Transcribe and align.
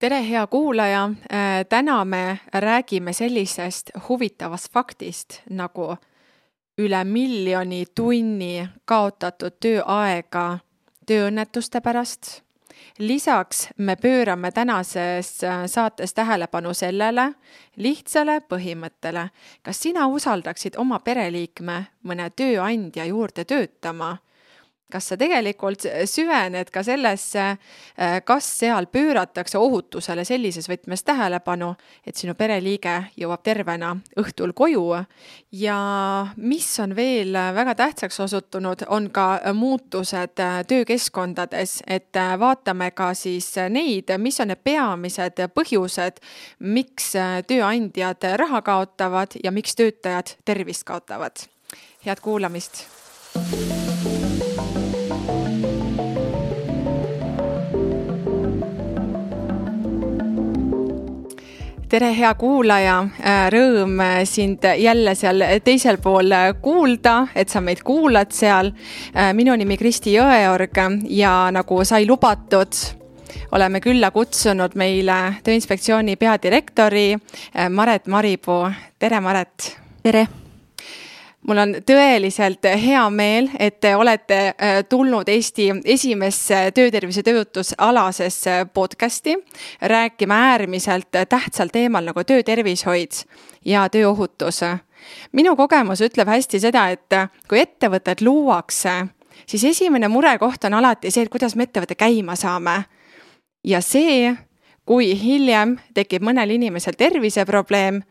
tere, 0.00 0.28
hea 0.28 0.46
kuulaja. 0.46 1.04
Äh, 1.04 1.66
täna 1.68 2.04
me 2.04 2.38
räägime 2.54 3.12
sellisest 3.12 3.90
huvitavast 4.08 4.72
faktist 4.72 5.40
nagu 5.50 5.96
üle 6.78 7.04
miljoni 7.04 7.84
tunni 7.94 8.68
kaotatud 8.84 9.58
tööaega 9.60 10.58
tööõnnetuste 11.06 11.80
pärast. 11.80 12.42
lisaks 12.98 13.68
me 13.76 13.96
pöörame 13.96 14.50
tänases 14.52 15.44
äh, 15.44 15.66
saates 15.66 16.14
tähelepanu 16.14 16.74
sellele 16.74 17.34
lihtsale 17.76 18.40
põhimõttele, 18.40 19.28
kas 19.62 19.82
sina 19.82 20.06
usaldaksid 20.06 20.76
oma 20.76 20.98
pereliikme 20.98 21.84
mõne 22.02 22.30
tööandja 22.30 23.04
juurde 23.04 23.44
töötama 23.44 24.16
kas 24.90 25.10
sa 25.10 25.16
tegelikult 25.20 25.84
süvened 26.08 26.70
ka 26.72 26.82
sellesse, 26.86 27.44
äh, 27.98 28.18
kas 28.24 28.46
seal 28.60 28.88
pööratakse 28.92 29.58
ohutusele 29.58 30.24
sellises 30.24 30.68
võtmes 30.70 31.04
tähelepanu, 31.06 31.74
et 32.06 32.16
sinu 32.16 32.34
pereliige 32.38 32.96
jõuab 33.20 33.42
tervena 33.46 33.94
õhtul 34.20 34.52
koju 34.56 34.84
ja 35.52 35.78
mis 36.36 36.68
on 36.82 36.94
veel 36.96 37.32
väga 37.32 37.74
tähtsaks 37.74 38.20
osutunud, 38.20 38.84
on 38.88 39.10
ka 39.10 39.40
muutused 39.54 40.40
äh, 40.40 40.60
töökeskkondades, 40.68 41.80
et 41.86 42.16
äh, 42.16 42.34
vaatame 42.40 42.90
ka 42.90 43.12
siis 43.14 43.52
neid, 43.70 44.12
mis 44.18 44.40
on 44.40 44.52
need 44.52 44.62
peamised 44.64 45.44
põhjused, 45.54 46.20
miks 46.60 47.12
tööandjad 47.46 48.30
raha 48.40 48.62
kaotavad 48.62 49.38
ja 49.44 49.52
miks 49.54 49.76
töötajad 49.78 50.36
tervist 50.44 50.84
kaotavad. 50.84 51.46
head 52.04 52.20
kuulamist 52.20 52.86
tere, 61.90 62.12
hea 62.14 62.30
kuulaja, 62.38 62.96
äh, 63.18 63.48
rõõm 63.50 63.98
äh, 64.04 64.20
sind 64.28 64.64
jälle 64.78 65.14
seal 65.18 65.42
teisel 65.64 65.98
pool 66.02 66.30
äh, 66.32 66.52
kuulda, 66.62 67.16
et 67.34 67.50
sa 67.50 67.60
meid 67.60 67.82
kuulad 67.86 68.30
seal. 68.34 68.72
minu 69.34 69.56
nimi 69.58 69.76
Kristi 69.76 70.14
Jõeorg 70.14 70.78
ja 71.10 71.34
nagu 71.50 71.84
sai 71.84 72.06
lubatud, 72.06 72.76
oleme 73.52 73.80
külla 73.82 74.10
kutsunud 74.14 74.76
meile 74.78 75.40
Tööinspektsiooni 75.44 76.16
peadirektori 76.16 77.08
Maret 77.70 78.06
Maripuu. 78.06 78.70
tere, 78.98 79.20
Maret. 79.20 79.76
tere 80.02 80.28
mul 81.46 81.58
on 81.58 81.74
tõeliselt 81.86 82.66
hea 82.82 83.02
meel, 83.10 83.50
et 83.58 83.80
te 83.80 83.94
olete 83.96 84.40
äh, 84.50 84.80
tulnud 84.88 85.28
Eesti 85.28 85.70
esimesse 85.84 86.70
töötervise 86.76 87.22
tööohutusalasesse 87.26 88.66
podcast'i 88.74 89.36
rääkima 89.80 90.34
äärmiselt 90.50 91.08
tähtsal 91.28 91.72
teemal 91.72 92.04
nagu 92.04 92.24
töötervishoid 92.24 93.24
ja 93.64 93.88
tööohutus. 93.88 94.60
minu 95.32 95.56
kogemus 95.56 96.00
ütleb 96.00 96.28
hästi 96.28 96.60
seda, 96.60 96.88
et 96.88 97.16
kui 97.48 97.60
ettevõtted 97.60 98.20
luuakse, 98.20 99.06
siis 99.46 99.64
esimene 99.64 100.08
murekoht 100.08 100.64
on 100.64 100.74
alati 100.74 101.10
see, 101.10 101.22
et 101.22 101.32
kuidas 101.32 101.56
me 101.56 101.62
ettevõtte 101.62 101.94
käima 101.94 102.36
saame. 102.36 102.84
ja 103.64 103.80
see, 103.80 104.36
kui 104.84 105.14
hiljem 105.22 105.78
tekib 105.94 106.22
mõnel 106.22 106.50
inimesel 106.50 106.96
terviseprobleem 106.98 108.02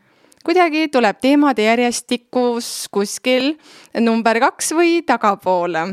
kuidagi 0.44 0.88
tuleb 0.88 1.18
teemade 1.20 1.64
järjestikus 1.64 2.88
kuskil 2.90 3.52
number 4.00 4.40
kaks 4.40 4.72
või 4.72 5.00
tagapoole. 5.06 5.84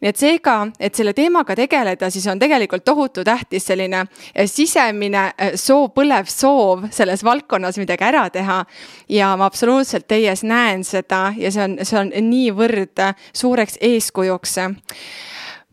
nii 0.00 0.08
et 0.10 0.16
seega, 0.16 0.54
et 0.80 0.94
selle 0.94 1.12
teemaga 1.14 1.54
tegeleda, 1.56 2.10
siis 2.10 2.26
on 2.26 2.38
tegelikult 2.38 2.84
tohutu 2.84 3.24
tähtis 3.24 3.66
selline 3.66 4.04
eh, 4.34 4.46
sisemine 4.46 5.24
eh, 5.38 5.52
soov, 5.54 5.90
põlev 5.94 6.30
soov 6.30 6.86
selles 6.90 7.24
valdkonnas 7.24 7.78
midagi 7.78 8.04
ära 8.04 8.28
teha. 8.30 8.64
ja 9.08 9.36
ma 9.36 9.46
absoluutselt 9.50 10.06
teies 10.06 10.42
näen 10.42 10.84
seda 10.84 11.32
ja 11.36 11.50
see 11.50 11.64
on, 11.64 11.78
see 11.82 11.98
on 11.98 12.12
niivõrd 12.30 13.02
suureks 13.32 13.78
eeskujuks. 13.80 14.56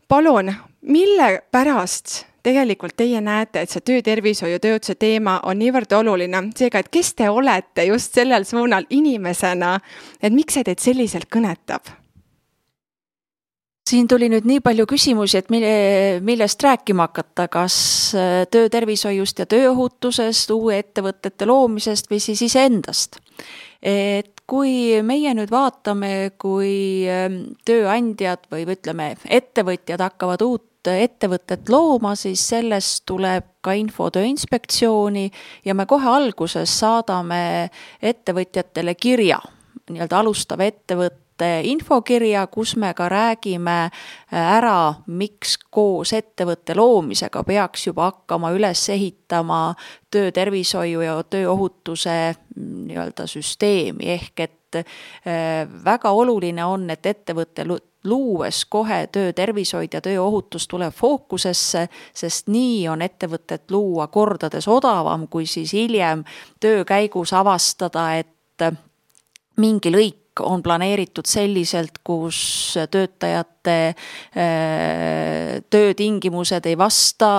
palun, 0.08 0.54
mille 0.82 1.42
pärast 1.50 2.24
tegelikult 2.48 2.96
teie 2.98 3.20
näete, 3.24 3.62
et 3.62 3.72
see 3.72 3.84
töötervishoiu, 3.92 4.58
tööotuse 4.62 4.96
teema 4.98 5.38
on 5.48 5.60
niivõrd 5.60 5.92
oluline, 6.00 6.48
seega, 6.58 6.82
et 6.82 6.90
kes 6.92 7.14
te 7.18 7.30
olete 7.30 7.86
just 7.90 8.18
sellel 8.18 8.48
suunal 8.48 8.88
inimesena, 8.90 9.76
et 10.22 10.34
miks 10.34 10.58
see 10.58 10.68
teid 10.68 10.84
selliselt 10.84 11.30
kõnetab? 11.32 11.96
siin 13.88 14.08
tuli 14.08 14.26
nüüd 14.28 14.44
nii 14.44 14.60
palju 14.60 14.84
küsimusi, 14.88 15.38
et 15.40 15.46
mille, 15.52 15.68
millest 16.24 16.60
rääkima 16.60 17.08
hakata, 17.08 17.46
kas 17.48 17.76
äh, 18.12 18.42
töötervishoiust 18.52 19.40
ja 19.40 19.46
tööohutusest, 19.48 20.52
uue 20.52 20.82
ettevõtete 20.82 21.48
loomisest 21.48 22.10
või 22.12 22.20
siis 22.20 22.42
iseendast. 22.50 23.16
et 23.80 24.38
kui 24.48 24.98
meie 25.06 25.34
nüüd 25.36 25.52
vaatame, 25.52 26.32
kui 26.40 27.04
ähm, 27.10 27.42
tööandjad 27.68 28.48
või 28.52 28.64
ütleme, 28.66 29.12
ettevõtjad 29.24 30.02
hakkavad 30.02 30.42
uut 30.46 30.67
ettevõtet 30.86 31.68
looma, 31.68 32.14
siis 32.14 32.42
sellest 32.48 33.02
tuleb 33.06 33.44
ka 33.64 33.74
info 33.76 34.10
Tööinspektsiooni 34.14 35.28
ja 35.64 35.74
me 35.74 35.86
kohe 35.86 36.08
alguses 36.08 36.78
saadame 36.80 37.68
ettevõtjatele 38.02 38.94
kirja, 38.94 39.40
nii-öelda 39.90 40.20
alustava 40.20 40.68
ettevõtte 40.68 41.50
infokirja, 41.70 42.46
kus 42.50 42.76
me 42.76 42.92
ka 42.94 43.08
räägime 43.10 43.90
ära, 44.30 44.94
miks 45.06 45.56
koos 45.70 46.12
ettevõtte 46.16 46.76
loomisega 46.78 47.44
peaks 47.46 47.86
juba 47.86 48.10
hakkama 48.10 48.50
üles 48.56 48.82
ehitama 48.94 49.74
töötervishoiu 50.10 51.04
ja 51.04 51.18
tööohutuse 51.22 52.18
nii-öelda 52.56 53.26
süsteemi, 53.30 54.10
ehk 54.18 54.46
et 54.46 54.80
äh, 54.82 55.68
väga 55.84 56.10
oluline 56.10 56.64
on, 56.64 56.90
et 56.90 57.06
ettevõte 57.06 57.66
luues 58.04 58.64
kohe 58.70 59.06
töötervishoid 59.12 59.94
ja 59.94 60.00
tööohutus 60.00 60.68
tuleb 60.68 60.94
fookusesse, 60.94 61.88
sest 62.14 62.48
nii 62.52 62.86
on 62.88 63.02
ettevõtet 63.02 63.70
luua 63.70 64.06
kordades 64.06 64.68
odavam, 64.68 65.26
kui 65.28 65.46
siis 65.46 65.72
hiljem 65.72 66.24
töö 66.60 66.84
käigus 66.84 67.32
avastada, 67.32 68.12
et 68.18 68.66
mingi 69.58 69.90
lõik 69.92 70.42
on 70.44 70.62
planeeritud 70.62 71.26
selliselt, 71.26 71.98
kus 72.06 72.76
töötajate 72.90 73.76
äh, 73.88 75.58
töötingimused 75.70 76.66
ei 76.66 76.78
vasta 76.78 77.30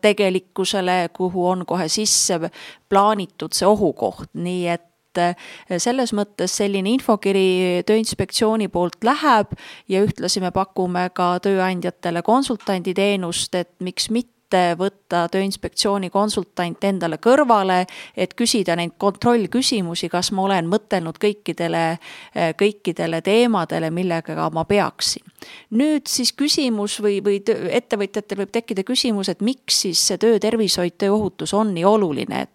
tegelikkusele, 0.00 1.08
kuhu 1.16 1.46
on 1.48 1.66
kohe 1.66 1.88
sisse 1.88 2.40
plaanitud 2.88 3.54
see 3.54 3.68
ohukoht, 3.68 4.34
nii 4.34 4.66
et 4.74 4.89
et 5.10 5.22
eh, 5.70 5.78
selles 5.78 6.12
mõttes 6.14 6.52
selline 6.60 6.94
infokiri 6.94 7.82
Tööinspektsiooni 7.86 8.68
poolt 8.70 9.02
läheb 9.04 9.54
ja 9.88 10.02
ühtlasi 10.04 10.42
me 10.42 10.52
pakume 10.54 11.08
ka 11.14 11.38
tööandjatele 11.42 12.22
konsultanditeenust, 12.22 13.54
et 13.54 13.72
miks 13.80 14.10
mitte 14.10 14.76
võtta 14.78 15.28
Tööinspektsiooni 15.30 16.10
konsultant 16.10 16.84
endale 16.84 17.20
kõrvale, 17.22 17.84
et 18.16 18.34
küsida 18.34 18.74
neid 18.78 18.96
kontrollküsimusi, 18.98 20.08
kas 20.10 20.32
ma 20.34 20.42
olen 20.48 20.70
mõtelnud 20.70 21.18
kõikidele, 21.22 21.84
eh, 22.34 22.54
kõikidele 22.58 23.22
teemadele, 23.22 23.90
millega 23.90 24.50
ma 24.50 24.64
peaksin. 24.64 25.22
nüüd 25.70 26.06
siis 26.06 26.32
küsimus 26.32 27.00
või, 27.00 27.20
või 27.24 27.42
ettevõtjatel 27.70 28.38
võib 28.38 28.50
tekkida 28.52 28.82
küsimus, 28.84 29.28
et 29.28 29.40
miks 29.40 29.80
siis 29.82 29.98
see 29.98 30.18
töötervishoid, 30.18 30.98
tööohutus 30.98 31.54
on 31.54 31.74
nii 31.74 31.84
oluline, 31.84 32.42
et 32.42 32.50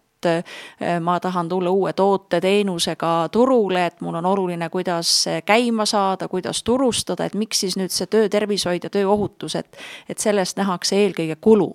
ma 1.00 1.20
tahan 1.20 1.48
tulla 1.48 1.70
uue 1.70 1.92
toote, 1.92 2.40
teenusega 2.40 3.28
turule, 3.32 3.86
et 3.86 4.00
mul 4.00 4.14
on 4.14 4.26
oluline, 4.26 4.68
kuidas 4.70 5.24
käima 5.44 5.86
saada, 5.86 6.28
kuidas 6.28 6.62
turustada, 6.62 7.24
et 7.24 7.34
miks 7.34 7.60
siis 7.60 7.76
nüüd 7.76 7.92
see 7.94 8.08
töötervishoid 8.10 8.84
ja 8.86 8.90
tööohutus, 8.90 9.54
et, 9.56 9.78
et 10.08 10.18
sellest 10.18 10.56
nähakse 10.56 10.96
eelkõige 10.96 11.36
kulu. 11.40 11.72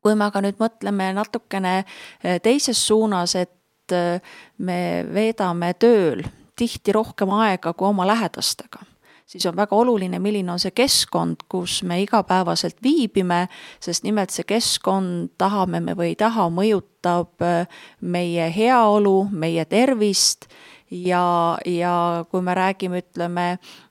kui 0.00 0.14
me 0.16 0.24
aga 0.24 0.40
nüüd 0.40 0.56
mõtleme 0.56 1.10
natukene 1.12 1.74
eh, 1.80 2.38
teises 2.40 2.86
suunas, 2.86 3.34
et 3.36 3.92
eh, 3.92 4.20
me 4.58 5.06
veedame 5.12 5.74
tööl 5.74 6.24
tihti 6.56 6.92
rohkem 6.92 7.30
aega 7.36 7.72
kui 7.72 7.88
oma 7.88 8.06
lähedastega 8.06 8.89
siis 9.30 9.46
on 9.46 9.56
väga 9.56 9.76
oluline, 9.76 10.18
milline 10.18 10.52
on 10.52 10.58
see 10.62 10.74
keskkond, 10.74 11.44
kus 11.48 11.80
me 11.86 12.00
igapäevaselt 12.02 12.80
viibime, 12.82 13.44
sest 13.82 14.04
nimelt 14.06 14.34
see 14.34 14.46
keskkond, 14.48 15.36
tahame 15.38 15.80
me 15.84 15.94
või 15.98 16.12
ei 16.12 16.18
taha, 16.18 16.48
mõjutab 16.54 17.46
äh, 17.46 17.80
meie 18.00 18.50
heaolu, 18.56 19.28
meie 19.30 19.64
tervist 19.70 20.50
ja, 20.90 21.58
ja 21.66 21.94
kui 22.30 22.42
me 22.42 22.54
räägime, 22.58 23.04
ütleme, 23.04 23.46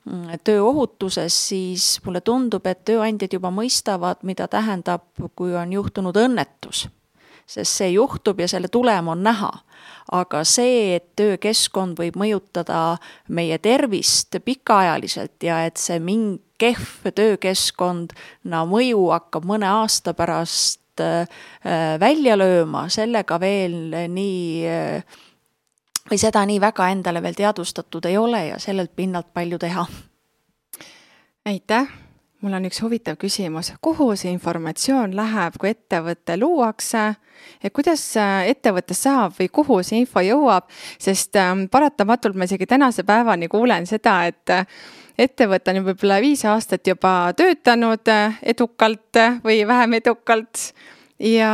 mm, 0.06 0.44
tööohutusest, 0.44 1.50
siis 1.54 1.90
mulle 2.06 2.22
tundub, 2.22 2.68
et 2.68 2.84
tööandjad 2.88 3.40
juba 3.40 3.52
mõistavad, 3.54 4.24
mida 4.28 4.50
tähendab, 4.52 5.08
kui 5.36 5.56
on 5.56 5.74
juhtunud 5.74 6.20
õnnetus. 6.20 6.90
Sest 7.50 7.82
see 7.82 7.94
juhtub 7.96 8.40
ja 8.40 8.48
selle 8.48 8.70
tulem 8.70 9.08
on 9.10 9.24
näha 9.26 9.52
aga 10.12 10.42
see, 10.48 10.96
et 10.98 11.12
töökeskkond 11.20 12.00
võib 12.00 12.18
mõjutada 12.18 12.98
meie 13.36 13.60
tervist 13.62 14.40
pikaajaliselt 14.46 15.44
ja 15.46 15.64
et 15.68 15.78
see 15.78 16.00
mingi 16.02 16.42
kehv 16.60 17.14
töökeskkond, 17.16 18.12
no 18.52 18.66
mõju 18.68 19.06
hakkab 19.14 19.46
mõne 19.48 19.70
aasta 19.70 20.14
pärast 20.18 21.00
välja 22.02 22.36
lööma, 22.36 22.90
sellega 22.92 23.38
veel 23.40 23.96
nii 24.12 24.68
või 26.10 26.20
seda 26.20 26.44
nii 26.50 26.60
väga 26.60 26.90
endale 26.92 27.24
veel 27.24 27.38
teadvustatud 27.38 28.10
ei 28.10 28.18
ole 28.20 28.44
ja 28.50 28.60
sellelt 28.60 28.92
pinnalt 28.96 29.32
palju 29.34 29.62
teha. 29.62 29.86
aitäh 31.46 32.09
mul 32.42 32.56
on 32.56 32.68
üks 32.70 32.80
huvitav 32.84 33.18
küsimus, 33.20 33.74
kuhu 33.84 34.14
see 34.20 34.32
informatsioon 34.32 35.16
läheb, 35.18 35.58
kui 35.60 35.74
ettevõte 35.74 36.38
luuakse? 36.40 37.04
Ja 37.64 37.72
kuidas 37.72 38.04
äh, 38.20 38.50
ettevõte 38.52 38.96
saab 38.98 39.36
või 39.38 39.50
kuhu 39.52 39.80
see 39.84 40.02
info 40.04 40.24
jõuab, 40.24 40.68
sest 41.00 41.36
ähm, 41.40 41.68
paratamatult 41.72 42.36
ma 42.36 42.48
isegi 42.48 42.68
tänase 42.68 43.06
päevani 43.08 43.48
kuulen 43.52 43.88
seda, 43.88 44.22
et 44.28 44.56
äh, 44.56 44.66
ettevõte 45.20 45.76
on 45.76 45.86
võib-olla 45.88 46.20
viis 46.24 46.44
aastat 46.48 46.88
juba 46.88 47.34
töötanud 47.38 48.12
äh, 48.12 48.40
edukalt 48.56 49.24
või 49.44 49.62
vähem 49.68 50.00
edukalt. 50.00 50.70
Ja 51.20 51.54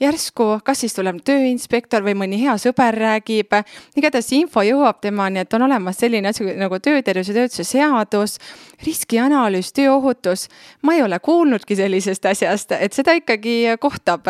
järsku, 0.00 0.46
kas 0.64 0.82
siis 0.84 0.94
tuleb 0.96 1.20
tööinspektor 1.26 2.04
või 2.06 2.14
mõni 2.18 2.40
hea 2.42 2.54
sõber 2.60 2.96
räägib, 2.98 3.54
igatahes 3.98 4.30
info 4.36 4.62
jõuab 4.66 5.00
temani, 5.02 5.42
et 5.42 5.54
on 5.54 5.66
olemas 5.68 6.00
selline 6.00 6.30
asi 6.30 6.46
nagu 6.58 6.78
töötervise 6.82 7.34
töötuse 7.36 7.66
seadus, 7.66 8.38
riskianalüüs, 8.86 9.72
tööohutus. 9.76 10.48
ma 10.82 10.94
ei 10.94 11.02
ole 11.02 11.18
kuulnudki 11.18 11.76
sellisest 11.76 12.26
asjast, 12.26 12.72
et 12.72 12.92
seda 12.92 13.12
ikkagi 13.18 13.76
kohtab. 13.80 14.26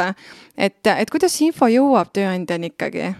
et, 0.57 0.87
et 0.87 1.11
kuidas 1.11 1.41
info 1.41 1.67
jõuab 1.67 2.13
tööandjani 2.13 2.73
ikkagi? 2.73 3.15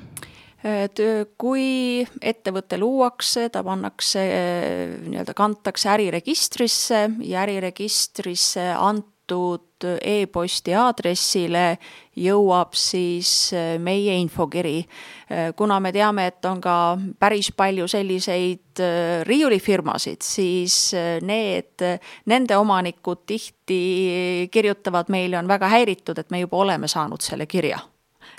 kui 1.39 2.03
ettevõte 2.21 2.79
luuakse, 2.79 3.49
ta 3.49 3.63
pannakse 3.63 4.25
nii-öelda, 5.07 5.35
kantakse 5.39 5.89
äriregistrisse 5.93 7.05
ja 7.23 7.45
äriregistrisse 7.45 8.73
antud 9.29 9.85
e-posti 10.03 10.75
aadressile 10.75 11.79
jõuab 12.19 12.75
siis 12.75 13.53
äh, 13.55 13.77
meie 13.79 14.17
infokiri. 14.19 14.81
Äh, 15.31 15.53
kuna 15.57 15.79
me 15.81 15.93
teame, 15.93 16.27
et 16.27 16.45
on 16.45 16.61
ka 16.61 16.99
päris 17.21 17.53
palju 17.53 17.87
selliseid 17.89 18.81
äh, 18.83 19.23
riiulifirmasid, 19.29 20.23
siis 20.23 20.95
need, 21.23 21.85
nende 22.27 22.57
omanikud 22.57 23.23
tihti 23.27 24.49
kirjutavad 24.51 25.13
meile, 25.13 25.39
on 25.39 25.49
väga 25.49 25.69
häiritud, 25.69 26.19
et 26.19 26.31
me 26.31 26.41
juba 26.41 26.65
oleme 26.65 26.89
saanud 26.89 27.23
selle 27.23 27.47
kirja. 27.47 27.79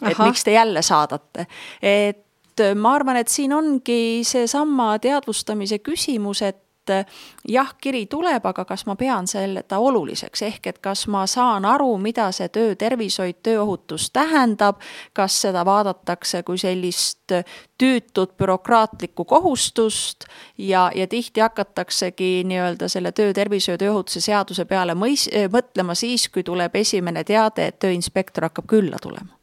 et 0.02 0.18
miks 0.20 0.44
te 0.44 0.52
jälle 0.52 0.82
saadate, 0.82 1.46
et 1.82 2.62
ma 2.76 2.94
arvan, 2.96 3.18
et 3.20 3.28
siin 3.28 3.54
ongi 3.54 4.22
seesama 4.24 4.94
teadvustamise 5.00 5.80
küsimus, 5.84 6.42
et 6.42 6.69
et 6.90 7.06
eh, 7.06 7.06
jah, 7.48 7.74
kiri 7.82 8.06
tuleb, 8.06 8.46
aga 8.46 8.66
kas 8.66 8.86
ma 8.86 8.96
pean 8.96 9.28
seda 9.28 9.80
oluliseks, 9.80 10.42
ehk 10.48 10.68
et 10.68 10.80
kas 10.84 11.08
ma 11.08 11.26
saan 11.28 11.66
aru, 11.66 11.98
mida 12.02 12.30
see 12.36 12.50
töötervishoid, 12.50 13.42
tööohutus 13.44 14.10
tähendab, 14.16 14.82
kas 15.14 15.42
seda 15.46 15.66
vaadatakse 15.66 16.44
kui 16.44 16.58
sellist 16.58 17.34
tüütut 17.80 18.36
bürokraatlikku 18.38 19.26
kohustust? 19.26 20.26
Ja, 20.58 20.90
ja 20.96 21.08
tihti 21.08 21.42
hakataksegi 21.42 22.44
nii-öelda 22.50 22.90
selle 22.90 23.12
töötervishoiu, 23.12 23.78
tööohutuse 23.78 24.22
seaduse 24.22 24.66
peale 24.66 24.98
mõis-, 24.98 25.30
mõtlema 25.52 25.96
siis, 25.96 26.30
kui 26.30 26.44
tuleb 26.44 26.76
esimene 26.76 27.24
teade, 27.24 27.70
et 27.70 27.80
tööinspektor 27.80 28.50
hakkab 28.50 28.70
külla 28.70 29.02
tulema 29.02 29.39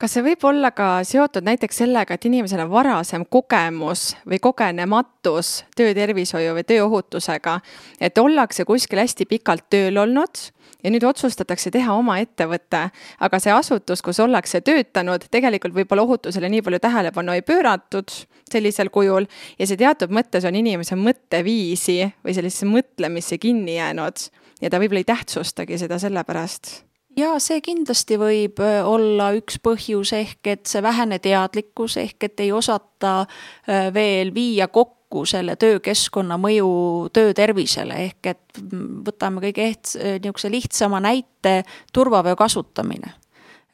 kas 0.00 0.12
see 0.12 0.24
võib 0.26 0.44
olla 0.44 0.70
ka 0.76 1.00
seotud 1.08 1.46
näiteks 1.46 1.80
sellega, 1.82 2.16
et 2.16 2.26
inimesel 2.28 2.60
on 2.66 2.72
varasem 2.72 3.24
kogemus 3.32 4.10
või 4.28 4.38
kogenematus 4.44 5.62
töötervishoiu 5.76 6.52
või 6.58 6.66
tööohutusega, 6.68 7.58
et 8.00 8.18
ollakse 8.20 8.66
kuskil 8.68 9.00
hästi 9.00 9.28
pikalt 9.30 9.66
tööl 9.72 9.96
olnud 10.02 10.42
ja 10.84 10.92
nüüd 10.92 11.06
otsustatakse 11.08 11.72
teha 11.72 11.96
oma 11.96 12.18
ettevõte, 12.20 12.82
aga 13.24 13.40
see 13.40 13.54
asutus, 13.54 14.04
kus 14.04 14.20
ollakse 14.20 14.60
töötanud, 14.64 15.24
tegelikult 15.32 15.74
võib-olla 15.76 16.04
ohutusele 16.04 16.50
nii 16.52 16.64
palju 16.66 16.82
tähelepanu 16.84 17.36
ei 17.36 17.44
pööratud 17.46 18.12
sellisel 18.52 18.92
kujul 18.94 19.28
ja 19.58 19.66
see 19.68 19.80
teatud 19.80 20.12
mõttes 20.12 20.44
on 20.46 20.60
inimese 20.60 20.98
mõtteviisi 21.00 22.02
või 22.20 22.36
sellisesse 22.36 22.68
mõtlemisse 22.68 23.40
kinni 23.40 23.80
jäänud 23.80 24.28
ja 24.60 24.70
ta 24.70 24.80
võib-olla 24.82 25.02
ei 25.06 25.08
tähtsustagi 25.08 25.80
seda 25.80 25.98
sellepärast 26.02 26.85
jaa, 27.16 27.38
see 27.42 27.60
kindlasti 27.64 28.18
võib 28.20 28.60
äh, 28.64 28.80
olla 28.86 29.30
üks 29.36 29.60
põhjus, 29.64 30.12
ehk 30.16 30.52
et 30.52 30.66
see 30.70 30.82
vähene 30.84 31.18
teadlikkus, 31.22 31.98
ehk 32.02 32.28
et 32.28 32.44
ei 32.44 32.52
osata 32.52 33.18
äh, 33.24 33.88
veel 33.94 34.34
viia 34.34 34.68
kokku 34.68 35.24
selle 35.28 35.56
töökeskkonna 35.56 36.38
mõju 36.40 36.70
töötervisele, 37.14 38.00
ehk 38.10 38.32
et 38.32 38.62
mm, 38.62 39.04
võtame 39.06 39.44
kõige 39.48 39.70
eht-, 39.70 39.94
niisuguse 39.96 40.50
lihtsama 40.52 41.00
näite, 41.04 41.62
turvavöö 41.94 42.36
kasutamine. 42.36 43.14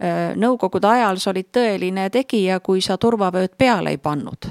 Äh, 0.02 0.32
nõukogude 0.34 0.88
ajal 0.90 1.20
sa 1.22 1.30
olid 1.30 1.52
tõeline 1.54 2.08
tegija, 2.10 2.58
kui 2.60 2.80
sa 2.82 2.96
turvavööd 2.98 3.54
peale 3.58 3.92
ei 3.94 4.00
pannud. 4.02 4.50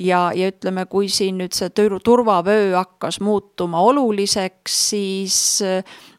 Ja, 0.00 0.30
ja 0.36 0.48
ütleme, 0.52 0.86
kui 0.88 1.08
siin 1.12 1.38
nüüd 1.40 1.56
see 1.56 1.68
turvavöö 2.04 2.74
hakkas 2.76 3.20
muutuma 3.24 3.80
oluliseks, 3.80 4.74
siis 4.90 5.36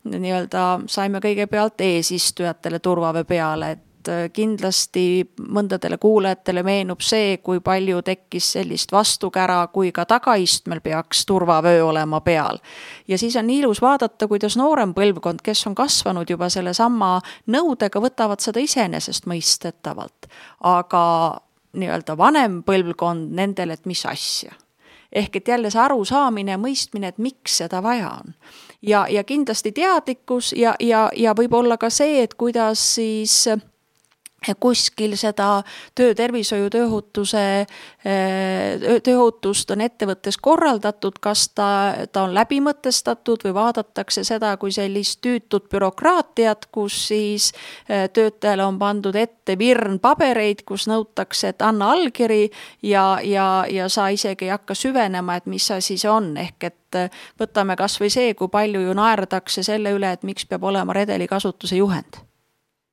nii-öelda 0.06 0.64
saime 0.90 1.22
kõigepealt 1.22 1.82
eesistujatele 1.86 2.80
turvavöö 2.80 3.26
peale, 3.26 3.72
et 3.72 3.84
äh, 3.84 3.87
kindlasti 4.33 5.27
mõndadele 5.54 5.98
kuulajatele 6.01 6.63
meenub 6.63 7.01
see, 7.06 7.38
kui 7.44 7.59
palju 7.63 8.01
tekkis 8.06 8.51
sellist 8.57 8.92
vastukära, 8.92 9.59
kui 9.74 9.92
ka 9.92 10.06
tagaistmel 10.06 10.81
peaks 10.81 11.25
turvavöö 11.25 11.86
olema 11.86 12.21
peal. 12.21 12.59
ja 13.07 13.18
siis 13.18 13.36
on 13.36 13.50
ilus 13.50 13.81
vaadata, 13.81 14.27
kuidas 14.27 14.57
noorem 14.57 14.94
põlvkond, 14.94 15.42
kes 15.44 15.68
on 15.68 15.75
kasvanud 15.75 16.30
juba 16.30 16.50
sellesama 16.50 17.21
nõudega, 17.48 18.01
võtavad 18.01 18.39
seda 18.44 18.59
iseenesestmõistetavalt. 18.59 20.31
aga 20.63 21.04
nii-öelda 21.74 22.18
vanem 22.18 22.63
põlvkond 22.63 23.36
nendele, 23.36 23.74
et 23.74 23.86
mis 23.86 24.06
asja 24.06 24.54
ehk 25.12 25.36
et 25.36 25.48
jälle 25.48 25.69
see 25.71 25.81
arusaamine 25.81 26.51
ja 26.51 26.59
mõistmine, 26.62 27.12
et 27.12 27.18
miks 27.18 27.57
seda 27.62 27.81
vaja 27.83 28.09
on. 28.19 28.33
ja, 28.81 29.06
ja 29.09 29.24
kindlasti 29.24 29.71
teadlikkus 29.71 30.54
ja, 30.54 30.75
ja, 30.80 31.09
ja 31.15 31.33
võib-olla 31.33 31.77
ka 31.77 31.89
see, 31.89 32.21
et 32.24 32.33
kuidas 32.33 32.83
siis 32.95 33.48
kuskil 34.60 35.16
seda 35.18 35.63
töötervishoiu, 35.98 36.69
tööohutuse, 36.72 37.66
tööohutust 39.04 39.72
on 39.74 39.81
ettevõttes 39.81 40.38
korraldatud, 40.38 41.18
kas 41.22 41.48
ta, 41.57 41.69
ta 42.13 42.28
on 42.28 42.36
läbimõtestatud 42.38 43.48
või 43.48 43.56
vaadatakse 43.57 44.24
seda 44.28 44.54
kui 44.62 44.72
sellist 44.72 45.19
tüütut 45.25 45.68
bürokraatiat, 45.74 46.69
kus 46.72 47.00
siis 47.10 47.50
töötajale 47.88 48.66
on 48.66 48.78
pandud 48.80 49.18
ette 49.18 49.57
virn 49.57 49.98
pabereid, 50.00 50.62
kus 50.69 50.88
nõutakse, 50.88 51.56
et 51.56 51.66
anna 51.66 51.92
allkiri 51.97 52.45
ja, 52.85 53.18
ja, 53.23 53.66
ja 53.71 53.90
sa 53.90 54.07
isegi 54.14 54.47
ei 54.47 54.54
hakka 54.54 54.78
süvenema, 54.78 55.40
et 55.42 55.50
mis 55.50 55.66
asi 55.73 55.97
see 55.97 56.12
on, 56.12 56.35
ehk 56.38 56.69
et 56.69 57.02
võtame 57.42 57.76
kas 57.76 57.97
või 58.00 58.14
see, 58.14 58.38
kui 58.38 58.54
palju 58.54 58.85
ju 58.85 58.95
naerdakse 58.95 59.66
selle 59.66 59.97
üle, 59.97 60.14
et 60.14 60.23
miks 60.23 60.45
peab 60.45 60.64
olema 60.69 60.94
redeli 60.95 61.28
kasutuse 61.28 61.81
juhend 61.81 62.27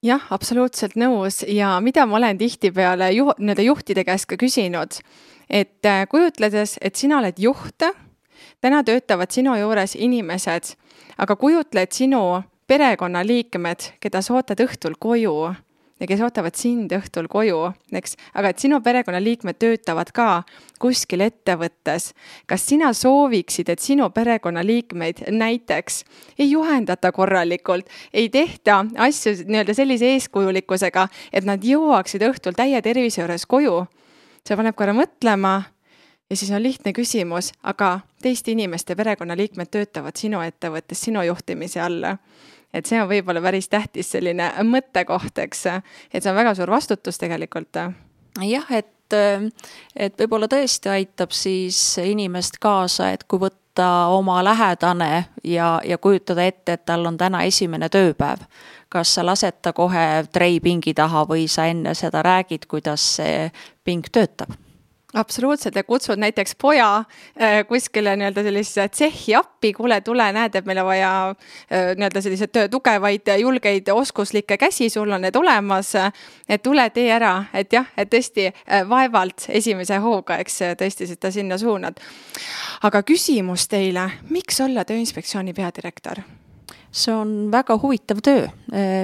jah, 0.04 0.24
absoluutselt 0.30 0.96
nõus. 1.00 1.42
Ja 1.48 1.78
mida 1.84 2.06
ma 2.06 2.18
olen 2.20 2.38
tihtipeale 2.38 3.10
juh-, 3.16 3.34
nii-öelda 3.38 3.66
juhtide 3.66 4.04
käest 4.06 4.28
ka 4.30 4.38
küsinud, 4.40 5.00
et 5.48 5.86
äh, 5.88 6.04
kujutledes, 6.10 6.78
et 6.84 6.96
sina 6.96 7.18
oled 7.20 7.40
juht, 7.40 7.86
täna 8.60 8.82
töötavad 8.84 9.32
sinu 9.34 9.56
juures 9.58 9.96
inimesed, 9.96 10.74
aga 11.18 11.36
kujutle, 11.36 11.84
et 11.84 11.92
sinu 11.96 12.42
perekonnaliikmed, 12.66 13.90
keda 14.00 14.22
sa 14.24 14.38
ootad 14.38 14.60
õhtul 14.64 14.96
koju 15.00 15.36
ja 16.00 16.06
kes 16.10 16.20
ootavad 16.26 16.56
sind 16.58 16.92
õhtul 16.92 17.28
koju, 17.30 17.58
eks, 17.94 18.16
aga 18.34 18.50
et 18.50 18.62
sinu 18.62 18.80
perekonnaliikmed 18.84 19.58
töötavad 19.62 20.10
ka 20.14 20.28
kuskil 20.82 21.22
ettevõttes. 21.24 22.12
kas 22.46 22.66
sina 22.66 22.92
sooviksid, 22.92 23.68
et 23.68 23.80
sinu 23.80 24.10
perekonnaliikmeid 24.10 25.24
näiteks 25.30 26.04
ei 26.38 26.50
juhendata 26.50 27.12
korralikult, 27.12 27.88
ei 28.12 28.28
tehta 28.28 28.84
asju 28.96 29.44
nii-öelda 29.46 29.74
sellise 29.74 30.12
eeskujulikkusega, 30.16 31.08
et 31.32 31.44
nad 31.44 31.62
jõuaksid 31.62 32.22
õhtul 32.22 32.56
täie 32.56 32.82
tervise 32.82 33.22
juures 33.22 33.46
koju? 33.46 33.86
see 34.44 34.56
paneb 34.60 34.76
korra 34.76 34.92
mõtlema 34.92 35.62
ja 36.30 36.36
siis 36.36 36.50
on 36.52 36.62
lihtne 36.62 36.92
küsimus, 36.92 37.52
aga 37.62 38.00
teiste 38.22 38.52
inimeste 38.52 38.96
perekonnaliikmed 38.96 39.70
töötavad 39.72 40.16
sinu 40.20 40.42
ettevõttes, 40.44 41.00
sinu 41.00 41.22
juhtimise 41.24 41.80
all 41.80 42.04
et 42.74 42.86
see 42.86 43.00
on 43.02 43.08
võib-olla 43.10 43.42
päris 43.44 43.68
tähtis 43.70 44.10
selline 44.14 44.50
mõttekoht, 44.66 45.38
eks, 45.46 45.66
et 46.12 46.22
see 46.22 46.30
on 46.32 46.38
väga 46.38 46.54
suur 46.58 46.72
vastutus 46.74 47.20
tegelikult. 47.20 47.78
jah, 48.42 48.72
et, 48.74 49.18
et 49.96 50.18
võib-olla 50.20 50.50
tõesti 50.50 50.90
aitab 50.90 51.34
siis 51.34 51.78
inimest 52.02 52.58
kaasa, 52.60 53.12
et 53.14 53.24
kui 53.24 53.42
võtta 53.46 53.88
oma 54.14 54.40
lähedane 54.44 55.26
ja, 55.44 55.78
ja 55.84 55.98
kujutada 55.98 56.44
ette, 56.44 56.78
et 56.78 56.84
tal 56.86 57.06
on 57.06 57.18
täna 57.18 57.44
esimene 57.46 57.88
tööpäev, 57.88 58.42
kas 58.88 59.14
sa 59.14 59.26
lased 59.26 59.62
ta 59.62 59.72
kohe 59.72 60.26
treipingi 60.32 60.94
taha 60.94 61.24
või 61.30 61.48
sa 61.48 61.66
enne 61.70 61.94
seda 61.94 62.22
räägid, 62.22 62.66
kuidas 62.70 63.06
see 63.16 63.50
ping 63.84 64.06
töötab 64.12 64.63
absoluutselt 65.14 65.74
ja 65.74 65.84
kutsud 65.84 66.18
näiteks 66.18 66.56
poja 66.60 66.96
äh, 66.98 67.66
kuskile 67.68 68.16
nii-öelda 68.16 68.42
sellisesse 68.42 68.88
tsehhi 68.88 69.34
appi, 69.34 69.72
kuule, 69.72 70.00
tule, 70.00 70.26
näed, 70.32 70.54
et 70.54 70.66
meil 70.66 70.78
on 70.82 70.86
vaja 70.86 71.12
äh, 71.30 71.94
nii-öelda 71.96 72.22
selliseid 72.22 72.58
tugevaid, 72.70 73.30
julgeid, 73.40 73.88
oskuslikke 73.92 74.58
käsi, 74.58 74.90
sul 74.90 75.12
on 75.12 75.22
need 75.22 75.36
olemas. 75.36 75.94
et 76.48 76.62
tule, 76.62 76.90
tee 76.90 77.10
ära, 77.12 77.44
et 77.54 77.72
jah, 77.72 77.86
et 77.96 78.10
tõesti 78.10 78.50
äh, 78.50 78.88
vaevalt 78.88 79.46
esimese 79.48 79.98
hooga, 80.02 80.38
eks 80.42 80.60
tõesti 80.78 81.06
seda 81.06 81.30
sinna 81.30 81.58
suunad. 81.58 82.00
aga 82.82 83.02
küsimus 83.02 83.68
teile, 83.68 84.10
miks 84.30 84.60
olla 84.60 84.84
Tööinspektsiooni 84.84 85.54
peadirektor? 85.54 86.24
see 86.94 87.14
on 87.14 87.50
väga 87.52 87.74
huvitav 87.82 88.20
töö. 88.22 88.46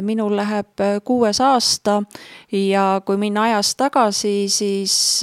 minul 0.02 0.37
läheb 0.37 0.83
kuues 1.05 1.40
aasta 1.40 2.02
ja 2.52 3.02
kui 3.07 3.17
minna 3.17 3.43
ajas 3.43 3.75
tagasi, 3.76 4.49
siis 4.49 5.23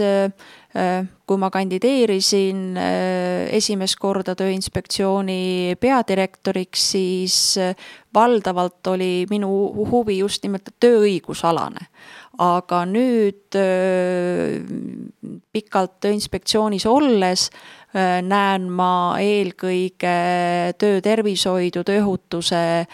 kui 1.27 1.39
ma 1.41 1.50
kandideerisin 1.53 2.77
äh, 2.77 3.48
esimest 3.57 3.98
korda 4.00 4.36
Tööinspektsiooni 4.38 5.75
peadirektoriks, 5.81 6.84
siis 6.93 7.38
äh, 7.62 7.74
valdavalt 8.13 8.88
oli 8.93 9.25
minu 9.29 9.50
huvi 9.91 10.19
just 10.19 10.46
nimelt 10.46 10.69
tööõigusalane. 10.79 11.89
aga 12.38 12.84
nüüd 12.86 13.55
pikalt 15.51 15.96
Tööinspektsioonis 16.05 16.86
olles 16.86 17.48
näen 18.22 18.67
ma 18.69 19.17
eelkõige 19.17 20.13
töötervishoidu, 20.77 21.81
tööohutuse 21.81 22.86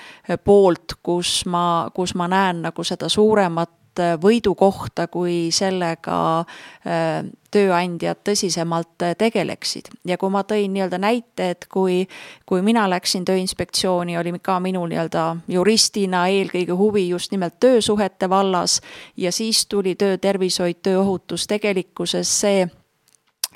poolt, 0.48 0.96
kus 1.04 1.42
ma, 1.46 1.90
kus 1.92 2.16
ma 2.16 2.30
näen 2.32 2.64
nagu 2.64 2.88
seda 2.88 3.12
suuremat 3.12 3.76
Äh, 3.76 3.83
võidukohta, 4.00 5.08
kui 5.08 5.52
sellega 5.54 6.18
äh, 6.40 7.24
tööandjad 7.54 8.22
tõsisemalt 8.26 9.06
äh, 9.06 9.16
tegeleksid. 9.18 9.90
ja 10.06 10.18
kui 10.18 10.30
ma 10.34 10.44
tõin 10.44 10.74
nii-öelda 10.74 10.98
näite, 10.98 11.50
et 11.56 11.68
kui, 11.72 12.08
kui 12.46 12.62
mina 12.62 12.88
läksin 12.90 13.26
Tööinspektsiooni, 13.26 14.18
oli 14.18 14.34
ka 14.42 14.60
minul 14.60 14.90
nii-öelda 14.90 15.26
juristina 15.48 16.28
eelkõige 16.28 16.78
huvi 16.78 17.08
just 17.10 17.32
nimelt 17.32 17.60
töösuhete 17.60 18.30
vallas 18.30 18.82
ja 19.18 19.32
siis 19.32 19.66
tuli 19.68 19.96
töötervishoid, 19.96 20.82
tööohutus, 20.82 21.48
tegelikkuses 21.48 22.40
see 22.42 22.68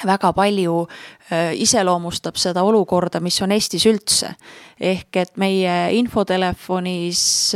väga 0.05 0.33
palju 0.33 0.87
iseloomustab 1.57 2.37
seda 2.39 2.63
olukorda, 2.63 3.19
mis 3.19 3.41
on 3.41 3.51
Eestis 3.51 3.85
üldse. 3.89 4.35
ehk 4.79 5.15
et 5.17 5.37
meie 5.37 5.89
infotelefonis 5.97 7.55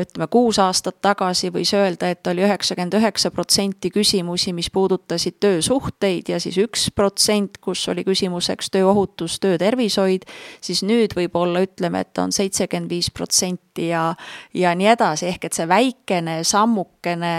ütleme, 0.00 0.26
kuus 0.30 0.58
aastat 0.62 0.96
tagasi 1.04 1.50
võis 1.54 1.72
öelda, 1.76 2.10
et 2.10 2.26
oli 2.30 2.44
üheksakümmend 2.46 2.96
üheksa 2.98 3.30
protsenti 3.34 3.90
küsimusi, 3.94 4.52
mis 4.56 4.70
puudutasid 4.74 5.38
töösuhteid 5.42 6.30
ja 6.32 6.40
siis 6.42 6.58
üks 6.62 6.88
protsent, 6.94 7.58
kus 7.64 7.84
oli 7.92 8.04
küsimuseks 8.06 8.72
tööohutus, 8.74 9.38
töötervishoid, 9.44 10.26
siis 10.64 10.82
nüüd 10.86 11.16
võib-olla 11.16 11.64
ütleme, 11.66 12.04
et 12.04 12.18
on 12.22 12.34
seitsekümmend 12.34 12.90
viis 12.90 13.10
protsenti 13.14 13.90
ja, 13.92 14.08
ja 14.54 14.74
nii 14.74 14.90
edasi, 14.94 15.28
ehk 15.32 15.48
et 15.48 15.60
see 15.60 15.68
väikene 15.68 16.40
sammukene 16.44 17.36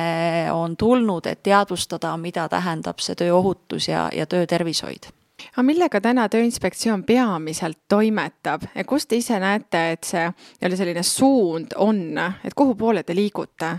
on 0.53 0.77
tulnud, 0.77 1.27
et 1.27 1.43
teadvustada, 1.43 2.15
mida 2.17 2.49
tähendab 2.51 3.03
see 3.03 3.17
tööohutus 3.19 3.89
ja, 3.91 4.07
ja 4.15 4.25
töötervishoid 4.29 5.11
aga 5.55 5.63
millega 5.63 6.01
täna 6.03 6.27
Tööinspektsioon 6.31 7.05
peamiselt 7.07 7.85
toimetab? 7.87 8.67
Ja 8.75 8.83
kus 8.83 9.07
te 9.07 9.19
ise 9.21 9.39
näete, 9.39 9.83
et 9.95 10.07
see 10.07 10.27
nii-öelda 10.27 10.79
selline 10.79 11.03
suund 11.07 11.75
on, 11.79 12.01
et 12.43 12.55
kuhu 12.55 12.75
poole 12.75 13.03
te 13.03 13.15
liigute? 13.15 13.75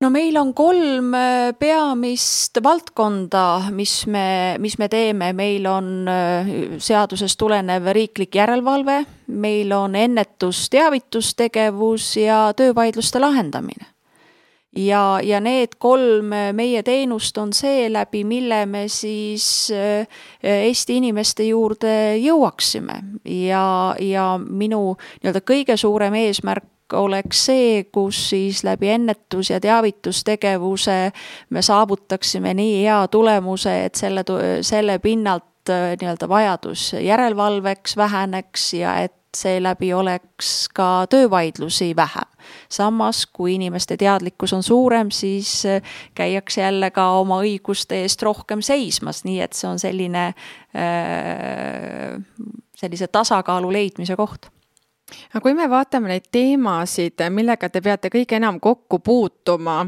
no 0.00 0.08
meil 0.08 0.36
on 0.40 0.54
kolm 0.56 1.12
äh, 1.14 1.50
peamist 1.60 2.56
valdkonda, 2.64 3.70
mis 3.76 4.06
me, 4.08 4.56
mis 4.58 4.78
me 4.80 4.88
teeme, 4.88 5.32
meil 5.36 5.66
on 5.68 6.08
äh, 6.08 6.50
seadusest 6.80 7.38
tulenev 7.38 7.90
riiklik 7.92 8.40
järelevalve, 8.40 9.02
meil 9.28 9.72
on 9.76 9.96
ennetus, 10.00 10.68
teavitustegevus 10.72 12.14
ja 12.24 12.46
töövaidluste 12.56 13.20
lahendamine 13.20 13.92
ja, 14.76 15.20
ja 15.22 15.40
need 15.40 15.76
kolm 15.78 16.34
meie 16.52 16.82
teenust 16.82 17.38
on 17.38 17.52
seeläbi, 17.52 18.24
mille 18.24 18.66
me 18.66 18.88
siis 18.88 19.70
äh, 19.74 20.06
Eesti 20.42 20.96
inimeste 20.96 21.44
juurde 21.44 22.16
jõuaksime. 22.16 23.00
Ja, 23.24 23.94
ja 24.00 24.34
minu 24.38 24.96
nii-öelda 25.22 25.42
kõige 25.46 25.76
suurem 25.76 26.14
eesmärk 26.14 26.68
oleks 26.92 27.44
see, 27.46 27.84
kus 27.92 28.30
siis 28.30 28.64
läbi 28.64 28.88
ennetus- 28.88 29.50
ja 29.50 29.60
teavitustegevuse 29.60 31.12
me 31.50 31.62
saavutaksime 31.62 32.54
nii 32.54 32.82
hea 32.82 33.08
tulemuse, 33.08 33.84
et 33.84 33.94
selle, 33.94 34.24
selle 34.62 34.98
pinnalt 34.98 35.44
äh, 35.44 35.49
nii-öelda 35.70 36.28
vajadus 36.28 36.92
järelevalveks 37.00 37.96
väheneks 37.96 38.72
ja 38.74 38.96
et 39.04 39.16
seeläbi 39.36 39.92
oleks 39.94 40.68
ka 40.74 41.06
töövaidlusi 41.10 41.96
vähem. 41.96 42.30
samas, 42.68 43.26
kui 43.26 43.54
inimeste 43.54 43.96
teadlikkus 43.96 44.52
on 44.52 44.62
suurem, 44.62 45.10
siis 45.10 45.66
äh, 45.66 45.82
käiakse 46.14 46.60
jälle 46.60 46.90
ka 46.90 47.10
oma 47.10 47.40
õiguste 47.42 48.02
eest 48.02 48.22
rohkem 48.22 48.62
seismas, 48.62 49.24
nii 49.24 49.40
et 49.40 49.52
see 49.52 49.68
on 49.70 49.78
selline, 49.78 50.26
äh, 50.74 52.16
sellise 52.76 53.06
tasakaalu 53.06 53.72
leidmise 53.72 54.16
koht 54.16 54.50
aga 55.30 55.42
kui 55.44 55.54
me 55.54 55.66
vaatame 55.70 56.10
neid 56.10 56.28
teemasid, 56.32 57.22
millega 57.30 57.68
te 57.68 57.82
peate 57.84 58.10
kõige 58.12 58.36
enam 58.38 58.60
kokku 58.60 58.98
puutuma, 59.04 59.84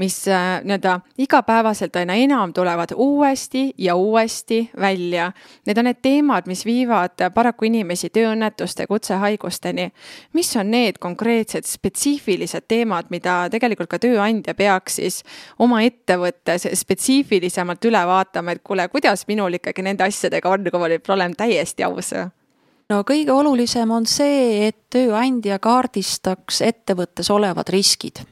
mis 0.00 0.18
äh, 0.28 0.60
nii-öelda 0.64 0.98
igapäevaselt 1.22 1.96
aina 1.96 2.16
enam 2.20 2.52
tulevad 2.56 2.94
uuesti 2.96 3.70
ja 3.78 3.96
uuesti 3.96 4.70
välja. 4.80 5.32
Need 5.66 5.78
on 5.78 5.88
need 5.90 6.00
teemad, 6.02 6.46
mis 6.46 6.64
viivad 6.66 7.26
paraku 7.34 7.68
inimesi 7.70 8.10
tööõnnetuste, 8.10 8.86
kutsehaigusteni. 8.86 9.90
mis 10.32 10.56
on 10.56 10.70
need 10.70 10.98
konkreetsed 10.98 11.64
spetsiifilised 11.66 12.68
teemad, 12.68 13.10
mida 13.10 13.48
tegelikult 13.50 13.90
ka 13.90 13.98
tööandja 13.98 14.54
peaks 14.54 15.00
siis 15.00 15.22
oma 15.58 15.82
ettevõttes 15.82 16.68
spetsiifilisemalt 16.74 17.84
üle 17.84 18.06
vaatama, 18.06 18.52
et 18.52 18.62
kuule, 18.64 18.88
kuidas 18.88 19.26
minul 19.28 19.58
ikkagi 19.58 19.82
nende 19.82 20.06
asjadega 20.06 20.50
on, 20.50 20.70
kui 20.70 20.80
ma 20.80 20.90
nüüd 20.92 21.14
olen 21.16 21.36
täiesti 21.36 21.84
aus 21.84 22.14
no 22.92 23.02
kõige 23.08 23.34
olulisem 23.34 23.90
on 23.90 24.06
see, 24.06 24.68
et 24.68 24.78
tööandja 24.92 25.58
kaardistaks 25.62 26.62
ettevõttes 26.66 27.30
olevad 27.34 27.70
riskid 27.72 28.22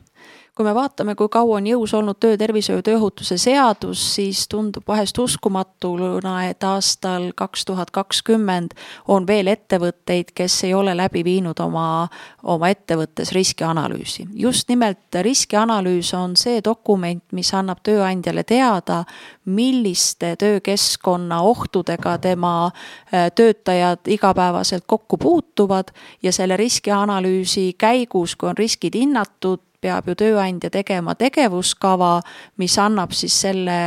kui 0.55 0.65
me 0.65 0.75
vaatame, 0.75 1.17
kui 1.19 1.29
kaua 1.29 1.57
on 1.59 1.67
jõus 1.67 1.93
olnud 1.99 2.21
töötervishoiu 2.23 2.79
ja 2.79 2.85
tööohutuse 2.87 3.35
seadus, 3.43 4.03
siis 4.15 4.45
tundub 4.49 4.87
vahest 4.87 5.19
uskumatuna, 5.19 6.35
et 6.47 6.63
aastal 6.65 7.33
kaks 7.35 7.65
tuhat 7.67 7.91
kakskümmend 7.91 8.77
on 9.11 9.27
veel 9.27 9.51
ettevõtteid, 9.51 10.31
kes 10.35 10.61
ei 10.69 10.75
ole 10.75 10.95
läbi 10.95 11.25
viinud 11.27 11.59
oma, 11.61 12.07
oma 12.43 12.71
ettevõttes 12.71 13.35
riskianalüüsi. 13.35 14.29
just 14.35 14.69
nimelt 14.69 15.19
riskianalüüs 15.27 16.15
on 16.15 16.37
see 16.37 16.63
dokument, 16.65 17.25
mis 17.33 17.51
annab 17.55 17.83
tööandjale 17.83 18.45
teada, 18.45 19.05
milliste 19.45 20.37
töökeskkonna 20.37 21.43
ohtudega 21.43 22.19
tema 22.19 22.55
äh, 22.67 23.31
töötajad 23.35 24.07
igapäevaselt 24.07 24.85
kokku 24.87 25.19
puutuvad 25.19 25.91
ja 26.23 26.33
selle 26.33 26.57
riskianalüüsi 26.57 27.73
käigus, 27.79 28.37
kui 28.37 28.49
on 28.49 28.59
riskid 28.59 28.95
hinnatud, 28.95 29.61
peab 29.85 30.09
ju 30.09 30.17
tööandja 30.25 30.73
tegema 30.73 31.15
tegevuskava, 31.19 32.17
mis 32.61 32.79
annab 32.81 33.13
siis 33.17 33.37
selle 33.45 33.79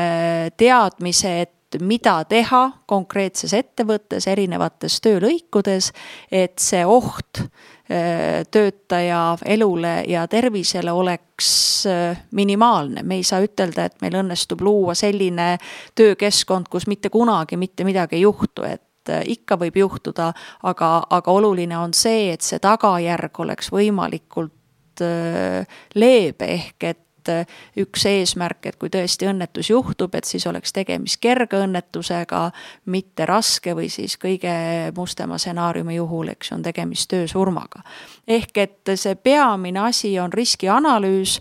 teadmise, 0.57 1.33
et 1.41 1.53
mida 1.83 2.21
teha 2.29 2.61
konkreetses 2.87 3.53
ettevõttes, 3.57 4.27
erinevates 4.31 5.01
töölõikudes, 5.03 5.91
et 6.31 6.55
see 6.63 6.83
oht 6.87 7.41
äh, 7.41 8.45
töötaja 8.51 9.37
elule 9.45 10.01
ja 10.07 10.27
tervisele 10.31 10.91
oleks 10.91 11.49
äh, 11.89 12.23
minimaalne. 12.31 13.03
me 13.03 13.19
ei 13.19 13.23
saa 13.23 13.43
ütelda, 13.43 13.85
et 13.85 14.01
meil 14.01 14.15
õnnestub 14.21 14.61
luua 14.63 14.95
selline 14.95 15.57
töökeskkond, 15.95 16.71
kus 16.71 16.87
mitte 16.87 17.09
kunagi 17.09 17.57
mitte 17.57 17.83
midagi 17.83 18.15
ei 18.15 18.21
juhtu, 18.21 18.63
et 18.63 19.11
äh, 19.11 19.23
ikka 19.25 19.59
võib 19.59 19.77
juhtuda, 19.83 20.31
aga, 20.63 20.91
aga 21.09 21.31
oluline 21.31 21.77
on 21.77 21.93
see, 21.93 22.31
et 22.31 22.41
see 22.41 22.59
tagajärg 22.63 23.43
oleks 23.43 23.71
võimalikult 23.75 24.56
Äh, 25.01 25.67
leebe, 25.95 26.45
ehk 26.45 26.83
et 26.83 27.29
äh, 27.29 27.45
üks 27.77 28.05
eesmärk, 28.09 28.65
et 28.69 28.77
kui 28.79 28.89
tõesti 28.93 29.27
õnnetus 29.29 29.69
juhtub, 29.69 30.15
et 30.15 30.25
siis 30.25 30.47
oleks 30.47 30.73
tegemist 30.73 31.19
kerge 31.21 31.59
õnnetusega, 31.65 32.47
mitte 32.93 33.27
raske 33.29 33.75
või 33.77 33.89
siis 33.93 34.17
kõige 34.21 34.53
mustema 34.97 35.37
stsenaariumi 35.37 35.97
juhul, 35.99 36.31
eks 36.33 36.53
on 36.55 36.65
tegemist 36.65 37.09
töösurmaga. 37.13 37.83
ehk 38.27 38.57
et 38.57 38.95
see 38.95 39.15
peamine 39.15 39.85
asi 39.89 40.17
on 40.19 40.33
riskianalüüs 40.33 41.39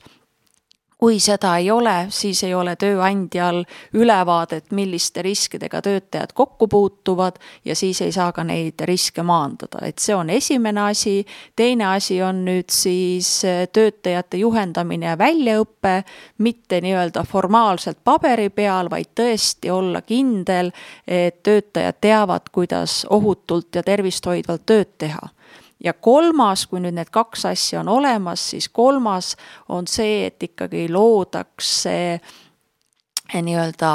kui 0.98 1.18
seda 1.20 1.56
ei 1.60 1.70
ole, 1.70 2.06
siis 2.08 2.40
ei 2.44 2.54
ole 2.54 2.72
tööandjal 2.80 3.62
ülevaadet, 3.94 4.70
milliste 4.72 5.22
riskidega 5.22 5.82
töötajad 5.84 6.32
kokku 6.34 6.68
puutuvad 6.68 7.36
ja 7.64 7.76
siis 7.76 8.00
ei 8.00 8.12
saa 8.12 8.32
ka 8.32 8.44
neid 8.44 8.80
riske 8.88 9.22
maandada, 9.22 9.84
et 9.84 9.98
see 9.98 10.14
on 10.16 10.30
esimene 10.30 10.80
asi. 10.88 11.26
teine 11.56 11.86
asi 11.86 12.22
on 12.22 12.44
nüüd 12.44 12.72
siis 12.72 13.44
äh, 13.44 13.68
töötajate 13.72 14.40
juhendamine 14.40 15.06
ja 15.06 15.18
väljaõpe, 15.18 16.02
mitte 16.38 16.80
nii-öelda 16.80 17.24
formaalselt 17.28 17.98
paberi 18.04 18.48
peal, 18.50 18.90
vaid 18.90 19.12
tõesti 19.14 19.70
olla 19.70 20.00
kindel, 20.02 20.72
et 21.06 21.42
töötajad 21.42 22.00
teavad, 22.00 22.48
kuidas 22.52 23.04
ohutult 23.10 23.74
ja 23.74 23.82
tervist 23.82 24.26
hoidvalt 24.26 24.66
tööd 24.66 24.96
teha 24.98 25.36
ja 25.84 25.92
kolmas, 25.92 26.66
kui 26.66 26.80
nüüd 26.80 26.96
need 26.96 27.10
kaks 27.14 27.46
asja 27.52 27.80
on 27.80 27.90
olemas, 27.92 28.50
siis 28.50 28.68
kolmas 28.68 29.34
on 29.68 29.88
see, 29.90 30.26
et 30.26 30.42
ikkagi 30.42 30.86
loodakse 30.92 31.96
eh, 32.14 33.42
nii-öelda 33.42 33.92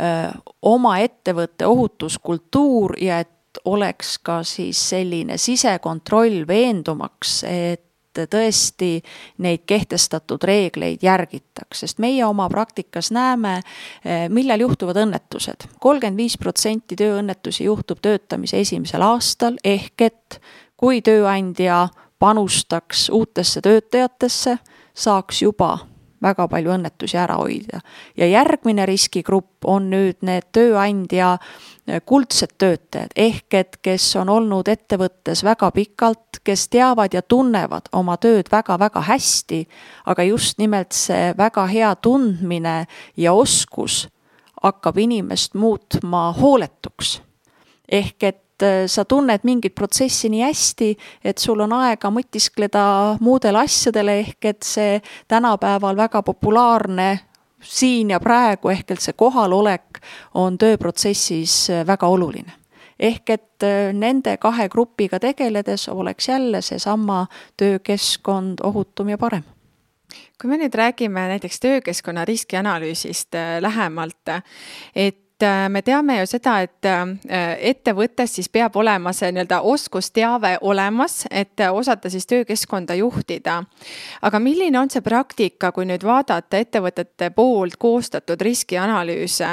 eh, 0.00 0.32
oma 0.62 0.98
ettevõtte 1.02 1.66
ohutuskultuur 1.66 2.98
ja 3.02 3.22
et 3.22 3.62
oleks 3.68 4.16
ka 4.24 4.40
siis 4.48 4.80
selline 4.92 5.36
sisekontroll 5.38 6.46
veendumaks, 6.48 7.42
et 7.44 7.88
tõesti 8.12 8.98
neid 9.40 9.62
kehtestatud 9.68 10.42
reegleid 10.44 11.04
järgitaks, 11.04 11.80
sest 11.84 12.00
meie 12.02 12.24
oma 12.26 12.48
praktikas 12.52 13.08
näeme, 13.14 13.60
eh, 14.04 14.28
millal 14.28 14.60
juhtuvad 14.60 15.00
õnnetused. 15.04 15.68
kolmkümmend 15.80 16.16
viis 16.16 16.36
protsenti 16.38 16.96
tööõnnetusi 16.96 17.64
juhtub 17.64 18.02
töötamise 18.02 18.60
esimesel 18.60 19.02
aastal, 19.02 19.56
ehk 19.64 20.00
et 20.00 20.40
kui 20.82 20.98
tööandja 20.98 21.86
panustaks 22.18 23.06
uutesse 23.14 23.60
töötajatesse, 23.62 24.56
saaks 24.94 25.42
juba 25.44 25.76
väga 26.22 26.48
palju 26.50 26.72
õnnetusi 26.74 27.18
ära 27.18 27.36
hoida. 27.38 27.80
ja 28.16 28.26
järgmine 28.26 28.86
riskigrupp 28.86 29.64
on 29.64 29.90
nüüd 29.90 30.18
need 30.26 30.48
tööandja 30.52 31.36
kuldsed 32.06 32.56
töötajad, 32.58 33.14
ehk 33.16 33.54
et 33.54 33.78
kes 33.82 34.16
on 34.16 34.28
olnud 34.28 34.68
ettevõttes 34.68 35.44
väga 35.44 35.70
pikalt, 35.70 36.42
kes 36.44 36.68
teavad 36.68 37.14
ja 37.14 37.22
tunnevad 37.22 37.90
oma 37.92 38.16
tööd 38.16 38.50
väga-väga 38.50 39.06
hästi, 39.06 39.66
aga 40.06 40.22
just 40.22 40.58
nimelt 40.58 40.92
see 40.92 41.32
väga 41.38 41.66
hea 41.66 41.94
tundmine 41.94 42.86
ja 43.16 43.32
oskus 43.32 44.08
hakkab 44.62 44.98
inimest 44.98 45.54
muutma 45.54 46.32
hooletuks. 46.32 47.20
ehk 47.88 48.22
et 48.22 48.42
et 48.62 48.82
äh, 48.82 48.86
sa 48.86 49.04
tunned 49.04 49.44
mingit 49.44 49.74
protsessi 49.74 50.30
nii 50.30 50.42
hästi, 50.42 50.90
et 51.24 51.38
sul 51.38 51.60
on 51.64 51.72
aega 51.72 52.10
mõtiskleda 52.10 53.18
muudele 53.20 53.62
asjadele, 53.64 54.18
ehk 54.22 54.50
et 54.52 54.62
see 54.66 54.98
tänapäeval 55.28 55.96
väga 55.96 56.22
populaarne 56.22 57.10
siin 57.62 58.10
ja 58.10 58.20
praegu 58.20 58.72
ehk 58.72 58.90
et 58.90 59.02
see 59.02 59.14
kohalolek 59.18 60.02
on 60.34 60.58
tööprotsessis 60.58 61.70
äh, 61.70 61.86
väga 61.86 62.10
oluline. 62.10 62.58
Ehk 63.02 63.30
et 63.34 63.66
äh, 63.66 63.90
nende 63.94 64.36
kahe 64.38 64.68
grupiga 64.68 65.18
tegeledes 65.18 65.88
oleks 65.88 66.28
jälle 66.28 66.62
seesama 66.62 67.26
töökeskkond 67.56 68.62
ohutum 68.62 69.10
ja 69.10 69.18
parem. 69.18 69.42
Kui 70.40 70.50
me 70.50 70.58
nüüd 70.58 70.74
räägime 70.74 71.22
näiteks 71.30 71.60
töökeskkonna 71.62 72.24
riskianalüüsist 72.28 73.32
lähemalt, 73.62 74.28
et 74.94 75.21
et 75.42 75.46
äh, 75.46 75.68
me 75.68 75.82
teame 75.82 76.18
ju 76.20 76.26
seda, 76.30 76.60
et 76.62 76.86
äh, 76.86 77.56
ettevõttes 77.72 78.36
siis 78.36 78.48
peab 78.52 78.76
olema 78.78 79.12
see 79.16 79.32
nii-öelda 79.34 79.60
oskusteave 79.66 80.56
olemas, 80.62 81.24
et 81.30 81.60
osata 81.66 82.10
siis 82.10 82.26
töökeskkonda 82.30 82.94
juhtida. 82.94 83.64
aga 84.22 84.38
milline 84.38 84.78
on 84.78 84.90
see 84.90 85.02
praktika, 85.02 85.72
kui 85.72 85.86
nüüd 85.86 86.04
vaadata 86.04 86.58
ettevõtete 86.62 87.30
poolt 87.34 87.76
koostatud 87.76 88.40
riskianalüüse? 88.40 89.50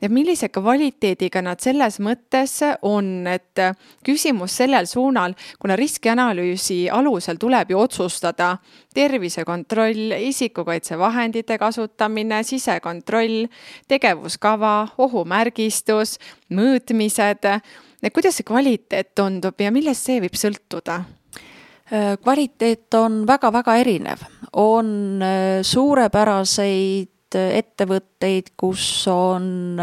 ja 0.00 0.08
millise 0.08 0.48
kvaliteediga 0.48 1.42
nad 1.42 1.60
selles 1.60 1.98
mõttes 2.00 2.60
on, 2.82 3.26
et 3.26 3.60
küsimus 4.04 4.56
sellel 4.56 4.86
suunal, 4.86 5.34
kuna 5.60 5.76
riskianalüüsi 5.76 6.88
alusel 6.90 7.36
tuleb 7.40 7.70
ju 7.70 7.78
otsustada 7.78 8.56
tervisekontroll, 8.94 10.16
isikukaitsevahendite 10.18 11.58
kasutamine, 11.58 12.42
sisekontroll, 12.42 13.46
tegevuskava, 13.88 14.88
ohumärgistus, 15.30 16.18
mõõtmised. 16.50 17.46
kuidas 18.12 18.36
see 18.36 18.44
kvaliteet 18.44 19.14
tundub 19.14 19.60
ja 19.60 19.70
millest 19.70 20.06
see 20.06 20.20
võib 20.20 20.34
sõltuda? 20.34 21.04
kvaliteet 22.22 22.94
on 22.94 23.24
väga-väga 23.26 23.76
erinev, 23.82 24.20
on 24.54 25.20
suurepäraseid 25.62 27.34
ettevõtteid, 27.34 28.52
kus 28.56 29.06
on 29.10 29.78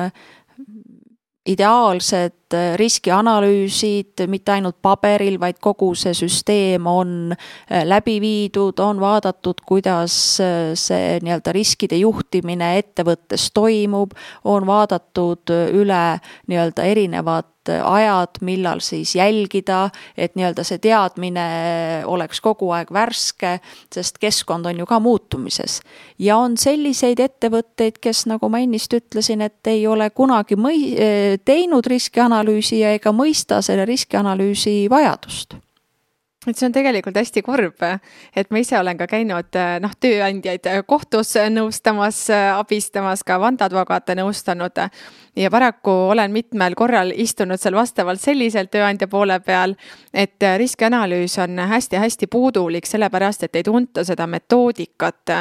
ideaalsed 1.48 2.56
riskianalüüsid 2.80 4.24
mitte 4.32 4.54
ainult 4.56 4.78
paberil, 4.82 5.40
vaid 5.40 5.60
kogu 5.64 5.92
see 6.00 6.14
süsteem 6.16 6.88
on 6.88 7.34
läbi 7.68 8.18
viidud, 8.24 8.80
on 8.80 9.02
vaadatud, 9.04 9.60
kuidas 9.68 10.16
see 10.38 11.20
nii-öelda 11.24 11.54
riskide 11.56 12.00
juhtimine 12.00 12.78
ettevõttes 12.80 13.50
toimub, 13.56 14.16
on 14.48 14.68
vaadatud 14.68 15.56
üle 15.82 16.04
nii-öelda 16.48 16.88
erinevad 16.88 17.52
ajad, 17.70 18.40
millal 18.42 18.82
siis 18.84 19.16
jälgida, 19.16 19.90
et 20.18 20.36
nii-öelda 20.36 20.64
see 20.68 20.82
teadmine 20.84 21.48
oleks 22.06 22.42
kogu 22.42 22.72
aeg 22.76 22.92
värske, 22.94 23.58
sest 23.94 24.18
keskkond 24.22 24.66
on 24.70 24.80
ju 24.84 24.86
ka 24.86 25.00
muutumises. 25.00 25.82
ja 26.20 26.38
on 26.38 26.58
selliseid 26.58 27.20
ettevõtteid, 27.20 28.02
kes, 28.02 28.26
nagu 28.26 28.50
ma 28.50 28.60
ennist 28.64 28.94
ütlesin, 28.94 29.42
et 29.42 29.68
ei 29.68 29.88
ole 29.88 30.10
kunagi 30.10 30.56
mõi-, 30.56 30.96
teinud 31.46 31.86
riskianalüüsi 31.88 32.80
ja 32.80 32.94
ega 32.98 33.12
mõista 33.12 33.62
selle 33.62 33.86
riskianalüüsi 33.86 34.88
vajadust 34.90 35.58
et 36.48 36.58
see 36.58 36.68
on 36.68 36.76
tegelikult 36.76 37.18
hästi 37.20 37.42
kurb, 37.46 37.84
et 38.36 38.52
ma 38.52 38.62
ise 38.62 38.78
olen 38.80 38.98
ka 38.98 39.08
käinud 39.12 39.58
noh, 39.84 39.96
tööandjaid 40.00 40.70
kohtus 40.88 41.34
nõustamas, 41.52 42.22
abistamas, 42.58 43.24
ka 43.28 43.40
vandeadvokaate 43.42 44.16
nõustanud. 44.20 44.84
ja 45.36 45.52
paraku 45.52 45.92
olen 45.92 46.32
mitmel 46.32 46.76
korral 46.76 47.12
istunud 47.16 47.60
seal 47.60 47.76
vastavalt 47.76 48.22
selliselt 48.22 48.72
tööandja 48.72 49.08
poole 49.08 49.40
peal, 49.40 49.76
et 50.14 50.44
riskianalüüs 50.58 51.38
on 51.44 51.60
hästi-hästi 51.60 52.28
puudulik, 52.28 52.86
sellepärast 52.86 53.44
et 53.44 53.56
ei 53.56 53.64
tunta 53.64 54.04
seda 54.04 54.28
metoodikat 54.28 55.36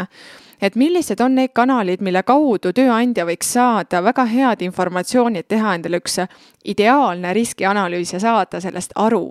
et 0.61 0.77
millised 0.77 1.21
on 1.21 1.35
need 1.35 1.53
kanalid, 1.55 2.01
mille 2.01 2.23
kaudu 2.23 2.73
tööandja 2.77 3.27
võiks 3.29 3.53
saada 3.59 4.03
väga 4.05 4.25
head 4.31 4.65
informatsiooni, 4.65 5.45
et 5.45 5.49
teha 5.53 5.77
endale 5.77 6.01
üks 6.01 6.19
ideaalne 6.65 7.35
riskianalüüs 7.37 8.17
ja 8.17 8.21
saada 8.21 8.61
sellest 8.61 8.97
aru 8.97 9.27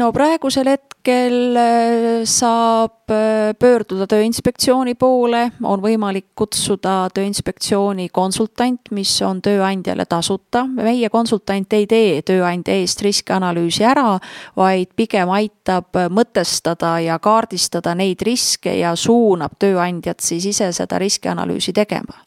no 0.00 0.10
praegusel 0.12 0.68
hetkel 0.72 1.56
äh, 1.56 2.24
saab 2.26 3.12
äh, 3.14 3.52
pöörduda 3.58 4.08
Tööinspektsiooni 4.10 4.96
poole, 4.98 5.44
on 5.62 5.82
võimalik 5.84 6.32
kutsuda 6.38 6.96
Tööinspektsiooni 7.14 8.08
konsultant, 8.14 8.90
mis 8.96 9.12
on 9.22 9.42
tööandjale 9.44 10.06
tasuta. 10.10 10.64
meie 10.66 11.08
konsultant 11.10 11.72
ei 11.78 11.86
tee 11.86 12.22
tööandja 12.26 12.74
eest 12.80 13.04
riskianalüüsi 13.06 13.86
ära, 13.86 14.18
vaid 14.56 14.90
pigem 14.96 15.30
aitab 15.30 15.94
mõtestada 16.10 16.96
ja 17.04 17.18
kaardistada 17.22 17.94
neid 17.94 18.22
riske 18.22 18.74
ja 18.80 18.96
suunab 18.96 19.58
tööandjat 19.58 20.20
siis 20.20 20.50
ise 20.50 20.72
seda 20.72 20.98
riskianalüüsi 20.98 21.72
tegema 21.72 22.24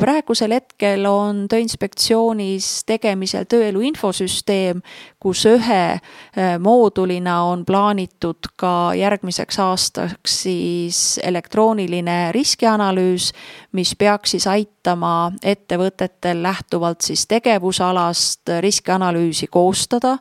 praegusel 0.00 0.54
hetkel 0.56 1.04
on 1.06 1.44
Tööinspektsioonis 1.50 2.84
tegemisel 2.88 3.46
tööelu 3.50 3.82
infosüsteem, 3.90 4.80
kus 5.20 5.44
ühe 5.48 5.82
äh, 5.96 6.54
moodulina 6.60 7.40
on 7.50 7.64
plaanitud 7.68 8.50
ka 8.60 8.94
järgmiseks 8.98 9.60
aastaks 9.64 10.38
siis 10.44 11.02
elektrooniline 11.22 12.32
riskianalüüs, 12.36 13.32
mis 13.72 13.94
peaks 13.98 14.36
siis 14.36 14.48
aitama 14.50 15.32
ettevõtetel 15.42 16.42
lähtuvalt 16.42 17.04
siis 17.06 17.26
tegevusalast 17.30 18.56
riskianalüüsi 18.64 19.46
koostada. 19.52 20.18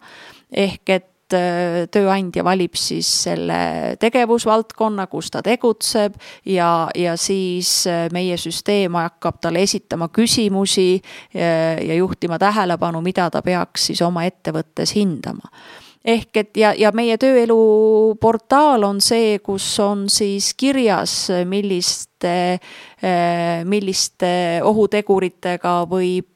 Ehk 0.54 0.90
et 0.90 1.13
tööandja 1.32 2.44
valib 2.44 2.76
siis 2.78 3.08
selle 3.26 3.96
tegevusvaldkonna, 4.02 5.08
kus 5.12 5.32
ta 5.34 5.42
tegutseb 5.46 6.18
ja, 6.46 6.88
ja 6.96 7.16
siis 7.18 7.88
äh, 7.88 8.08
meie 8.14 8.38
süsteem 8.38 8.98
hakkab 9.00 9.40
talle 9.42 9.64
esitama 9.64 10.10
küsimusi 10.14 10.98
äh, 10.98 11.80
ja 11.84 11.96
juhtima 12.00 12.40
tähelepanu, 12.40 13.02
mida 13.02 13.30
ta 13.32 13.42
peaks 13.42 13.90
siis 13.92 14.02
oma 14.02 14.26
ettevõttes 14.30 14.96
hindama. 14.98 15.50
Ehk 16.04 16.38
et 16.38 16.58
ja, 16.60 16.74
ja 16.76 16.92
meie 16.92 17.16
tööelu 17.18 17.56
portaal 18.20 18.84
on 18.84 19.00
see, 19.02 19.38
kus 19.40 19.68
on 19.80 20.10
siis 20.12 20.52
kirjas, 20.60 21.30
millist 21.48 22.13
milliste, 22.24 22.60
milliste 23.66 24.62
ohuteguritega 24.64 25.84
võib 25.90 26.28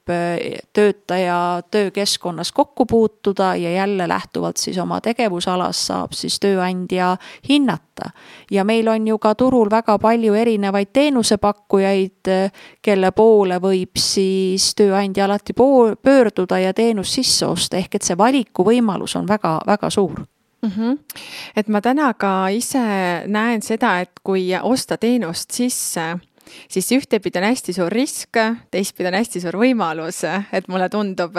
töötaja 0.73 1.61
töökeskkonnas 1.71 2.51
kokku 2.51 2.85
puutuda 2.85 3.55
ja 3.55 3.71
jälle 3.71 4.07
lähtuvalt 4.07 4.57
siis 4.57 4.77
oma 4.77 5.01
tegevusalast 5.01 5.87
saab 5.87 6.13
siis 6.15 6.39
tööandja 6.39 7.17
hinnata. 7.49 8.11
ja 8.51 8.63
meil 8.63 8.87
on 8.87 9.07
ju 9.07 9.17
ka 9.17 9.35
turul 9.35 9.69
väga 9.69 9.97
palju 9.99 10.33
erinevaid 10.33 10.87
teenusepakkujaid, 10.93 12.31
kelle 12.81 13.11
poole 13.11 13.59
võib 13.59 13.97
siis 13.97 14.75
tööandja 14.75 15.25
alati 15.25 15.53
pöörduda 16.01 16.59
ja 16.59 16.73
teenust 16.73 17.13
sisse 17.13 17.45
osta, 17.45 17.77
ehk 17.77 17.95
et 17.95 18.03
see 18.03 18.17
valikuvõimalus 18.17 19.15
on 19.15 19.27
väga-väga 19.27 19.89
suur 19.89 20.25
mm. 20.61 20.69
-hmm. 20.69 20.97
et 21.55 21.67
ma 21.67 21.81
täna 21.81 22.13
ka 22.13 22.47
ise 22.47 22.83
näen 23.27 23.61
seda, 23.61 23.99
et 23.99 24.11
kui 24.23 24.49
osta 24.61 24.97
teenust 24.97 25.51
sisse 25.51 26.17
siis 26.69 26.91
ühtepidi 26.91 27.39
on 27.39 27.47
hästi 27.47 27.73
suur 27.73 27.91
risk, 27.91 28.37
teistpidi 28.71 29.09
on 29.09 29.17
hästi 29.17 29.41
suur 29.43 29.57
võimalus, 29.59 30.23
et 30.53 30.67
mulle 30.67 30.89
tundub, 30.89 31.37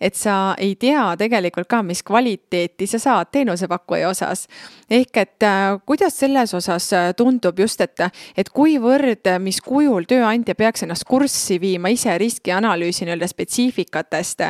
et 0.00 0.16
sa 0.16 0.54
ei 0.58 0.74
tea 0.80 1.04
tegelikult 1.18 1.68
ka, 1.68 1.82
mis 1.82 2.02
kvaliteeti 2.06 2.86
sa 2.86 3.00
saad 3.02 3.32
teenusepakkuja 3.32 4.08
osas. 4.08 4.46
ehk 4.90 5.16
et 5.16 5.42
äh, 5.42 5.78
kuidas 5.86 6.18
selles 6.18 6.54
osas 6.54 6.92
äh, 6.92 7.12
tundub 7.16 7.58
just, 7.58 7.80
et, 7.80 8.00
et 8.36 8.48
kuivõrd, 8.48 9.28
mis 9.40 9.60
kujul 9.60 10.06
tööandja 10.08 10.54
peaks 10.54 10.82
ennast 10.82 11.04
kurssi 11.04 11.58
viima 11.60 11.88
ise 11.92 12.18
riskianalüüsi 12.18 13.04
nii-öelda 13.04 13.28
spetsiifikatest, 13.28 14.40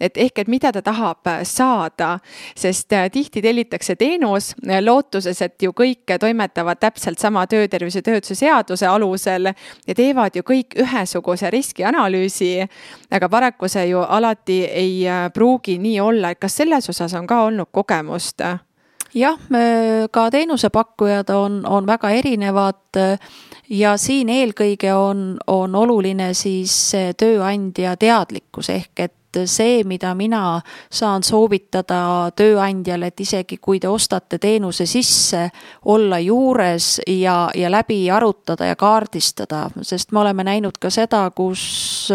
et 0.00 0.16
ehk, 0.16 0.38
et 0.38 0.48
mida 0.48 0.72
ta 0.72 0.82
tahab 0.82 1.30
saada, 1.44 2.18
sest 2.56 2.92
äh, 2.92 3.08
tihti 3.10 3.42
tellitakse 3.42 3.96
teenus 3.96 4.54
lootuses, 4.80 5.42
et 5.42 5.62
ju 5.62 5.72
kõik 5.76 6.16
toimetavad 6.20 6.80
täpselt 6.80 7.18
sama 7.18 7.46
töötervise 7.46 8.02
töötuse 8.02 8.34
seaduse 8.34 8.86
alusel 8.86 9.52
ja 9.86 9.94
teevad 9.94 10.36
ju 10.36 10.42
kõik 10.42 10.78
ühesuguse 10.82 11.50
riskianalüüsi. 11.50 12.68
aga 13.10 13.28
paraku 13.28 13.68
see 13.68 13.88
ju 13.88 14.00
alati 14.00 14.64
ei 14.64 15.08
äh, 15.08 15.32
pruugi 15.32 15.78
nii 15.78 16.00
olla, 16.00 16.30
et 16.30 16.40
kas 16.40 16.56
selles 16.56 16.88
osas 16.88 17.14
on 17.14 17.26
ka 17.26 17.42
olnud 17.44 17.68
kogemust? 17.72 18.42
jah, 19.16 19.38
ka 20.10 20.30
teenusepakkujad 20.30 21.30
on, 21.30 21.62
on 21.66 21.86
väga 21.86 22.10
erinevad 22.10 22.98
ja 23.70 23.96
siin 23.96 24.28
eelkõige 24.28 24.92
on, 24.94 25.38
on 25.46 25.74
oluline 25.74 26.34
siis 26.34 26.92
tööandja 27.16 27.96
teadlikkus 27.96 28.70
ehk 28.70 29.00
et 29.00 29.14
et 29.36 29.50
see, 29.50 29.84
mida 29.84 30.12
mina 30.14 30.60
saan 30.90 31.24
soovitada 31.26 32.30
tööandjale, 32.36 33.10
et 33.10 33.20
isegi 33.20 33.58
kui 33.62 33.80
te 33.80 33.88
ostate 33.88 34.38
teenuse 34.42 34.86
sisse, 34.86 35.46
olla 35.84 36.18
juures 36.22 37.00
ja, 37.06 37.50
ja 37.54 37.70
läbi 37.70 38.00
arutada 38.10 38.70
ja 38.70 38.76
kaardistada, 38.76 39.66
sest 39.82 40.12
me 40.12 40.22
oleme 40.24 40.44
näinud 40.46 40.78
ka 40.80 40.90
seda, 40.90 41.24
kus 41.36 42.10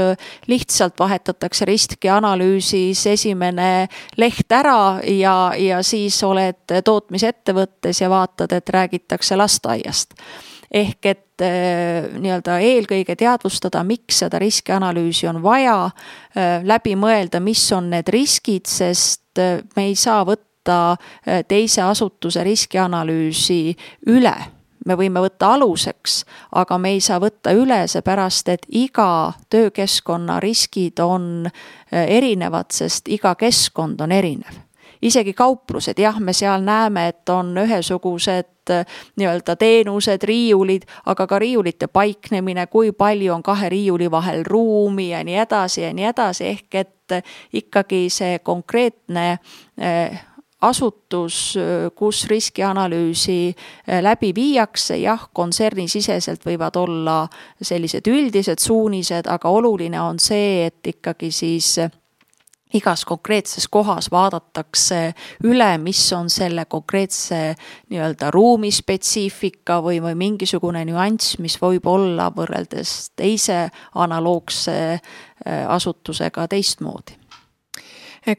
lihtsalt 0.47 0.99
vahetatakse 0.99 1.65
riskianalüüsis 1.65 3.05
esimene 3.13 3.87
leht 4.17 4.51
ära 4.51 4.99
ja, 5.07 5.35
ja 5.57 5.81
siis 5.83 6.21
oled 6.23 6.79
tootmisettevõttes 6.85 8.01
ja 8.01 8.09
vaatad, 8.09 8.51
et 8.57 8.69
räägitakse 8.69 9.37
lasteaiast 9.37 10.17
ehk 10.71 11.05
et 11.05 11.43
äh, 11.43 12.07
nii-öelda 12.21 12.59
eelkõige 12.63 13.15
teadvustada, 13.19 13.83
miks 13.87 14.21
seda 14.23 14.39
riskianalüüsi 14.41 15.27
on 15.29 15.41
vaja, 15.43 15.91
äh, 16.37 16.63
läbi 16.63 16.95
mõelda, 16.99 17.41
mis 17.43 17.63
on 17.75 17.91
need 17.91 18.09
riskid, 18.13 18.69
sest 18.71 19.41
äh, 19.41 19.59
me 19.75 19.89
ei 19.91 19.95
saa 19.99 20.23
võtta 20.27 20.95
teise 21.49 21.81
asutuse 21.81 22.43
riskianalüüsi 22.45 23.73
üle. 24.13 24.33
Me 24.85 24.93
võime 24.93 25.23
võtta 25.25 25.55
aluseks, 25.55 26.19
aga 26.53 26.77
me 26.77 26.91
ei 26.93 27.01
saa 27.01 27.17
võtta 27.21 27.49
üle, 27.57 27.79
seepärast 27.89 28.49
et 28.53 28.67
iga 28.69 29.33
töökeskkonna 29.49 30.37
riskid 30.39 31.01
on 31.01 31.49
erinevad, 31.91 32.69
sest 32.77 33.09
iga 33.09 33.33
keskkond 33.41 34.05
on 34.05 34.13
erinev 34.13 34.61
isegi 35.01 35.33
kauplused, 35.33 35.99
jah, 35.99 36.19
me 36.19 36.33
seal 36.33 36.61
näeme, 36.65 37.07
et 37.07 37.29
on 37.29 37.55
ühesugused 37.57 38.69
äh, 38.69 38.85
nii-öelda 39.17 39.55
teenused, 39.55 40.23
riiulid, 40.23 40.85
aga 41.05 41.27
ka 41.27 41.39
riiulite 41.39 41.87
paiknemine, 41.87 42.67
kui 42.67 42.91
palju 42.91 43.33
on 43.33 43.43
kahe 43.43 43.69
riiuli 43.69 44.11
vahel 44.11 44.43
ruumi 44.47 45.09
ja 45.09 45.23
nii 45.23 45.39
edasi 45.45 45.81
ja 45.81 45.93
nii 45.93 46.09
edasi, 46.13 46.47
ehk 46.55 46.81
et 46.83 47.15
äh, 47.17 47.23
ikkagi 47.53 48.07
see 48.09 48.39
konkreetne 48.43 49.29
äh, 49.31 50.27
asutus, 50.61 51.55
kus 51.97 52.27
riskianalüüsi 52.29 53.55
läbi 54.05 54.29
viiakse, 54.37 54.99
jah, 55.01 55.23
kontsernisiseselt 55.33 56.45
võivad 56.45 56.77
olla 56.77 57.15
sellised 57.57 58.05
üldised 58.05 58.61
suunised, 58.61 59.25
aga 59.25 59.49
oluline 59.49 59.97
on 60.01 60.21
see, 60.21 60.67
et 60.67 60.93
ikkagi 60.93 61.31
siis 61.33 61.79
igas 62.73 63.05
konkreetses 63.05 63.67
kohas 63.67 64.11
vaadatakse 64.11 65.13
üle, 65.43 65.77
mis 65.77 66.01
on 66.13 66.29
selle 66.29 66.65
konkreetse 66.65 67.55
nii-öelda 67.89 68.31
ruumi 68.31 68.71
spetsiifika 68.71 69.81
või, 69.83 70.01
või 70.03 70.15
mingisugune 70.15 70.85
nüanss, 70.87 71.37
mis 71.39 71.57
võib 71.61 71.87
olla 71.87 72.31
võrreldes 72.35 73.11
teise 73.15 73.67
analoogse 73.95 74.77
äh, 74.93 75.01
asutusega 75.67 76.47
teistmoodi 76.47 77.21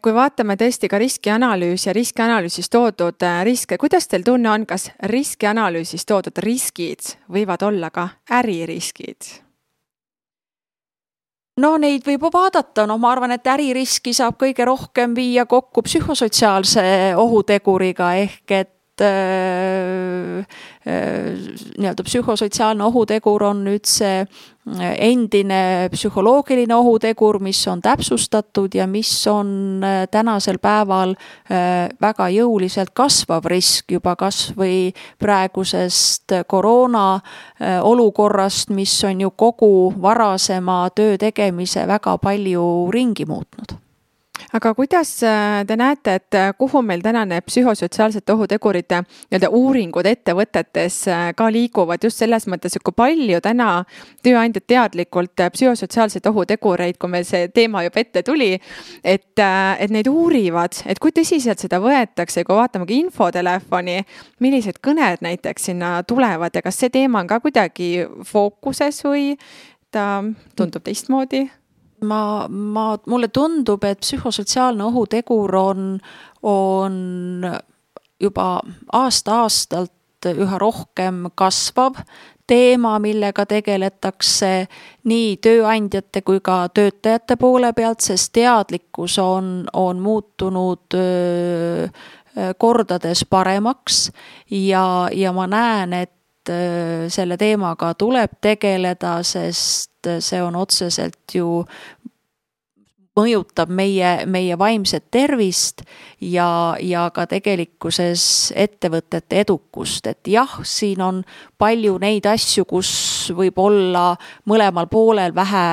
kui 0.03 0.15
vaatame 0.15 0.55
tõesti 0.57 0.89
ka 0.91 0.99
riskianalüüsi 1.03 1.89
ja 1.89 1.95
riskianalüüsis 1.97 2.71
toodud 2.71 3.23
äh, 3.27 3.41
riske, 3.45 3.79
kuidas 3.79 4.07
teil 4.09 4.23
tunne 4.27 4.51
on, 4.51 4.67
kas 4.67 4.91
riskianalüüsis 5.11 6.07
toodud 6.07 6.39
riskid 6.45 7.17
võivad 7.33 7.67
olla 7.67 7.91
ka 7.91 8.09
äririskid? 8.31 9.33
No 11.61 11.77
neid 11.77 12.07
võib 12.07 12.29
vaadata, 12.33 12.87
noh, 12.89 13.01
ma 13.01 13.13
arvan, 13.13 13.35
et 13.37 13.47
äririski 13.47 14.15
saab 14.17 14.39
kõige 14.41 14.65
rohkem 14.65 15.17
viia 15.17 15.45
kokku 15.47 15.85
psühhosotsiaalse 15.85 16.85
ohuteguriga. 17.21 18.15
Ehk 18.23 18.57
et 18.57 18.79
Äh, 19.01 20.39
äh, 20.87 21.35
nii-öelda 21.79 22.05
psühhosotsiaalne 22.05 22.85
ohutegur 22.85 23.43
on 23.49 23.63
nüüd 23.65 23.89
see 23.89 24.27
endine 24.99 25.89
psühholoogiline 25.91 26.75
ohutegur, 26.75 27.41
mis 27.43 27.61
on 27.69 27.83
täpsustatud 27.83 28.75
ja 28.75 28.87
mis 28.87 29.11
on 29.27 29.83
tänasel 30.11 30.59
päeval 30.63 31.17
väga 32.01 32.29
jõuliselt 32.31 32.93
kasvav 32.95 33.47
risk 33.51 33.91
juba 33.91 34.15
kas 34.17 34.53
või 34.57 34.93
praegusest 35.19 36.37
koroona 36.47 37.21
olukorrast, 37.83 38.71
mis 38.71 38.95
on 39.05 39.27
ju 39.27 39.31
kogu 39.31 39.93
varasema 40.03 40.85
töö 40.95 41.19
tegemise 41.19 41.87
väga 41.87 42.19
palju 42.23 42.91
ringi 42.95 43.27
muutnud 43.27 43.83
aga 44.53 44.75
kuidas 44.75 45.23
äh, 45.23 45.65
te 45.67 45.77
näete, 45.77 46.15
et 46.15 46.35
äh, 46.35 46.51
kuhu 46.59 46.83
meil 46.85 47.01
täna 47.05 47.25
need 47.29 47.45
psühhosotsiaalsete 47.49 48.35
ohutegurite 48.35 49.01
nii-öelda 49.05 49.49
uuringud 49.57 50.09
ettevõtetes 50.09 50.99
äh, 51.09 51.23
ka 51.37 51.49
liiguvad 51.53 52.05
just 52.05 52.21
selles 52.21 52.47
mõttes, 52.51 52.77
et 52.77 52.85
kui 52.85 52.95
palju 52.97 53.41
täna 53.45 53.71
tööandjad 54.25 54.67
teadlikult 54.69 55.45
psühhosotsiaalseid 55.57 56.29
ohutegureid, 56.29 56.99
kui 57.01 57.13
meil 57.15 57.25
see 57.29 57.49
teema 57.55 57.85
juba 57.87 58.03
ette 58.05 58.25
tuli, 58.27 58.51
et, 59.01 59.41
et 59.41 59.95
neid 59.95 60.11
uurivad, 60.13 60.83
et 60.87 61.01
kui 61.01 61.15
tõsiselt 61.17 61.63
seda 61.63 61.81
võetakse, 61.83 62.45
kui 62.45 62.59
vaatame 62.59 62.89
ka 62.89 62.97
infotelefoni, 62.99 63.99
millised 64.45 64.83
kõned 64.85 65.25
näiteks 65.25 65.71
sinna 65.73 65.95
tulevad 66.05 66.53
ja 66.53 66.65
kas 66.65 66.81
see 66.83 66.93
teema 66.93 67.23
on 67.23 67.31
ka 67.31 67.41
kuidagi 67.41 68.05
fookuses 68.29 69.01
või 69.07 69.33
ta 69.93 70.21
tundub 70.57 70.85
teistmoodi? 70.85 71.47
Ma, 72.03 72.49
ma, 72.49 72.87
mulle 73.07 73.29
tundub, 73.29 73.85
et 73.85 74.01
psühhosotsiaalne 74.01 74.85
ohutegur 74.85 75.57
on, 75.57 75.89
on 76.43 76.95
juba 78.21 78.47
aasta-aastalt 78.93 80.31
üha 80.33 80.59
rohkem 80.59 81.27
kasvav 81.35 81.99
teema, 82.47 82.97
millega 83.03 83.47
tegeletakse 83.49 84.53
nii 85.09 85.37
tööandjate 85.43 86.23
kui 86.27 86.41
ka 86.45 86.67
töötajate 86.75 87.37
poole 87.41 87.73
pealt, 87.77 88.03
sest 88.05 88.33
teadlikkus 88.37 89.19
on, 89.23 89.53
on 89.73 90.03
muutunud 90.03 90.99
öö, 90.99 91.87
kordades 92.59 93.25
paremaks. 93.31 94.11
Ja, 94.51 95.09
ja 95.13 95.33
ma 95.33 95.47
näen, 95.47 95.93
et 95.93 96.13
selle 97.13 97.37
teemaga 97.39 97.93
tuleb 97.95 98.39
tegeleda, 98.41 99.21
sest 99.23 100.09
see 100.19 100.43
on 100.43 100.57
otseselt 100.59 101.35
ju 101.35 101.65
mõjutab 103.17 103.69
meie, 103.73 104.25
meie 104.27 104.57
vaimset 104.59 105.11
tervist 105.13 105.83
ja, 106.21 106.77
ja 106.81 107.09
ka 107.15 107.27
tegelikkuses 107.29 108.25
ettevõtete 108.57 109.43
edukust, 109.45 110.07
et 110.09 110.29
jah, 110.33 110.61
siin 110.65 111.03
on 111.05 111.21
palju 111.61 111.99
neid 112.01 112.27
asju, 112.29 112.65
kus 112.69 112.93
võib 113.31 113.59
olla 113.63 114.13
mõlemal 114.51 114.89
poolel 114.91 115.35
vähe 115.35 115.65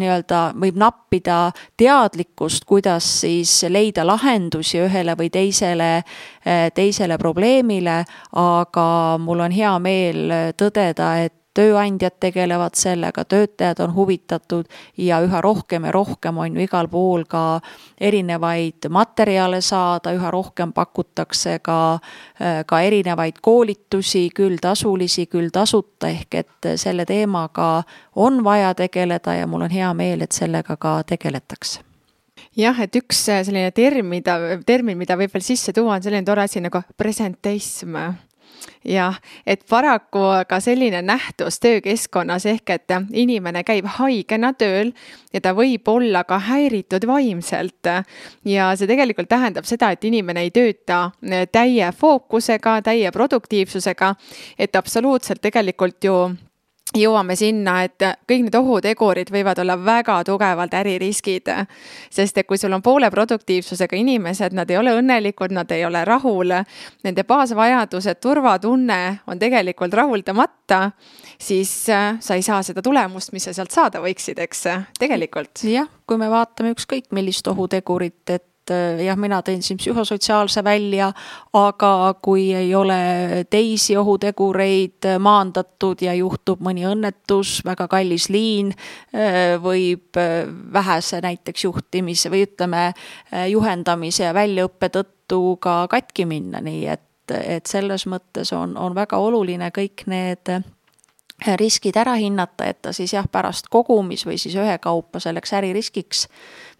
nii-öelda, 0.00 0.42
võib 0.60 0.78
nappida 0.80 1.40
teadlikkust, 1.78 2.64
kuidas 2.68 3.06
siis 3.24 3.52
leida 3.68 4.04
lahendusi 4.06 4.80
ühele 4.84 5.16
või 5.18 5.30
teisele, 5.32 5.90
teisele 6.74 7.18
probleemile, 7.18 8.00
aga 8.40 8.86
mul 9.20 9.44
on 9.46 9.54
hea 9.54 9.74
meel 9.82 10.34
tõdeda, 10.56 11.12
et 11.24 11.39
tööandjad 11.54 12.16
tegelevad 12.22 12.78
sellega, 12.78 13.24
töötajad 13.24 13.80
on 13.84 13.94
huvitatud 13.94 14.68
ja 14.96 15.20
üha 15.24 15.40
rohkem 15.42 15.84
ja 15.88 15.92
rohkem 15.92 16.38
on 16.38 16.56
ju 16.56 16.62
igal 16.62 16.88
pool 16.88 17.24
ka 17.28 17.60
erinevaid 18.00 18.86
materjale 18.90 19.60
saada, 19.60 20.14
üha 20.14 20.30
rohkem 20.30 20.72
pakutakse 20.72 21.58
ka, 21.58 21.98
ka 22.66 22.80
erinevaid 22.86 23.42
koolitusi, 23.42 24.28
küll 24.34 24.60
tasulisi, 24.62 25.26
küll 25.26 25.50
tasuta, 25.52 26.08
ehk 26.08 26.40
et 26.44 26.72
selle 26.80 27.06
teemaga 27.06 27.82
on 28.16 28.44
vaja 28.44 28.74
tegeleda 28.74 29.34
ja 29.34 29.46
mul 29.50 29.66
on 29.66 29.74
hea 29.74 29.92
meel, 29.94 30.22
et 30.22 30.32
sellega 30.32 30.76
ka 30.76 31.00
tegeletakse 31.06 31.82
jah, 32.56 32.78
et 32.82 32.96
üks 32.98 33.26
selline 33.26 33.70
termin, 33.74 34.06
mida, 34.10 34.38
termin, 34.66 34.98
mida 34.98 35.16
võib 35.18 35.32
veel 35.34 35.44
sisse 35.44 35.74
tuua, 35.76 35.98
on 35.98 36.02
selline 36.04 36.26
tore 36.26 36.46
asi 36.46 36.62
nagu 36.62 36.82
presenteism 36.98 37.98
jah, 38.84 39.16
et 39.46 39.64
paraku 39.68 40.22
ka 40.48 40.60
selline 40.60 41.02
nähtus 41.02 41.60
töökeskkonnas 41.60 42.46
ehk 42.46 42.70
et 42.70 42.94
inimene 43.12 43.64
käib 43.64 43.86
haigena 43.98 44.52
tööl 44.52 44.92
ja 45.32 45.40
ta 45.40 45.54
võib 45.56 45.88
olla 45.88 46.24
ka 46.24 46.38
häiritud 46.38 47.06
vaimselt. 47.06 47.86
ja 48.44 48.70
see 48.76 48.86
tegelikult 48.86 49.28
tähendab 49.28 49.64
seda, 49.64 49.90
et 49.90 50.04
inimene 50.04 50.46
ei 50.46 50.50
tööta 50.50 51.10
täie 51.52 51.92
fookusega, 51.92 52.80
täie 52.82 53.10
produktiivsusega, 53.10 54.14
et 54.58 54.76
absoluutselt 54.76 55.40
tegelikult 55.42 56.04
ju 56.04 56.16
jõuame 56.96 57.36
sinna, 57.38 57.80
et 57.86 58.02
kõik 58.28 58.46
need 58.46 58.56
ohutegurid 58.58 59.30
võivad 59.30 59.58
olla 59.62 59.76
väga 59.78 60.20
tugevalt 60.26 60.74
äririskid. 60.74 61.50
sest 62.10 62.38
et 62.38 62.46
kui 62.46 62.58
sul 62.58 62.72
on 62.72 62.82
poole 62.82 63.10
produktiivsusega 63.10 63.96
inimesed, 63.96 64.52
nad 64.52 64.70
ei 64.70 64.76
ole 64.76 64.94
õnnelikud, 64.98 65.52
nad 65.54 65.70
ei 65.70 65.84
ole 65.84 66.04
rahul, 66.04 66.52
nende 67.04 67.24
baasvajadused, 67.24 68.20
turvatunne 68.20 69.20
on 69.26 69.38
tegelikult 69.38 69.94
rahuldamata, 69.94 70.90
siis 71.38 71.88
äh, 71.88 72.16
sa 72.20 72.34
ei 72.34 72.42
saa 72.42 72.62
seda 72.62 72.82
tulemust, 72.82 73.32
mis 73.32 73.44
sa 73.44 73.52
sealt 73.52 73.70
saada 73.70 74.02
võiksid, 74.02 74.38
eks, 74.38 74.66
tegelikult. 74.98 75.62
jah, 75.64 75.88
kui 76.06 76.18
me 76.18 76.30
vaatame 76.30 76.74
ükskõik 76.74 77.12
millist 77.14 77.46
ohutegurit, 77.46 78.30
et 78.30 78.46
et 78.60 78.72
eh, 78.74 79.04
jah, 79.06 79.18
mina 79.18 79.40
tõin 79.42 79.62
siin 79.64 79.78
psühhosotsiaalse 79.80 80.62
välja, 80.64 81.10
aga 81.56 82.14
kui 82.22 82.50
ei 82.54 82.74
ole 82.74 83.44
teisi 83.50 83.96
ohutegureid 83.96 85.08
maandatud 85.18 86.02
ja 86.04 86.14
juhtub 86.14 86.62
mõni 86.64 86.86
õnnetus, 86.88 87.60
väga 87.66 87.88
kallis 87.90 88.28
liin 88.30 88.72
eh, 89.12 89.56
võib 89.62 90.16
eh, 90.20 90.46
vähese 90.72 91.20
näiteks 91.24 91.64
juhtimise 91.64 92.30
või 92.30 92.44
ütleme, 92.46 92.90
juhendamise 93.50 94.24
ja 94.28 94.34
väljaõppe 94.34 94.90
tõttu 94.92 95.56
ka 95.62 95.84
katki 95.90 96.26
minna, 96.28 96.60
nii 96.64 96.84
et, 96.90 97.32
et 97.36 97.66
selles 97.66 98.06
mõttes 98.10 98.52
on, 98.56 98.76
on 98.76 98.94
väga 98.94 99.18
oluline 99.18 99.70
kõik 99.74 100.06
need 100.10 100.50
riskid 101.56 101.96
ära 101.96 102.14
hinnata, 102.14 102.64
et 102.64 102.82
ta 102.82 102.92
siis 102.92 103.14
jah, 103.14 103.28
pärast 103.32 103.70
kogumis 103.70 104.26
või 104.26 104.38
siis 104.38 104.56
ühekaupa 104.56 105.20
selleks 105.20 105.52
äririskiks 105.52 106.26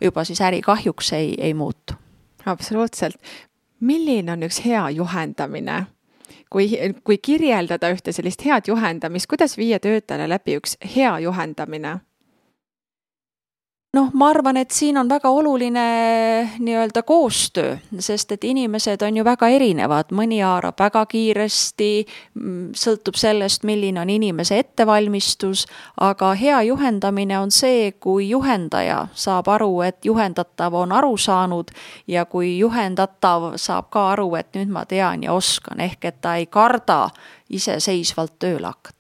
juba 0.00 0.24
siis 0.24 0.40
ärikahjuks 0.40 1.12
ei, 1.12 1.34
ei 1.38 1.54
muutu. 1.54 1.94
absoluutselt. 2.46 3.16
milline 3.80 4.32
on 4.32 4.42
üks 4.42 4.64
hea 4.64 4.90
juhendamine? 4.90 5.86
kui, 6.50 6.70
kui 7.04 7.18
kirjeldada 7.18 7.90
ühte 7.90 8.12
sellist 8.12 8.44
head 8.44 8.68
juhendamist, 8.68 9.26
kuidas 9.26 9.56
viia 9.56 9.78
töötajale 9.80 10.28
läbi 10.28 10.56
üks 10.60 10.76
hea 10.96 11.18
juhendamine? 11.18 12.00
Noh, 13.92 14.10
ma 14.14 14.28
arvan, 14.30 14.56
et 14.56 14.70
siin 14.70 14.98
on 14.98 15.08
väga 15.08 15.30
oluline 15.30 15.84
nii-öelda 16.58 17.02
koostöö, 17.02 17.76
sest 17.98 18.32
et 18.32 18.44
inimesed 18.44 19.02
on 19.02 19.16
ju 19.16 19.24
väga 19.24 19.48
erinevad, 19.50 20.12
mõni 20.14 20.40
haarab 20.44 20.78
väga 20.78 21.04
kiiresti, 21.10 22.06
mm, 22.34 22.68
sõltub 22.78 23.18
sellest, 23.18 23.64
milline 23.66 24.00
on 24.00 24.10
inimese 24.10 24.58
ettevalmistus, 24.62 25.66
aga 26.00 26.32
hea 26.34 26.62
juhendamine 26.68 27.38
on 27.38 27.50
see, 27.50 27.92
kui 27.92 28.28
juhendaja 28.30 29.08
saab 29.14 29.48
aru, 29.48 29.80
et 29.82 30.04
juhendatav 30.04 30.74
on 30.74 30.92
aru 30.92 31.16
saanud 31.16 31.74
ja 32.06 32.24
kui 32.24 32.58
juhendatav 32.58 33.52
saab 33.56 33.90
ka 33.90 34.10
aru, 34.12 34.34
et 34.38 34.54
nüüd 34.54 34.70
ma 34.70 34.84
tean 34.84 35.22
ja 35.26 35.34
oskan, 35.34 35.80
ehk 35.80 36.04
et 36.04 36.20
ta 36.20 36.36
ei 36.36 36.46
karda 36.46 37.08
iseseisvalt 37.50 38.38
tööle 38.38 38.70
hakata 38.70 38.99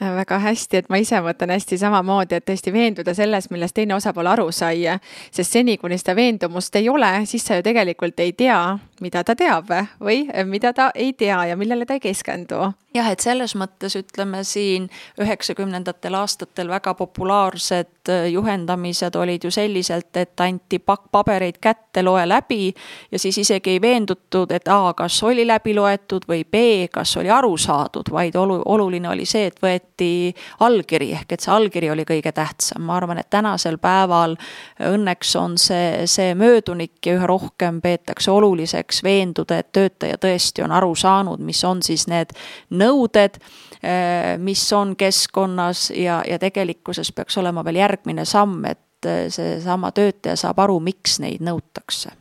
väga 0.00 0.38
hästi, 0.38 0.76
et 0.76 0.88
ma 0.90 0.98
ise 1.00 1.20
mõtlen 1.22 1.52
hästi 1.54 1.78
samamoodi, 1.78 2.38
et 2.38 2.46
tõesti 2.48 2.72
veenduda 2.72 3.14
selles, 3.14 3.50
millest 3.50 3.74
teine 3.76 3.94
osapool 3.94 4.26
aru 4.26 4.50
sai. 4.52 4.84
sest 5.30 5.52
seni, 5.52 5.76
kuni 5.76 5.98
seda 5.98 6.16
veendumust 6.16 6.76
ei 6.76 6.88
ole, 6.88 7.26
siis 7.26 7.44
sa 7.46 7.56
ju 7.56 7.62
tegelikult 7.62 8.20
ei 8.20 8.32
tea, 8.32 8.78
mida 9.02 9.24
ta 9.24 9.36
teab 9.38 9.72
või 10.00 10.24
mida 10.48 10.72
ta 10.72 10.90
ei 10.94 11.12
tea 11.12 11.44
ja 11.52 11.58
millele 11.58 11.86
ta 11.86 11.98
ei 11.98 12.04
keskendu 12.04 12.72
jah, 12.94 13.08
et 13.12 13.24
selles 13.24 13.54
mõttes 13.58 13.94
ütleme 13.96 14.42
siin 14.44 14.88
üheksakümnendatel 15.20 16.14
aastatel 16.16 16.68
väga 16.72 16.94
populaarsed 16.94 18.10
äh, 18.10 18.26
juhendamised 18.32 19.16
olid 19.16 19.44
ju 19.44 19.50
selliselt, 19.50 20.10
et 20.16 20.40
anti 20.40 20.78
pakk 20.78 21.08
pabereid 21.12 21.58
kätte, 21.62 22.02
loe 22.04 22.24
läbi 22.28 22.72
ja 23.12 23.18
siis 23.18 23.38
isegi 23.38 23.76
ei 23.76 23.80
veendutud, 23.80 24.52
et 24.52 24.68
A, 24.68 24.94
kas 24.96 25.22
oli 25.24 25.46
läbi 25.46 25.74
loetud 25.76 26.26
või 26.28 26.44
B, 26.44 26.62
kas 26.92 27.16
oli 27.20 27.30
aru 27.32 27.56
saadud, 27.56 28.12
vaid 28.12 28.36
olu-, 28.36 28.62
oluline 28.74 29.08
oli 29.08 29.26
see, 29.28 29.48
et 29.50 29.60
võeti 29.62 30.32
allkiri, 30.60 31.12
ehk 31.16 31.36
et 31.36 31.44
see 31.44 31.54
allkiri 31.54 31.90
oli 31.90 32.06
kõige 32.08 32.32
tähtsam. 32.32 32.84
ma 32.86 32.96
arvan, 32.96 33.18
et 33.22 33.30
tänasel 33.30 33.78
päeval 33.78 34.36
õnneks 34.80 35.36
on 35.40 35.56
see, 35.58 36.06
see 36.06 36.34
möödunik 36.36 37.00
ja 37.06 37.16
üha 37.16 37.26
rohkem 37.28 37.80
peetakse 37.80 38.30
oluliseks 38.30 38.91
veenduda, 39.02 39.58
et 39.62 39.72
töötaja 39.72 40.18
tõesti 40.20 40.64
on 40.64 40.74
aru 40.76 40.92
saanud, 40.98 41.40
mis 41.40 41.62
on 41.64 41.80
siis 41.82 42.06
need 42.10 42.34
nõuded, 42.70 43.38
eh, 43.80 44.36
mis 44.38 44.64
on 44.76 44.96
keskkonnas 44.96 45.90
ja, 45.96 46.20
ja 46.28 46.38
tegelikkuses 46.42 47.12
peaks 47.16 47.38
olema 47.40 47.64
veel 47.64 47.80
järgmine 47.80 48.26
samm, 48.28 48.64
et 48.68 49.08
eh, 49.08 49.28
seesama 49.32 49.92
töötaja 49.96 50.36
saab 50.36 50.60
aru, 50.66 50.80
miks 50.80 51.20
neid 51.24 51.44
nõutakse. 51.44 52.12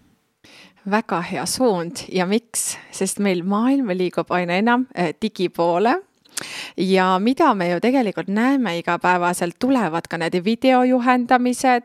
Väga 0.91 1.19
hea 1.21 1.43
suund. 1.45 2.07
Ja 2.09 2.25
miks, 2.25 2.71
sest 2.91 3.19
meil 3.21 3.43
maailm 3.45 3.91
liigub 3.93 4.31
aina 4.33 4.57
enam 4.57 4.87
eh, 4.95 5.11
digi 5.21 5.49
poole 5.53 5.99
ja 6.77 7.19
mida 7.19 7.53
me 7.55 7.69
ju 7.69 7.79
tegelikult 7.79 8.27
näeme 8.27 8.77
igapäevaselt, 8.77 9.55
tulevad 9.59 10.07
ka 10.09 10.17
need 10.17 10.43
videojuhendamised, 10.45 11.83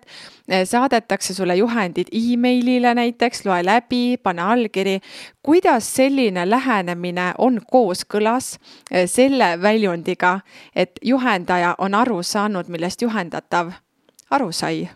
eh, 0.49 0.67
saadetakse 0.69 1.35
sulle 1.35 1.57
juhendid 1.57 2.13
emailile 2.13 2.95
näiteks, 2.95 3.45
loe 3.47 3.65
läbi, 3.65 4.17
pane 4.23 4.43
allkiri. 4.43 5.01
kuidas 5.43 5.97
selline 5.97 6.51
lähenemine 6.51 7.35
on 7.39 7.61
kooskõlas 7.73 8.59
eh, 8.91 9.09
selle 9.09 9.63
väljundiga, 9.63 10.41
et 10.77 10.99
juhendaja 11.03 11.75
on 11.79 11.95
aru 11.95 12.23
saanud, 12.23 12.69
millest 12.69 13.03
juhendatav 13.03 13.73
aru 14.31 14.53
sai? 14.53 14.89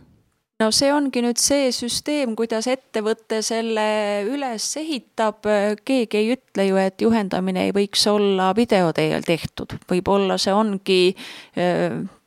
No 0.60 0.68
see 0.74 0.90
ongi 0.92 1.22
nüüd 1.24 1.40
see 1.40 1.70
süsteem, 1.74 2.34
kuidas 2.38 2.68
ettevõte 2.70 3.40
selle 3.44 3.86
üles 4.28 4.66
ehitab, 4.80 5.46
keegi 5.86 6.20
ei 6.20 6.32
ütle 6.36 6.66
ju, 6.68 6.78
et 6.80 7.00
juhendamine 7.00 7.68
ei 7.68 7.74
võiks 7.76 8.04
olla 8.10 8.50
video 8.56 8.92
teel 8.96 9.24
tehtud, 9.26 9.78
võib-olla 9.90 10.36
see 10.40 10.54
ongi 10.54 11.02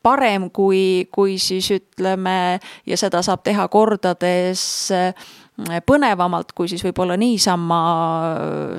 parem, 0.03 0.49
kui, 0.51 1.07
kui 1.13 1.37
siis 1.41 1.69
ütleme, 1.77 2.59
ja 2.89 2.99
seda 2.99 3.21
saab 3.25 3.45
teha 3.45 3.67
kordades 3.71 4.65
põnevamalt, 5.87 6.51
kui 6.57 6.71
siis 6.71 6.83
võib-olla 6.83 7.17
niisama 7.19 7.79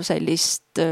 sellist 0.05 0.83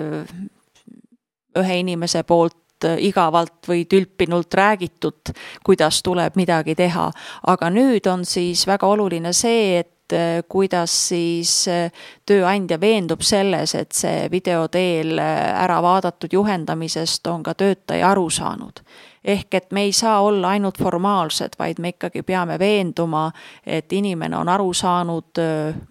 ühe 1.53 1.79
inimese 1.83 2.23
poolt 2.25 2.62
igavalt 2.99 3.69
või 3.69 3.85
tülpinult 3.89 4.55
räägitud, 4.55 5.33
kuidas 5.65 6.03
tuleb 6.03 6.37
midagi 6.37 6.75
teha. 6.75 7.11
aga 7.47 7.71
nüüd 7.71 8.07
on 8.07 8.25
siis 8.25 8.67
väga 8.67 8.87
oluline 8.87 9.33
see, 9.33 9.79
et 9.79 10.13
äh, 10.13 10.43
kuidas 10.49 11.09
siis 11.09 11.69
äh, 11.69 11.93
tööandja 12.27 12.81
veendub 12.81 13.23
selles, 13.23 13.75
et 13.75 13.93
see 13.93 14.29
video 14.31 14.69
teel 14.69 15.19
ära 15.19 15.81
vaadatud 15.83 16.33
juhendamisest 16.33 17.27
on 17.27 17.43
ka 17.43 17.55
töötaja 17.55 18.11
aru 18.11 18.31
saanud. 18.31 18.83
ehk 19.25 19.55
et 19.55 19.71
me 19.71 19.83
ei 19.87 19.93
saa 19.93 20.21
olla 20.21 20.49
ainult 20.49 20.79
formaalsed, 20.79 21.55
vaid 21.59 21.79
me 21.79 21.93
ikkagi 21.95 22.23
peame 22.23 22.59
veenduma, 22.59 23.31
et 23.67 23.93
inimene 23.93 24.37
on 24.37 24.49
aru 24.49 24.73
saanud, 24.75 25.39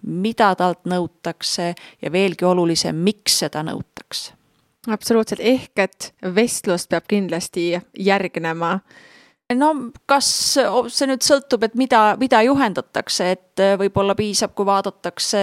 mida 0.02 0.54
talt 0.54 0.84
nõutakse 0.84 1.74
ja 2.02 2.12
veelgi 2.12 2.44
olulisem, 2.44 2.96
miks 2.96 3.38
seda 3.38 3.62
nõutakse 3.62 3.91
absoluutselt, 4.90 5.40
ehk 5.40 5.78
et 5.78 6.12
vestlust 6.34 6.90
peab 6.90 7.06
kindlasti 7.10 7.72
järgnema. 7.98 8.78
No 9.52 9.68
kas 10.08 10.26
see 10.56 11.08
nüüd 11.10 11.24
sõltub, 11.26 11.66
et 11.66 11.74
mida, 11.76 12.14
mida 12.16 12.40
juhendatakse, 12.46 13.26
et 13.34 13.60
äh, 13.60 13.74
võib-olla 13.76 14.14
piisab, 14.16 14.54
kui 14.56 14.64
vaadatakse 14.64 15.42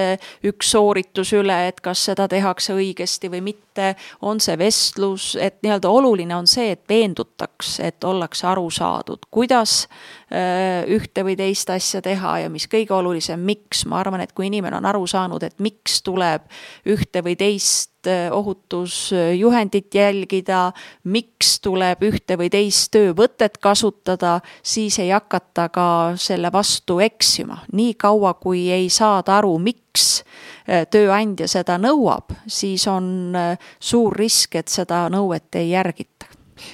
üks 0.50 0.72
sooritus 0.74 1.36
üle, 1.38 1.60
et 1.70 1.78
kas 1.86 2.08
seda 2.10 2.26
tehakse 2.32 2.74
õigesti 2.74 3.30
või 3.30 3.44
mitte 3.52 3.69
mõte, 3.80 3.96
on 4.22 4.40
see 4.44 4.58
vestlus, 4.60 5.36
et 5.40 5.60
nii-öelda 5.64 5.90
oluline 5.90 6.36
on 6.36 6.48
see, 6.48 6.74
et 6.76 6.84
veendutaks, 6.90 7.80
et 7.86 8.04
ollakse 8.04 8.48
aru 8.48 8.70
saadud, 8.70 9.28
kuidas 9.32 9.88
äh, 10.32 10.86
ühte 10.88 11.24
või 11.24 11.38
teist 11.40 11.70
asja 11.70 12.02
teha 12.02 12.40
ja 12.44 12.50
mis 12.50 12.68
kõige 12.68 12.94
olulisem, 12.96 13.40
miks, 13.40 13.86
ma 13.86 14.00
arvan, 14.04 14.22
et 14.22 14.34
kui 14.34 14.50
inimene 14.50 14.78
on 14.78 14.90
aru 14.90 15.08
saanud, 15.08 15.44
et 15.44 15.60
miks 15.60 16.02
tuleb 16.04 16.46
ühte 16.90 17.24
või 17.24 17.38
teist 17.40 17.90
Äh, 18.08 18.32
ohutusjuhendit 18.32 19.96
jälgida, 19.96 20.72
miks 21.04 21.58
tuleb 21.60 22.00
ühte 22.08 22.38
või 22.40 22.48
teist 22.48 22.94
töövõtet 22.96 23.58
kasutada, 23.60 24.38
siis 24.64 25.02
ei 25.04 25.10
hakata 25.12 25.66
ka 25.68 25.88
selle 26.16 26.48
vastu 26.48 27.02
eksima. 27.04 27.58
nii 27.74 27.94
kaua, 28.00 28.34
kui 28.40 28.72
ei 28.72 28.88
saada 28.90 29.38
aru, 29.38 29.58
miks 29.60 29.89
äh, 29.96 30.86
tööandja 30.92 31.48
seda 31.48 31.78
nõuab, 31.82 32.36
siis 32.48 32.88
on 32.88 33.36
äh, 33.36 33.72
suur 33.80 34.16
risk, 34.18 34.56
et 34.56 34.68
seda 34.68 35.08
nõuet 35.14 35.56
ei 35.56 35.72
järgita. 35.72 36.20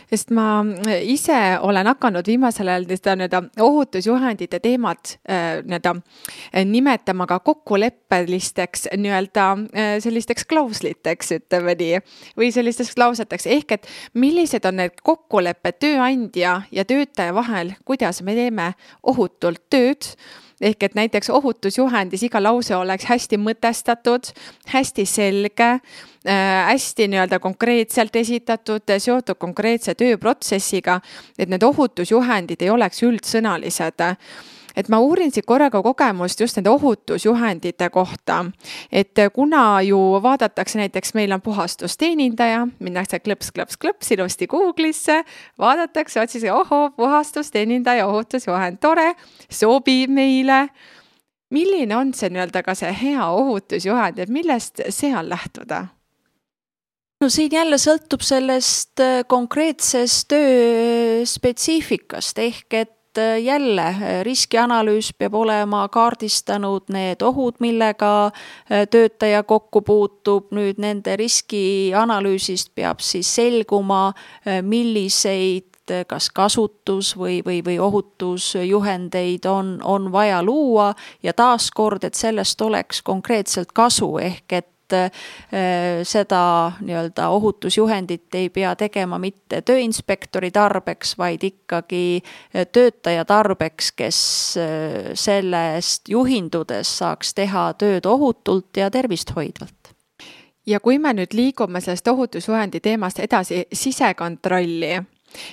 Sest 0.10 0.32
ma 0.36 0.63
ise 1.06 1.38
olen 1.62 1.88
hakanud 1.89 2.28
viimasel 2.28 2.69
ajal 2.71 2.88
seda 2.89 3.15
nii-öelda 3.19 3.41
ohutusjuhendite 3.65 4.60
teemat 4.63 5.15
äh, 5.30 5.62
nii-öelda 5.63 5.95
äh, 5.95 6.65
nimetama 6.65 7.28
ka 7.30 7.39
kokkuleppelisteks 7.45 8.89
nii-öelda 8.97 9.47
äh, 9.51 9.91
sellisteks 10.04 10.47
klausliteks, 10.49 11.36
ütleme 11.39 11.75
nii, 11.80 11.99
või 12.39 12.51
sellisteks 12.56 12.95
lauseteks, 13.01 13.47
ehk 13.58 13.78
et 13.78 13.91
millised 14.13 14.65
on 14.65 14.82
need 14.82 14.97
kokkulepped 15.04 15.80
tööandja 15.84 16.60
ja 16.71 16.88
töötaja 16.88 17.36
vahel, 17.36 17.75
kuidas 17.86 18.23
me 18.25 18.38
teeme 18.38 18.73
ohutult 19.04 19.67
tööd 19.69 20.15
ehk 20.62 20.84
et 20.84 20.96
näiteks 20.96 21.30
ohutusjuhendis 21.30 22.24
iga 22.28 22.41
lause 22.44 22.76
oleks 22.76 23.06
hästi 23.10 23.39
mõtestatud, 23.41 24.32
hästi 24.72 25.06
selge 25.06 25.70
äh,, 25.70 26.65
hästi 26.72 27.10
nii-öelda 27.12 27.39
konkreetselt 27.44 28.15
esitatud, 28.15 28.84
seotud 28.98 29.39
konkreetse 29.39 29.96
tööprotsessiga, 29.96 31.00
et 31.38 31.50
need 31.52 31.63
ohutusjuhendid 31.63 32.62
ei 32.62 32.70
oleks 32.74 33.04
üldsõnalised 33.04 34.06
et 34.76 34.90
ma 34.90 35.00
uurin 35.00 35.32
siit 35.32 35.46
korraga 35.46 35.82
kogemust 35.84 36.40
just 36.40 36.58
nende 36.58 36.70
ohutusjuhendite 36.70 37.90
kohta. 37.90 38.46
et 38.92 39.16
kuna 39.34 39.82
ju 39.82 40.00
vaadatakse 40.22 40.80
näiteks, 40.80 41.14
meil 41.14 41.32
on 41.32 41.42
puhastusteenindaja, 41.42 42.68
minnakse 42.80 43.20
klõps-klõps-klõps 43.20 44.12
ilusti 44.12 44.48
Google'isse, 44.48 45.24
vaadatakse, 45.60 46.22
otsise, 46.22 46.52
ohoo, 46.52 46.90
puhastusteenindaja 46.98 48.08
ohutusjuhend, 48.08 48.78
tore, 48.82 49.14
sobib 49.50 50.10
meile 50.10 50.70
milline 51.54 51.96
on 51.96 52.14
see 52.14 52.32
nii-öelda 52.34 52.64
ka 52.66 52.76
see 52.78 52.92
hea 53.02 53.28
ohutusjuhend, 53.28 54.20
et 54.20 54.34
millest 54.34 54.82
seal 54.90 55.30
lähtuda? 55.30 55.86
no 57.22 57.30
siin 57.32 57.54
jälle 57.54 57.78
sõltub 57.82 58.24
sellest 58.26 59.02
äh, 59.04 59.22
konkreetsest 59.28 60.28
töö 60.34 61.24
spetsiifikast 61.30 62.42
ehk 62.44 62.78
et 62.82 62.92
et 63.15 63.17
äh, 63.17 63.41
jälle 63.43 63.82
äh, 63.82 64.23
riskianalüüs 64.23 65.13
peab 65.17 65.34
olema 65.34 65.88
kaardistanud 65.88 66.84
need 66.89 67.21
ohud, 67.21 67.56
millega 67.60 68.25
äh, 68.25 68.88
töötaja 68.91 69.43
kokku 69.43 69.82
puutub, 69.82 70.51
nüüd 70.51 70.80
nende 70.82 71.15
riskianalüüsist 71.17 72.75
peab 72.75 72.99
siis 72.99 73.36
selguma, 73.36 74.13
milliseid 74.62 75.71
kas 76.08 76.32
kasutus 76.34 77.13
või, 77.17 77.41
või, 77.45 77.60
või 77.65 77.78
ohutusjuhendeid 77.80 79.45
on, 79.45 79.78
on 79.84 80.12
vaja 80.12 80.43
luua. 80.43 80.93
Ja 81.23 81.34
taaskord, 81.34 82.04
et 82.04 82.17
sellest 82.17 82.62
oleks 82.62 83.04
konkreetselt 83.06 83.71
kasu, 83.71 84.17
ehk 84.17 84.54
et 84.54 84.75
seda 86.04 86.71
nii-öelda 86.82 87.30
ohutusjuhendit 87.30 88.36
ei 88.36 88.50
pea 88.50 88.76
tegema 88.76 89.17
mitte 89.19 89.62
tööinspektori 89.65 90.52
tarbeks, 90.52 91.15
vaid 91.17 91.43
ikkagi 91.43 92.21
äh, 92.21 92.67
töötaja 92.71 93.26
tarbeks, 93.26 93.91
kes 93.91 94.19
äh, 94.62 95.12
sellest 95.13 96.10
juhindudes 96.10 96.98
saaks 96.98 97.34
teha 97.34 97.71
tööd 97.80 98.06
ohutult 98.06 98.78
ja 98.78 98.91
tervist 98.91 99.36
hoidvalt. 99.36 99.93
Ja 100.65 100.80
kui 100.80 100.98
me 101.00 101.13
nüüd 101.13 101.34
liigume 101.38 101.82
sellest 101.82 102.08
ohutusjuhendi 102.08 102.80
teemast 102.82 103.19
edasi 103.21 103.67
sisekontrolli 103.74 104.95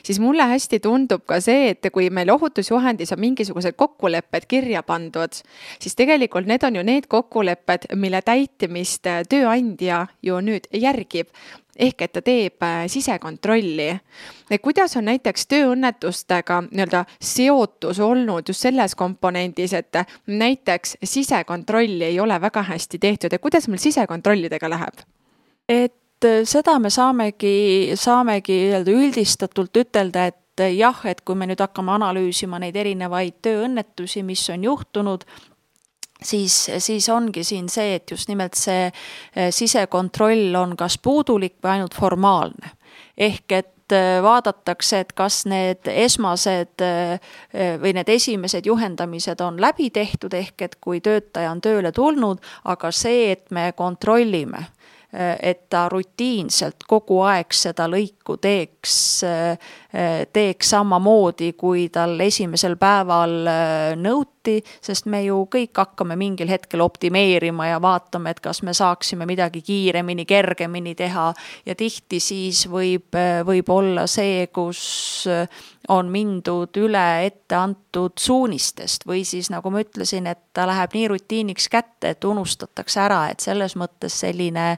siis 0.03 0.21
mulle 0.21 0.47
hästi 0.51 0.81
tundub 0.81 1.25
ka 1.27 1.40
see, 1.40 1.73
et 1.73 1.90
kui 1.92 2.11
meil 2.11 2.31
ohutusjuhendis 2.35 3.12
on 3.12 3.21
mingisugused 3.21 3.77
kokkulepped 3.77 4.47
kirja 4.49 4.83
pandud, 4.83 5.42
siis 5.81 5.97
tegelikult 5.99 6.47
need 6.47 6.64
on 6.66 6.77
ju 6.77 6.85
need 6.87 7.09
kokkulepped, 7.11 7.92
mille 7.97 8.23
täitmist 8.23 9.09
tööandja 9.29 10.07
ju 10.23 10.40
nüüd 10.45 10.68
järgib 10.73 11.33
ehk 11.79 12.05
et 12.05 12.12
ta 12.12 12.23
teeb 12.23 12.62
äh, 12.62 12.85
sisekontrolli. 12.90 13.88
kuidas 14.62 14.97
on 14.97 15.09
näiteks 15.09 15.47
tööõnnetustega 15.49 16.61
nii-öelda 16.68 17.05
seotus 17.21 18.01
olnud 18.01 18.49
just 18.49 18.61
selles 18.61 18.95
komponendis, 18.95 19.73
et 19.73 19.97
näiteks 20.27 20.97
sisekontrolli 21.05 22.05
ei 22.05 22.21
ole 22.21 22.40
väga 22.40 22.62
hästi 22.62 22.99
tehtud 22.99 23.33
ja 23.33 23.38
kuidas 23.38 23.68
meil 23.68 23.81
sisekontrollidega 23.81 24.71
läheb? 24.71 25.05
et 25.68 26.02
seda 26.45 26.79
me 26.79 26.91
saamegi, 26.93 27.93
saamegi 27.99 28.59
nii-öelda 28.67 28.95
üldistatult 28.97 29.77
ütelda, 29.83 30.27
et 30.33 30.63
äh, 30.63 30.75
jah, 30.77 31.01
et 31.09 31.23
kui 31.27 31.39
me 31.39 31.49
nüüd 31.51 31.63
hakkame 31.63 31.95
analüüsima 31.97 32.61
neid 32.63 32.77
erinevaid 32.79 33.41
tööõnnetusi, 33.45 34.23
mis 34.27 34.45
on 34.53 34.67
juhtunud, 34.69 35.27
siis, 36.23 36.57
siis 36.79 37.09
ongi 37.13 37.45
siin 37.47 37.69
see, 37.73 37.97
et 37.99 38.11
just 38.11 38.31
nimelt 38.31 38.59
see 38.59 38.89
äh, 38.89 39.51
sisekontroll 39.51 40.55
on 40.59 40.77
kas 40.79 40.99
puudulik 41.03 41.59
või 41.63 41.77
ainult 41.79 41.99
formaalne. 41.99 42.77
ehk 43.17 43.53
et 43.53 43.69
vaadatakse, 44.23 45.03
et 45.03 45.11
kas 45.13 45.43
need 45.45 45.85
esmased 45.85 46.81
või 47.83 47.91
need 47.93 48.09
esimesed 48.09 48.65
juhendamised 48.65 49.41
on 49.45 49.59
läbi 49.61 49.91
tehtud, 49.93 50.33
ehk 50.33 50.63
et 50.65 50.77
kui 50.81 51.03
töötaja 51.05 51.51
on 51.53 51.61
tööle 51.61 51.93
tulnud, 51.93 52.41
aga 52.65 52.89
see, 52.89 53.33
et 53.35 53.51
me 53.51 53.67
kontrollime 53.77 54.63
et 55.12 55.66
ta 55.68 55.88
rutiinselt 55.92 56.87
kogu 56.88 57.18
aeg 57.29 57.53
seda 57.53 57.85
lõiku 57.90 58.38
teeks, 58.40 58.94
teeks 60.33 60.70
samamoodi, 60.72 61.52
kui 61.52 61.88
tal 61.92 62.16
esimesel 62.24 62.78
päeval 62.81 63.35
nõuti, 64.00 64.59
sest 64.83 65.07
me 65.07 65.20
ju 65.22 65.42
kõik 65.52 65.76
hakkame 65.76 66.16
mingil 66.18 66.48
hetkel 66.50 66.81
optimeerima 66.83 67.68
ja 67.68 67.81
vaatame, 67.83 68.33
et 68.33 68.40
kas 68.40 68.62
me 68.66 68.72
saaksime 68.74 69.26
midagi 69.28 69.61
kiiremini, 69.62 70.24
kergemini 70.26 70.94
teha. 70.98 71.28
Ja 71.66 71.76
tihti 71.78 72.20
siis 72.20 72.64
võib, 72.72 73.12
võib 73.46 73.68
olla 73.70 74.07
see, 74.11 74.46
kus 74.48 75.28
on 75.92 76.09
mindud 76.14 76.76
üle 76.78 77.07
ette 77.26 77.57
antud 77.59 78.14
suunistest 78.18 79.05
või 79.07 79.24
siis 79.26 79.50
nagu 79.50 79.70
ma 79.70 79.83
ütlesin, 79.83 80.28
et 80.31 80.38
ta 80.55 80.64
läheb 80.68 80.94
nii 80.94 81.09
rutiiniks 81.11 81.68
kätte, 81.72 82.14
et 82.14 82.24
unustatakse 82.24 83.00
ära, 83.02 83.24
et 83.33 83.42
selles 83.42 83.74
mõttes 83.76 84.14
selline 84.24 84.76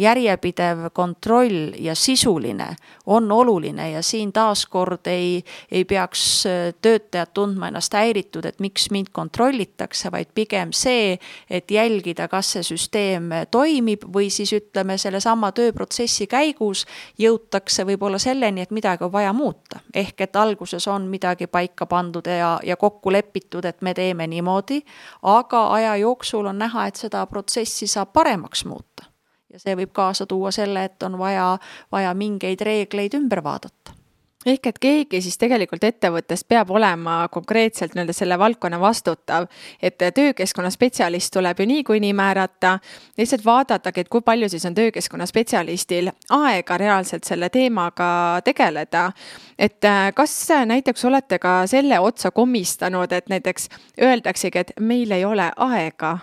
järjepidev 0.00 0.88
kontroll 0.96 1.74
ja 1.78 1.94
sisuline 1.94 2.70
on 3.06 3.30
oluline. 3.32 3.90
Ja 3.94 4.02
siin 4.02 4.23
taaskord 4.32 5.06
ei, 5.06 5.44
ei 5.70 5.84
peaks 5.84 6.46
äh, 6.46 6.74
töötajad 6.82 7.34
tundma 7.34 7.68
ennast 7.68 7.94
häiritud, 7.94 8.44
et 8.44 8.60
miks 8.60 8.90
mind 8.90 9.10
kontrollitakse, 9.12 10.12
vaid 10.12 10.30
pigem 10.34 10.72
see, 10.72 11.18
et 11.50 11.70
jälgida, 11.70 12.28
kas 12.28 12.52
see 12.54 12.62
süsteem 12.62 13.30
toimib 13.50 14.04
või 14.14 14.30
siis 14.30 14.52
ütleme, 14.56 14.98
sellesama 14.98 15.52
tööprotsessi 15.52 16.26
käigus 16.30 16.84
jõutakse 17.18 17.86
võib-olla 17.86 18.18
selleni, 18.18 18.64
et 18.64 18.70
midagi 18.70 19.04
on 19.04 19.12
vaja 19.12 19.32
muuta. 19.32 19.80
ehk 19.94 20.20
et 20.20 20.36
alguses 20.36 20.88
on 20.88 21.08
midagi 21.08 21.46
paika 21.46 21.86
pandud 21.86 22.26
ja, 22.26 22.58
ja 22.62 22.76
kokku 22.76 23.12
lepitud, 23.12 23.64
et 23.64 23.82
me 23.82 23.94
teeme 23.94 24.26
niimoodi, 24.26 24.82
aga 25.22 25.66
aja 25.74 25.96
jooksul 25.96 26.46
on 26.46 26.58
näha, 26.58 26.86
et 26.86 26.96
seda 26.96 27.26
protsessi 27.26 27.86
saab 27.86 28.12
paremaks 28.12 28.64
muuta. 28.64 29.04
ja 29.52 29.58
see 29.58 29.76
võib 29.76 29.92
kaasa 29.92 30.26
tuua 30.26 30.50
selle, 30.50 30.84
et 30.84 31.02
on 31.02 31.18
vaja, 31.18 31.58
vaja 31.92 32.14
mingeid 32.14 32.60
reegleid 32.60 33.14
ümber 33.14 33.42
vaadata 33.44 34.03
ehk 34.46 34.66
et 34.66 34.78
keegi 34.80 35.20
siis 35.24 35.38
tegelikult 35.40 35.84
ettevõttes 35.84 36.44
peab 36.48 36.70
olema 36.70 37.28
konkreetselt 37.32 37.94
nii-öelda 37.94 38.12
selle 38.16 38.38
valdkonna 38.38 38.80
vastutav, 38.80 39.46
et 39.82 39.98
töökeskkonna 40.14 40.70
spetsialist 40.70 41.32
tuleb 41.34 41.60
ju 41.60 41.66
niikuinii 41.66 42.12
määrata, 42.16 42.78
lihtsalt 43.18 43.44
vaadatagi, 43.44 44.04
et 44.04 44.12
kui 44.12 44.24
palju 44.24 44.48
siis 44.48 44.66
on 44.66 44.74
töökeskkonna 44.74 45.26
spetsialistil 45.26 46.10
aega 46.30 46.78
reaalselt 46.78 47.24
selle 47.24 47.48
teemaga 47.48 48.40
tegeleda. 48.44 49.12
et 49.58 49.84
äh, 49.84 50.12
kas 50.14 50.48
näiteks 50.66 51.04
olete 51.04 51.38
ka 51.38 51.66
selle 51.66 52.00
otsa 52.00 52.30
komistanud, 52.30 53.12
et 53.12 53.28
näiteks 53.28 53.68
öeldaksegi, 54.02 54.58
et 54.58 54.72
meil 54.80 55.10
ei 55.10 55.24
ole 55.24 55.52
aega? 55.56 56.18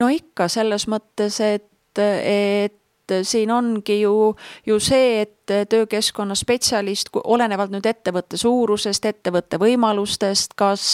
no 0.00 0.08
ikka 0.08 0.48
selles 0.48 0.88
mõttes, 0.90 1.40
et, 1.40 1.98
et 1.98 2.78
siin 3.22 3.50
ongi 3.50 4.00
ju, 4.00 4.34
ju 4.66 4.78
see, 4.82 5.22
et 5.22 5.41
töökeskkonna 5.68 6.34
spetsialist, 6.38 7.08
olenevalt 7.24 7.72
nüüd 7.74 7.86
ettevõtte 7.88 8.36
suurusest, 8.40 9.06
ettevõtte 9.08 9.58
võimalustest, 9.62 10.56
kas 10.56 10.84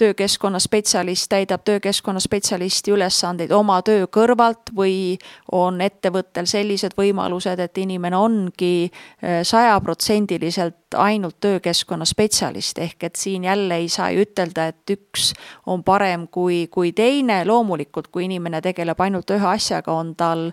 töökeskkonna 0.00 0.60
spetsialist 0.62 1.28
täidab 1.32 1.64
töökeskkonna 1.68 2.20
spetsialisti 2.20 2.94
ülesandeid 2.94 3.52
oma 3.52 3.80
töö 3.86 4.06
kõrvalt 4.12 4.72
või 4.76 5.18
on 5.52 5.80
ettevõttel 5.84 6.48
sellised 6.48 6.96
võimalused, 6.98 7.60
et 7.60 7.78
inimene 7.78 8.16
ongi 8.16 8.90
sajaprotsendiliselt 9.42 10.96
ainult 10.96 11.36
töökeskkonna 11.40 12.04
spetsialist, 12.08 12.78
ehk 12.78 13.04
et 13.04 13.16
siin 13.16 13.44
jälle 13.44 13.76
ei 13.76 13.88
saa 13.92 14.10
ju 14.10 14.22
ütelda, 14.24 14.68
et 14.72 14.92
üks 14.92 15.32
on 15.66 15.82
parem 15.84 16.26
kui, 16.32 16.66
kui 16.72 16.92
teine, 16.96 17.42
loomulikult 17.44 18.08
kui 18.12 18.24
inimene 18.24 18.60
tegeleb 18.64 19.00
ainult 19.04 19.30
ühe 19.36 19.46
asjaga, 19.50 19.92
on 19.92 20.14
tal, 20.16 20.48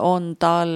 on 0.00 0.34
tal 0.40 0.72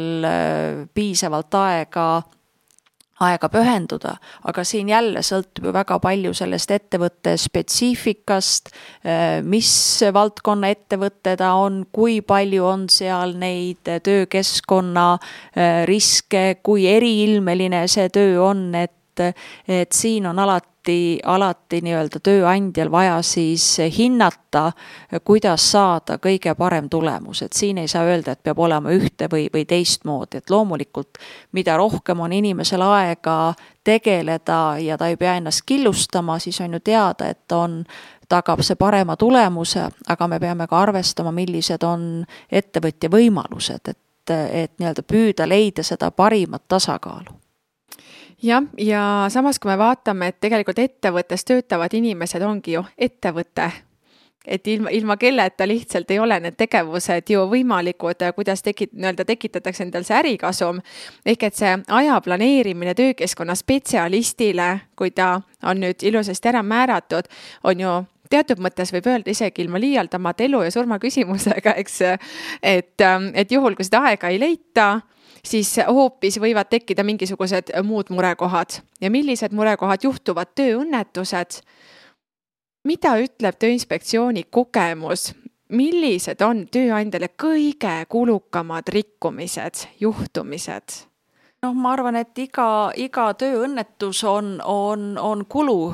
piisavalt 0.95 1.55
aega 1.55 1.62
aega 1.63 3.49
pühenduda, 3.53 4.17
aga 4.49 4.65
siin 4.67 4.89
jälle 4.91 5.23
sõltub 5.23 5.69
ju 5.69 5.73
väga 5.75 5.99
palju 6.03 6.33
sellest 6.35 6.73
ettevõtte 6.75 7.37
spetsiifikast, 7.39 8.73
mis 9.47 9.75
valdkonna 10.15 10.73
ettevõte 10.75 11.37
ta 11.39 11.53
on, 11.61 11.85
kui 11.93 12.21
palju 12.27 12.67
on 12.67 12.89
seal 12.91 13.37
neid 13.39 13.87
töökeskkonna 13.87 15.07
riske, 15.89 16.45
kui 16.63 16.89
eriilmeline 16.91 17.87
see 17.91 18.09
töö 18.15 18.41
on, 18.49 18.67
et 18.75 18.97
et 19.69 19.93
siin 19.93 20.27
on 20.27 20.39
alati, 20.39 21.21
alati 21.25 21.81
nii-öelda 21.81 22.21
tööandjal 22.23 22.91
vaja 22.91 23.19
siis 23.23 23.79
hinnata, 23.99 24.73
kuidas 25.25 25.71
saada 25.73 26.19
kõige 26.23 26.55
parem 26.59 26.89
tulemus, 26.91 27.43
et 27.43 27.53
siin 27.53 27.79
ei 27.79 27.89
saa 27.89 28.05
öelda, 28.09 28.33
et 28.33 28.43
peab 28.43 28.59
olema 28.59 28.91
ühte 28.91 29.29
või, 29.33 29.49
või 29.55 29.65
teistmoodi, 29.69 30.39
et 30.39 30.51
loomulikult 30.51 31.19
mida 31.53 31.77
rohkem 31.77 32.21
on 32.21 32.33
inimesel 32.33 32.83
aega 32.83 33.55
tegeleda 33.85 34.79
ja 34.79 34.99
ta 34.99 35.09
ei 35.09 35.17
pea 35.17 35.37
ennast 35.37 35.63
killustama, 35.67 36.39
siis 36.39 36.61
on 36.61 36.73
ju 36.73 36.81
teada, 36.81 37.29
et 37.29 37.53
on 37.53 37.85
tagab 38.29 38.63
see 38.65 38.79
parema 38.81 39.17
tulemuse, 39.17 39.89
aga 40.09 40.29
me 40.29 40.41
peame 40.41 40.67
ka 40.67 40.81
arvestama, 40.81 41.33
millised 41.37 41.85
on 41.85 42.25
ettevõtja 42.53 43.11
võimalused, 43.13 43.93
et, 43.93 44.33
et 44.33 44.75
nii-öelda 44.79 45.05
püüda 45.07 45.49
leida 45.49 45.85
seda 45.87 46.11
parimat 46.11 46.65
tasakaalu 46.69 47.42
jah, 48.43 48.65
ja 48.79 49.27
samas, 49.29 49.59
kui 49.59 49.71
me 49.71 49.79
vaatame, 49.79 50.33
et 50.33 50.41
tegelikult 50.41 50.79
ettevõttes 50.83 51.45
töötavad 51.45 51.95
inimesed 51.95 52.43
ongi 52.43 52.77
ju 52.77 52.85
ettevõte, 52.99 53.71
et 54.47 54.67
ilma, 54.67 54.91
ilma 54.91 55.17
kelleta 55.17 55.67
lihtsalt 55.69 56.11
ei 56.11 56.19
ole 56.19 56.41
need 56.43 56.57
tegevused 56.59 57.31
ju 57.31 57.45
võimalikud, 57.51 58.25
kuidas 58.35 58.65
tekit-, 58.67 58.95
nii-öelda 58.95 59.25
tekitatakse 59.29 59.87
endal 59.87 60.07
see 60.07 60.19
ärikasum. 60.19 60.81
ehk 61.27 61.43
et 61.43 61.55
see 61.55 61.77
aja 61.89 62.21
planeerimine 62.21 62.95
töökeskkonna 62.95 63.55
spetsialistile, 63.55 64.81
kui 64.97 65.11
ta 65.11 65.41
on 65.63 65.81
nüüd 65.81 66.03
ilusasti 66.03 66.49
ära 66.49 66.63
määratud, 66.63 67.31
on 67.65 67.81
ju 67.81 67.95
teatud 68.33 68.59
mõttes 68.65 68.93
võib 68.95 69.07
öelda 69.07 69.31
isegi 69.31 69.63
ilma 69.63 69.81
liialdamata 69.81 70.45
elu 70.45 70.63
ja 70.63 70.71
surma 70.71 70.99
küsimusega, 70.99 71.75
eks. 71.77 72.01
et, 72.63 73.07
et 73.35 73.53
juhul, 73.53 73.77
kui 73.77 73.85
seda 73.85 74.07
aega 74.09 74.33
ei 74.33 74.41
leita 74.41 75.01
siis 75.47 75.75
hoopis 75.89 76.39
võivad 76.41 76.71
tekkida 76.71 77.05
mingisugused 77.05 77.73
muud 77.85 78.11
murekohad 78.11 78.81
ja 79.01 79.11
millised 79.11 79.53
murekohad 79.53 80.05
juhtuvad, 80.05 80.55
tööõnnetused. 80.55 81.63
mida 82.85 83.15
ütleb 83.19 83.59
Tööinspektsiooni 83.59 84.45
kogemus, 84.51 85.33
millised 85.69 86.43
on 86.43 86.67
tööandjale 86.67 87.29
kõige 87.39 88.07
kulukamad 88.09 88.89
rikkumised, 88.89 89.87
juhtumised? 90.01 91.12
Noh, 91.63 91.75
ma 91.79 91.93
arvan, 91.95 92.17
et 92.19 92.39
iga, 92.43 92.91
iga 92.99 93.29
tööõnnetus 93.39 94.23
on, 94.27 94.57
on, 94.67 95.13
on 95.19 95.45
kulu. 95.47 95.93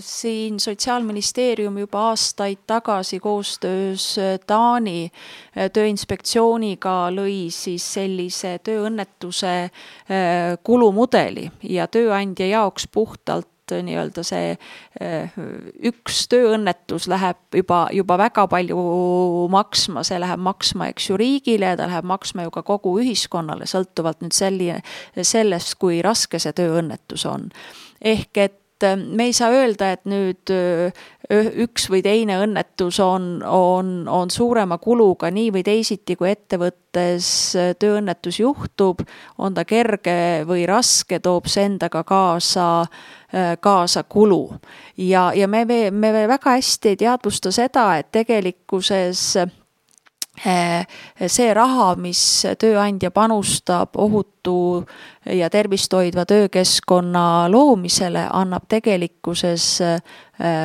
siin 0.00 0.56
Sotsiaalministeerium 0.62 1.76
juba 1.82 2.06
aastaid 2.12 2.62
tagasi 2.66 3.18
koostöös 3.20 4.06
Taani 4.46 5.10
tööinspektsiooniga 5.52 6.94
lõi 7.12 7.50
siis 7.52 7.84
sellise 7.98 8.56
tööõnnetuse 8.64 9.54
kulumudeli 10.64 11.50
ja 11.76 11.86
tööandja 11.92 12.48
jaoks 12.54 12.88
puhtalt 12.88 13.52
et 13.66 13.86
nii-öelda 13.86 14.24
see 14.26 14.52
eh, 15.00 15.38
üks 15.90 16.24
tööõnnetus 16.32 17.08
läheb 17.10 17.58
juba, 17.60 17.86
juba 17.94 18.18
väga 18.20 18.46
palju 18.50 18.76
maksma, 19.52 20.04
see 20.06 20.20
läheb 20.22 20.42
maksma, 20.42 20.90
eks 20.92 21.10
ju, 21.10 21.18
riigile, 21.20 21.74
ta 21.78 21.88
läheb 21.90 22.06
maksma 22.08 22.46
ju 22.46 22.54
ka 22.54 22.62
kogu 22.66 22.96
ühiskonnale, 23.02 23.68
sõltuvalt 23.70 24.22
nüüd 24.24 24.36
selline, 24.36 24.82
sellest, 25.16 25.76
kui 25.80 26.02
raske 26.04 26.40
see 26.42 26.54
tööõnnetus 26.56 27.26
on. 27.30 27.50
ehk 28.00 28.38
et 28.44 28.62
et 28.76 28.98
me 29.16 29.24
ei 29.24 29.32
saa 29.32 29.50
öelda, 29.56 29.90
et 29.94 30.04
nüüd 30.08 30.52
üks 31.64 31.88
või 31.90 32.02
teine 32.04 32.36
õnnetus 32.44 32.98
on, 33.00 33.40
on, 33.48 34.04
on 34.08 34.30
suurema 34.30 34.78
kuluga 34.78 35.30
nii 35.32 35.50
või 35.54 35.64
teisiti, 35.64 36.16
kui 36.16 36.30
ettevõttes 36.30 37.28
tööõnnetus 37.80 38.40
juhtub, 38.42 39.00
on 39.38 39.56
ta 39.56 39.64
kerge 39.64 40.44
või 40.48 40.66
raske, 40.68 41.20
toob 41.24 41.48
see 41.48 41.66
endaga 41.70 42.04
kaasa, 42.06 42.86
kaasa 43.60 44.02
kulu. 44.02 44.54
ja, 44.96 45.32
ja 45.34 45.48
me, 45.48 45.64
me, 45.64 45.90
me 45.90 46.28
väga 46.28 46.50
hästi 46.50 46.88
ei 46.88 46.96
teadvusta 46.96 47.50
seda, 47.52 47.96
et 47.98 48.12
tegelikkuses 48.12 49.36
Eh, 50.44 50.84
see 51.32 51.52
raha, 51.56 51.94
mis 51.96 52.20
tööandja 52.60 53.08
panustab 53.14 53.96
ohutu 53.96 54.84
ja 55.32 55.48
tervist 55.50 55.92
hoidva 55.96 56.26
töökeskkonna 56.28 57.46
loomisele, 57.48 58.26
annab 58.36 58.66
tegelikkuses 58.68 59.68
eh, 59.80 59.96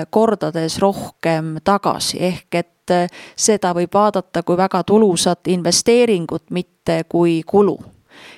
kordades 0.10 0.76
rohkem 0.84 1.56
tagasi, 1.64 2.20
ehk 2.20 2.60
et 2.60 2.96
seda 3.40 3.72
võib 3.78 3.94
vaadata 3.96 4.44
kui 4.44 4.58
väga 4.60 4.84
tulusat 4.84 5.48
investeeringut, 5.48 6.50
mitte 6.52 7.06
kui 7.08 7.40
kulu 7.48 7.78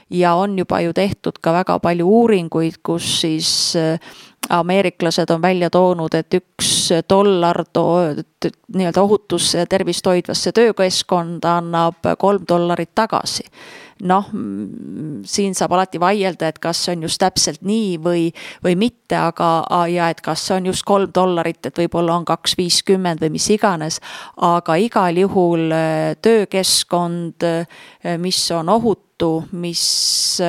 ja 0.10 0.34
on 0.36 0.58
juba 0.60 0.82
ju 0.82 0.94
tehtud 0.94 1.40
ka 1.42 1.54
väga 1.54 1.80
palju 1.80 2.08
uuringuid, 2.08 2.82
kus 2.84 3.22
siis 3.22 3.52
ameeriklased 4.50 5.30
on 5.32 5.42
välja 5.42 5.70
toonud, 5.70 6.14
et 6.14 6.34
üks 6.34 6.92
dollar 7.10 7.64
to-, 7.74 8.24
nii-öelda 8.76 9.02
ohutusse 9.02 9.64
ja 9.64 9.66
tervist 9.70 10.06
hoidvasse 10.06 10.52
töökeskkonda 10.52 11.58
annab 11.58 12.14
kolm 12.20 12.44
dollarit 12.50 12.92
tagasi 12.96 13.48
noh, 14.02 14.28
siin 15.26 15.56
saab 15.56 15.76
alati 15.78 16.00
vaielda, 16.02 16.50
et 16.50 16.60
kas 16.64 16.82
see 16.86 16.96
on 16.96 17.06
just 17.08 17.20
täpselt 17.22 17.64
nii 17.66 17.96
või, 18.04 18.26
või 18.64 18.76
mitte, 18.80 19.16
aga 19.20 19.86
ja 19.92 20.10
et 20.14 20.22
kas 20.26 20.48
see 20.48 20.58
on 20.58 20.72
just 20.72 20.86
kolm 20.88 21.12
dollarit, 21.16 21.62
et 21.66 21.80
võib-olla 21.84 22.18
on 22.18 22.28
kaks 22.28 22.58
viiskümmend 22.60 23.24
või 23.24 23.34
mis 23.38 23.50
iganes. 23.54 24.00
aga 24.42 24.76
igal 24.82 25.18
juhul 25.18 25.72
äh, 25.72 26.16
töökeskkond, 26.22 27.44
äh, 27.48 28.18
mis 28.18 28.40
on 28.52 28.70
ohutu, 28.70 29.13
mis 29.52 29.84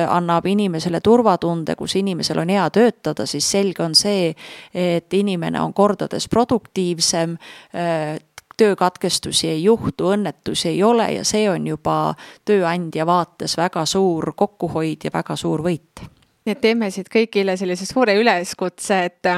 annab 0.09 0.45
inimesele 0.49 1.01
turvatunde, 1.03 1.75
kus 1.75 1.95
inimesel 1.99 2.39
on 2.43 2.53
hea 2.53 2.69
töötada, 2.69 3.25
siis 3.29 3.47
selge 3.51 3.83
on 3.83 3.95
see, 3.95 4.31
et 4.73 5.13
inimene 5.13 5.61
on 5.61 5.73
kordades 5.73 6.29
produktiivsem 6.31 7.37
äh, 7.37 8.17
töökatkestusi 8.57 9.49
ei 9.49 9.63
juhtu, 9.63 10.09
õnnetusi 10.15 10.69
ei 10.69 10.83
ole 10.83 11.09
ja 11.11 11.23
see 11.27 11.49
on 11.51 11.67
juba 11.67 12.15
tööandja 12.45 13.05
vaates 13.05 13.57
väga 13.57 13.85
suur 13.85 14.33
kokkuhoid 14.35 15.07
ja 15.07 15.11
väga 15.13 15.35
suur 15.35 15.63
võit 15.65 16.05
nii 16.45 16.53
et 16.53 16.61
teeme 16.61 16.89
siit 16.93 17.09
kõigile 17.09 17.55
sellise 17.57 17.87
suure 17.89 18.13
üleskutse, 18.19 18.99
et 19.09 19.29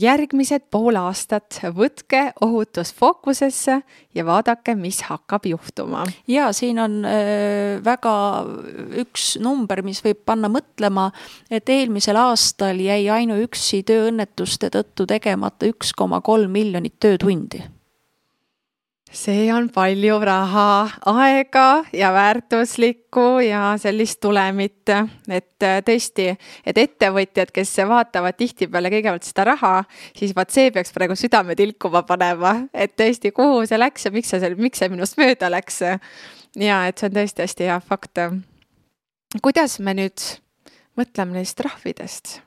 järgmised 0.00 0.64
pool 0.72 0.96
aastat 0.96 1.60
võtke 1.76 2.30
ohutus 2.44 2.94
fookusesse 2.96 3.78
ja 4.16 4.24
vaadake, 4.24 4.72
mis 4.78 5.02
hakkab 5.08 5.44
juhtuma. 5.46 6.06
ja 6.28 6.48
siin 6.56 6.80
on 6.80 7.04
äh, 7.04 7.84
väga 7.84 8.16
üks 9.04 9.36
number, 9.44 9.84
mis 9.84 10.00
võib 10.04 10.24
panna 10.24 10.48
mõtlema, 10.52 11.10
et 11.50 11.68
eelmisel 11.68 12.16
aastal 12.16 12.80
jäi 12.80 13.04
ainuüksi 13.12 13.82
tööõnnetuste 13.88 14.72
tõttu 14.72 15.06
tegemata 15.06 15.68
üks 15.68 15.92
koma 15.92 16.22
kolm 16.24 16.56
miljonit 16.56 16.96
töötundi 17.00 17.62
see 19.12 19.48
on 19.52 19.68
palju 19.72 20.18
raha, 20.24 20.88
aega 21.08 21.84
ja 21.92 22.10
väärtuslikku 22.12 23.40
ja 23.44 23.74
sellist 23.80 24.20
tulemit, 24.20 24.88
et 25.28 25.64
äh, 25.64 25.78
tõesti, 25.84 26.28
et 26.66 26.78
ettevõtjad, 26.78 27.52
kes 27.54 27.72
vaatavad 27.88 28.36
tihtipeale 28.38 28.90
kõigepealt 28.92 29.28
seda 29.28 29.46
raha, 29.52 29.72
siis 30.16 30.34
vaat 30.36 30.52
see 30.54 30.72
peaks 30.74 30.92
praegu 30.94 31.16
südame 31.18 31.56
tilkuma 31.58 32.02
panema, 32.08 32.54
et 32.74 32.96
tõesti, 33.00 33.32
kuhu 33.36 33.64
see 33.68 33.80
läks 33.80 34.08
ja 34.08 34.12
miks 34.14 34.34
see, 34.34 34.52
miks 34.58 34.82
see 34.82 34.92
minust 34.92 35.18
mööda 35.20 35.50
läks. 35.52 35.80
ja 36.58 36.82
et 36.88 36.98
see 36.98 37.08
on 37.08 37.16
tõesti 37.16 37.46
hästi 37.46 37.70
hea 37.70 37.80
fakt. 37.80 38.20
kuidas 39.42 39.78
me 39.80 39.94
nüüd 39.94 40.28
mõtleme 40.98 41.40
neist 41.40 41.56
trahvidest? 41.56 42.40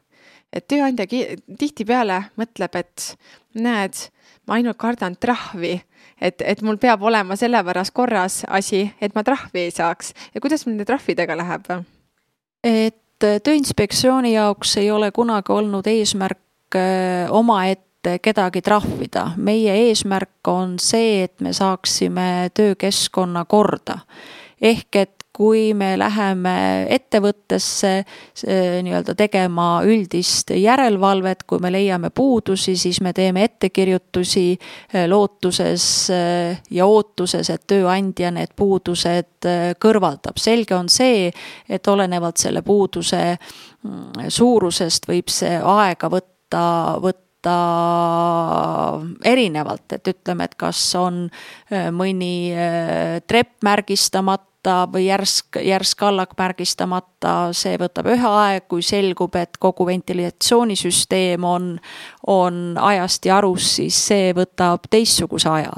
et 0.53 0.68
tööandja 0.68 1.07
tihtipeale 1.07 2.26
mõtleb, 2.39 2.76
et 2.76 3.14
näed, 3.55 3.95
ma 4.52 4.60
ainult 4.60 4.78
kardan 4.78 5.16
trahvi 5.16 5.78
et, 6.22 6.41
et 6.43 6.62
mul 6.62 6.78
peab 6.82 7.04
olema 7.08 7.38
sellepärast 7.39 7.93
korras 7.95 8.41
asi, 8.49 8.84
et 9.02 9.16
ma 9.16 9.24
trahvi 9.24 9.68
ei 9.68 9.72
saaks 9.72 10.12
ja 10.36 10.41
kuidas 10.43 10.66
mul 10.66 10.76
nende 10.76 10.88
trahvidega 10.89 11.38
läheb? 11.39 11.72
et 12.64 12.97
Tööinspektsiooni 13.22 14.32
jaoks 14.34 14.80
ei 14.82 14.88
ole 14.89 15.12
kunagi 15.14 15.54
olnud 15.54 15.86
eesmärk 15.86 16.78
omaette 17.30 18.16
kedagi 18.18 18.64
trahvida. 18.66 19.28
meie 19.38 19.76
eesmärk 19.88 20.47
on 20.47 20.80
see, 20.82 21.24
et 21.24 21.39
me 21.39 21.54
saaksime 21.54 22.49
töökeskkonna 22.54 23.45
korda. 23.45 23.99
ehk 24.62 24.95
et 24.95 25.21
kui 25.36 25.72
me 25.78 25.94
läheme 26.00 26.86
ettevõttesse 26.92 27.92
nii-öelda 28.84 29.16
tegema 29.16 29.68
üldist 29.88 30.52
järelevalvet, 30.58 31.46
kui 31.48 31.62
me 31.64 31.72
leiame 31.72 32.12
puudusi, 32.16 32.76
siis 32.80 33.00
me 33.02 33.14
teeme 33.16 33.46
ettekirjutusi 33.48 34.46
eh, 34.52 35.08
lootuses 35.08 35.86
eh, 36.12 36.60
ja 36.72 36.88
ootuses, 36.88 37.50
et 37.50 37.64
tööandja 37.68 38.34
need 38.36 38.52
puudused 38.60 39.48
eh, 39.48 39.72
kõrvaldab. 39.80 40.38
selge 40.38 40.76
on 40.76 40.92
see, 40.92 41.32
et 41.70 41.88
olenevalt 41.88 42.44
selle 42.44 42.62
puuduse 42.62 43.24
mm, 43.32 44.28
suurusest 44.28 45.08
võib 45.08 45.32
see 45.32 45.56
aega 45.58 46.12
võtta, 46.12 46.68
võtta 47.00 47.58
erinevalt, 49.26 49.96
et 49.96 50.08
ütleme, 50.12 50.46
et 50.46 50.54
kas 50.60 50.84
on 51.00 51.24
mõni 51.98 52.54
trepp 53.26 53.66
märgistamata, 53.66 54.51
märgistamata 54.62 54.91
või 54.91 55.07
järsk, 55.07 55.57
järsk 55.64 56.03
allak 56.03 56.34
märgistamata, 56.38 57.51
see 57.53 57.78
võtab 57.78 58.07
ühe 58.07 58.28
aeg, 58.28 58.68
kui 58.68 58.82
selgub, 58.82 59.36
et 59.36 59.57
kogu 59.59 59.86
ventilatsioonisüsteem 59.86 61.43
on, 61.43 61.80
on 62.28 62.78
ajast 62.78 63.26
ja 63.26 63.38
arust, 63.38 63.76
siis 63.76 63.95
see 63.95 64.34
võtab 64.34 64.88
teistsuguse 64.89 65.49
aja. 65.49 65.74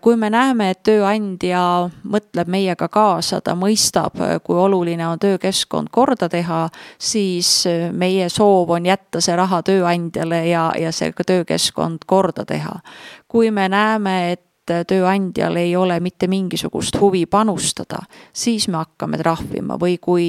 kui 0.00 0.16
me 0.16 0.30
näeme, 0.30 0.70
et 0.70 0.82
tööandja 0.82 1.90
mõtleb 2.04 2.48
meiega 2.48 2.88
kaasa, 2.88 3.40
ta 3.40 3.54
mõistab, 3.54 4.14
kui 4.44 4.56
oluline 4.56 5.06
on 5.08 5.18
töökeskkond 5.18 5.88
korda 5.90 6.28
teha, 6.28 6.68
siis 6.98 7.66
meie 7.92 8.28
soov 8.28 8.70
on 8.70 8.86
jätta 8.86 9.20
see 9.20 9.36
raha 9.36 9.62
tööandjale 9.62 10.46
ja, 10.46 10.72
ja 10.78 10.92
see 10.92 11.12
töökeskkond 11.26 12.06
korda 12.06 12.44
teha. 12.44 12.80
kui 13.28 13.50
me 13.50 13.68
näeme, 13.68 14.32
et 14.32 14.53
tööandjal 14.66 15.56
ei 15.60 15.76
ole 15.76 15.98
mitte 16.00 16.28
mingisugust 16.30 16.96
huvi 17.00 17.26
panustada, 17.26 17.98
siis 18.32 18.68
me 18.68 18.78
hakkame 18.80 19.18
trahvima. 19.20 19.78
Või 19.80 19.98
kui 20.02 20.28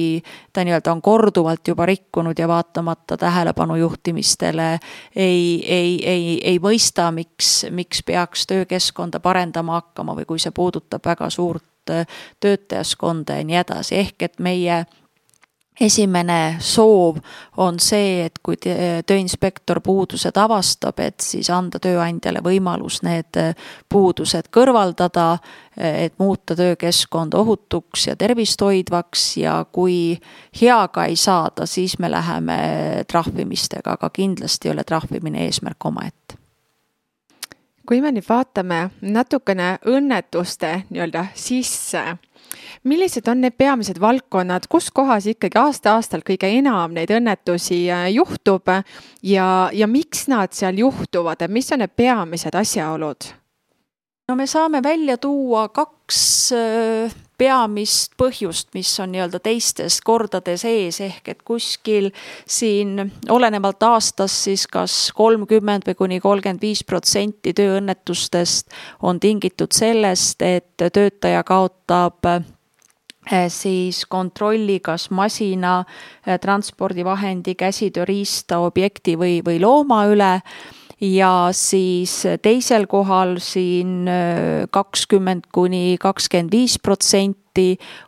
ta 0.52 0.64
nii-öelda 0.64 0.92
on 0.92 1.02
korduvalt 1.02 1.68
juba 1.68 1.86
rikkunud 1.86 2.38
ja 2.38 2.48
vaatamata 2.48 3.16
tähelepanu 3.16 3.76
juhtimistele 3.80 4.78
ei, 5.16 5.64
ei, 5.64 5.96
ei, 6.04 6.26
ei 6.44 6.58
mõista, 6.62 7.10
miks, 7.12 7.66
miks 7.70 8.02
peaks 8.02 8.46
töökeskkonda 8.46 9.20
parendama 9.20 9.80
hakkama 9.80 10.16
või 10.18 10.28
kui 10.28 10.42
see 10.42 10.54
puudutab 10.54 11.04
väga 11.06 11.30
suurt 11.30 11.64
töötajaskonda 12.40 13.36
ja 13.38 13.44
nii 13.46 13.58
edasi, 13.62 13.94
ehk 13.94 14.22
et 14.26 14.40
meie 14.42 14.84
esimene 15.80 16.56
soov 16.58 17.18
on 17.56 17.78
see, 17.80 18.24
et 18.26 18.38
kui 18.42 18.56
tööinspektor 18.56 19.80
puudused 19.84 20.36
avastab, 20.40 21.00
et 21.04 21.20
siis 21.20 21.50
anda 21.52 21.80
tööandjale 21.82 22.40
võimalus 22.44 23.02
need 23.06 23.36
puudused 23.92 24.48
kõrvaldada, 24.54 25.38
et 25.76 26.16
muuta 26.18 26.56
töökeskkond 26.56 27.36
ohutuks 27.36 28.06
ja 28.08 28.16
tervist 28.16 28.60
hoidvaks 28.64 29.26
ja 29.42 29.58
kui 29.72 30.16
heaga 30.60 31.04
ei 31.04 31.16
saada, 31.16 31.66
siis 31.66 31.98
me 31.98 32.10
läheme 32.10 32.58
trahvimistega, 33.08 33.98
aga 33.98 34.10
kindlasti 34.10 34.68
ei 34.68 34.76
ole 34.76 34.84
trahvimine 34.84 35.44
eesmärk 35.44 35.84
omaette. 35.84 36.40
Kui 37.86 38.00
me 38.02 38.10
nüüd 38.10 38.26
vaatame 38.26 38.88
natukene 39.00 39.76
õnnetuste 39.86 40.72
nii-öelda 40.88 41.28
sisse 41.38 42.16
millised 42.84 43.28
on 43.28 43.40
need 43.44 43.56
peamised 43.58 44.00
valdkonnad, 44.00 44.68
kus 44.70 44.90
kohas 44.94 45.26
ikkagi 45.30 45.58
aasta-aastalt 45.60 46.26
kõige 46.26 46.50
enam 46.58 46.94
neid 46.96 47.12
õnnetusi 47.14 47.86
äh, 47.90 48.08
juhtub 48.16 48.70
ja, 49.22 49.48
ja 49.72 49.90
miks 49.90 50.26
nad 50.32 50.54
seal 50.56 50.78
juhtuvad, 50.84 51.42
et 51.42 51.52
mis 51.52 51.72
on 51.72 51.84
need 51.84 51.96
peamised 51.96 52.54
asjaolud? 52.54 53.32
no 54.28 54.34
me 54.34 54.46
saame 54.50 54.82
välja 54.82 55.16
tuua 55.22 55.68
kaks 55.68 56.52
äh, 56.56 57.14
peamist 57.38 58.16
põhjust, 58.18 58.70
mis 58.74 58.90
on 59.00 59.12
nii-öelda 59.12 59.40
teistes 59.44 60.00
kordades 60.04 60.64
ees, 60.68 61.00
ehk 61.04 61.28
et 61.32 61.42
kuskil 61.46 62.10
siin 62.48 62.96
olenevalt 63.30 63.82
aastast 63.86 64.48
siis 64.48 64.66
kas 64.70 64.96
kolmkümmend 65.16 65.86
või 65.86 65.98
kuni 66.00 66.20
kolmkümmend 66.24 66.64
viis 66.64 66.82
protsenti 66.84 67.52
tööõnnetustest 67.56 68.72
on 69.02 69.20
tingitud 69.20 69.76
sellest, 69.76 70.42
et 70.42 70.74
töötaja 70.80 71.44
kaotab 71.46 72.24
siis 73.48 74.04
kontrolli 74.06 74.80
kas 74.80 75.10
masina, 75.10 75.84
eh, 76.26 76.38
transpordivahendi, 76.38 77.54
käsitööriista, 77.54 78.58
objekti 78.58 79.16
või, 79.16 79.40
või 79.42 79.60
looma 79.60 80.04
üle. 80.06 80.42
Ja 81.00 81.48
siis 81.52 82.22
teisel 82.42 82.86
kohal 82.86 83.36
siin 83.38 84.08
eh, 84.08 84.66
kakskümmend 84.70 85.50
kuni 85.52 85.98
kakskümmend 86.00 86.52
viis 86.52 86.78
protsenti 86.78 87.45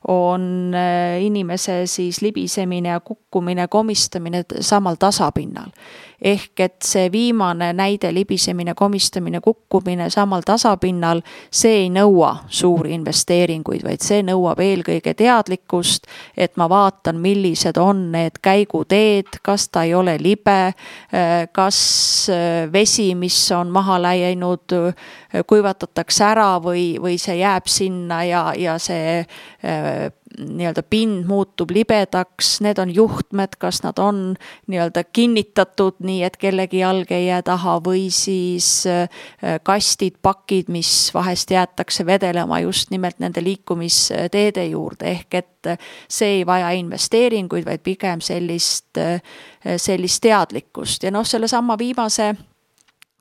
on 0.08 0.74
inimese 1.20 1.86
siis 1.86 2.22
libisemine 2.22 2.88
ja 2.88 3.00
kukkumine, 3.00 3.68
komistamine 3.68 4.44
samal 4.60 4.96
tasapinnal. 4.98 5.72
Ehk 6.18 6.60
et 6.60 6.82
see 6.82 7.06
viimane 7.14 7.68
näide, 7.78 8.08
libisemine, 8.10 8.72
komistamine, 8.74 9.38
kukkumine 9.40 10.08
samal 10.10 10.42
tasapinnal, 10.42 11.20
see 11.50 11.84
ei 11.84 11.92
nõua 11.94 12.32
suuri 12.50 12.90
investeeringuid, 12.96 13.84
vaid 13.86 14.02
see 14.02 14.24
nõuab 14.26 14.58
eelkõige 14.58 15.14
teadlikkust, 15.14 16.10
et 16.34 16.58
ma 16.58 16.66
vaatan, 16.68 17.20
millised 17.22 17.78
on 17.78 18.08
need 18.16 18.40
käiguteed, 18.42 19.38
kas 19.46 19.68
ta 19.70 19.84
ei 19.86 19.94
ole 19.94 20.16
libe, 20.18 20.72
kas 21.54 21.78
vesi, 22.72 23.12
mis 23.14 23.38
on 23.54 23.70
maha 23.70 24.00
läinud, 24.02 24.74
kuivatatakse 25.46 26.26
ära 26.32 26.50
või, 26.58 26.96
või 26.98 27.14
see 27.22 27.38
jääb 27.44 27.70
sinna 27.70 28.24
ja, 28.26 28.42
ja 28.58 28.74
see 28.82 29.22
nii-öelda 30.38 30.82
pind 30.90 31.26
muutub 31.26 31.70
libedaks, 31.74 32.58
need 32.62 32.78
on 32.78 32.90
juhtmed, 32.94 33.56
kas 33.58 33.80
nad 33.82 33.98
on 33.98 34.36
nii-öelda 34.66 35.04
kinnitatud 35.12 35.98
nii, 36.04 36.22
et 36.26 36.36
kellegi 36.36 36.82
jalg 36.82 37.10
ei 37.12 37.26
jää 37.26 37.42
taha 37.42 37.78
või 37.84 38.06
siis 38.14 38.86
äh, 38.86 39.08
kastid, 39.62 40.20
pakid, 40.22 40.70
mis 40.72 41.10
vahest 41.14 41.50
jäetakse 41.50 42.06
vedelema 42.06 42.60
just 42.60 42.92
nimelt 42.94 43.18
nende 43.18 43.42
liikumisteede 43.44 44.66
juurde, 44.70 45.10
ehk 45.16 45.40
et 45.42 45.72
see 46.08 46.38
ei 46.38 46.46
vaja 46.46 46.70
investeeringuid, 46.78 47.66
vaid 47.66 47.82
pigem 47.82 48.22
sellist, 48.24 48.98
äh, 48.98 49.18
sellist 49.76 50.22
teadlikkust. 50.22 51.02
Ja 51.02 51.14
noh, 51.14 51.26
sellesama 51.26 51.78
viimase 51.78 52.34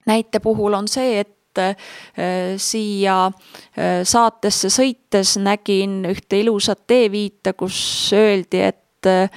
näite 0.08 0.40
puhul 0.40 0.74
on 0.74 0.88
see, 0.88 1.20
et 1.20 1.37
Äh, 1.58 2.58
siia 2.58 3.26
äh, 3.28 4.04
saatesse 4.04 4.72
sõites 4.74 5.38
nägin 5.42 6.04
ühte 6.10 6.40
ilusat 6.42 6.86
teeviite, 6.88 7.54
kus 7.54 7.78
öeldi, 8.16 8.62
et 8.70 8.84
Äh, 9.08 9.30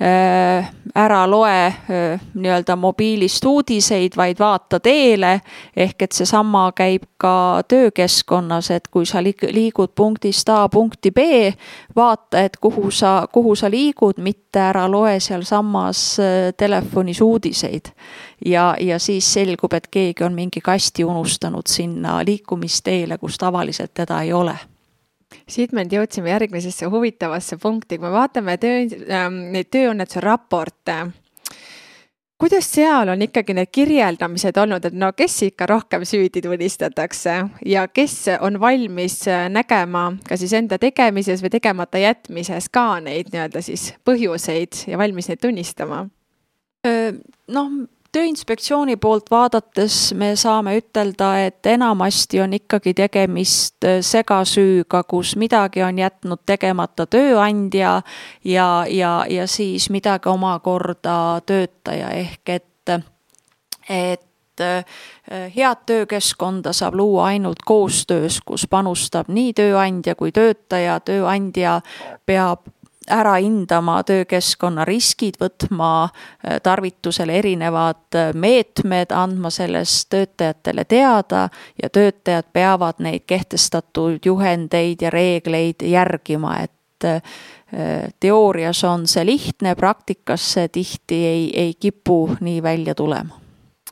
ära 0.00 1.30
loe 1.30 1.66
äh, 1.66 2.20
nii-öelda 2.34 2.76
mobiilist 2.76 3.44
uudiseid, 3.44 4.16
vaid 4.16 4.38
vaata 4.38 4.80
teele. 4.80 5.40
ehk 5.76 6.02
et 6.02 6.12
seesama 6.12 6.72
käib 6.76 7.02
ka 7.16 7.62
töökeskkonnas, 7.68 8.70
et 8.70 8.88
kui 8.88 9.06
sa 9.06 9.22
liigud 9.22 9.94
punktist 9.94 10.48
A 10.48 10.68
punkti 10.68 11.10
B, 11.10 11.18
vaata, 11.96 12.40
et 12.40 12.56
kuhu 12.56 12.90
sa, 12.90 13.28
kuhu 13.32 13.54
sa 13.54 13.70
liigud, 13.70 14.18
mitte 14.18 14.58
ära 14.58 14.90
loe 14.90 15.20
sealsamas 15.20 16.18
äh, 16.20 16.52
telefonis 16.56 17.20
uudiseid. 17.20 17.94
ja, 18.44 18.76
ja 18.80 18.98
siis 18.98 19.32
selgub, 19.32 19.72
et 19.72 19.86
keegi 19.86 20.24
on 20.24 20.34
mingi 20.34 20.60
kasti 20.60 21.04
unustanud 21.04 21.66
sinna 21.66 22.20
liikumisteele, 22.26 23.18
kus 23.18 23.38
tavaliselt 23.38 23.94
teda 23.94 24.22
ei 24.22 24.32
ole 24.32 24.58
nüüd 25.48 25.92
jõudsime 25.92 26.30
järgmisesse 26.30 26.86
huvitavasse 26.86 27.56
punkti, 27.62 27.98
kui 27.98 28.06
me 28.06 28.14
vaatame 28.14 28.56
töö 28.58 28.86
ähm,, 29.08 29.44
neid 29.54 29.70
tööõnnetuse 29.74 30.22
raporte 30.24 31.02
kuidas 32.38 32.66
seal 32.74 33.08
on 33.08 33.22
ikkagi 33.24 33.54
need 33.56 33.70
kirjeldamised 33.72 34.58
olnud, 34.60 34.84
et 34.84 34.96
no 34.98 35.12
kes 35.16 35.36
ikka 35.46 35.68
rohkem 35.70 36.02
süüdi 36.04 36.42
tunnistatakse 36.44 37.36
ja 37.66 37.86
kes 37.88 38.16
on 38.40 38.58
valmis 38.60 39.22
äh, 39.30 39.46
nägema 39.52 40.10
ka 40.28 40.36
siis 40.36 40.52
enda 40.58 40.78
tegemises 40.82 41.44
või 41.44 41.54
tegemata 41.54 42.02
jätmises 42.02 42.68
ka 42.74 42.98
neid 43.04 43.30
nii-öelda 43.32 43.62
siis 43.64 43.92
põhjuseid 44.04 44.84
ja 44.90 45.00
valmis 45.00 45.30
neid 45.30 45.42
tunnistama? 45.42 46.06
noh, 46.84 47.68
tööinspektsiooni 48.14 48.96
poolt 49.00 49.30
vaadates 49.30 50.12
me 50.18 50.34
saame 50.38 50.76
ütelda, 50.78 51.30
et 51.46 51.66
enamasti 51.66 52.40
on 52.44 52.54
ikkagi 52.56 52.94
tegemist 52.94 53.86
äh, 53.86 53.98
segasüüga, 54.04 55.02
kus 55.08 55.34
midagi 55.40 55.82
on 55.82 55.98
jätnud 55.98 56.44
tegemata 56.46 57.06
tööandja 57.10 57.96
ja, 58.44 58.68
ja, 58.90 59.14
ja 59.30 59.48
siis 59.50 59.90
midagi 59.90 60.30
omakorda 60.30 61.40
töötaja. 61.46 62.12
Ehk 62.14 62.54
et, 62.54 62.94
et 63.88 64.62
äh, 64.62 65.00
head 65.56 65.84
töökeskkonda 65.86 66.72
saab 66.76 66.94
luua 67.00 67.32
ainult 67.32 67.64
koostöös, 67.66 68.40
kus 68.46 68.68
panustab 68.70 69.32
nii 69.32 69.52
tööandja 69.58 70.14
kui 70.14 70.32
töötaja, 70.32 71.00
tööandja 71.04 71.80
peab 72.26 72.68
ära 73.10 73.34
hindama 73.36 74.02
töökeskkonna 74.06 74.84
riskid, 74.84 75.38
võtma 75.40 75.90
äh, 76.04 76.60
tarvitusele 76.62 77.38
erinevad 77.38 78.16
äh, 78.16 78.32
meetmed, 78.34 79.12
andma 79.12 79.50
sellest 79.50 80.08
töötajatele 80.14 80.84
teada 80.84 81.48
ja 81.82 81.90
töötajad 81.90 82.50
peavad 82.52 83.02
neid 83.04 83.26
kehtestatud 83.26 84.24
juhendeid 84.24 85.02
ja 85.02 85.10
reegleid 85.10 85.82
järgima, 85.82 86.58
et 86.64 86.72
teoorias 88.20 88.80
on 88.88 89.02
see 89.10 89.26
lihtne, 89.26 89.74
praktikas 89.76 90.46
see 90.54 90.68
tihti 90.72 91.18
ei, 91.26 91.46
ei 91.60 91.74
kipu 91.74 92.36
nii 92.40 92.62
välja 92.62 92.94
tulema 92.94 93.43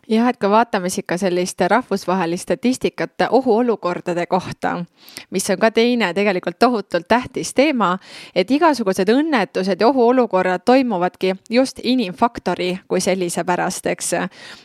jah, 0.09 0.29
et 0.29 0.39
kui 0.41 0.51
vaatame 0.51 0.91
siis 0.91 1.07
ka 1.07 1.17
sellist 1.19 1.61
rahvusvahelist 1.71 2.43
statistikat 2.43 3.23
ohuolukordade 3.31 4.27
kohta, 4.27 4.85
mis 5.31 5.47
on 5.51 5.61
ka 5.63 5.71
teine 5.71 6.11
tegelikult 6.15 6.59
tohutult 6.59 7.07
tähtis 7.09 7.55
teema, 7.55 7.95
et 8.35 8.51
igasugused 8.51 9.09
õnnetused 9.13 9.81
ja 9.81 9.89
ohuolukorrad 9.89 10.65
toimuvadki 10.67 11.35
just 11.51 11.79
inimfaktori 11.83 12.81
kui 12.89 13.01
sellise 13.01 13.45
pärast, 13.45 13.87
eks. 13.87 14.13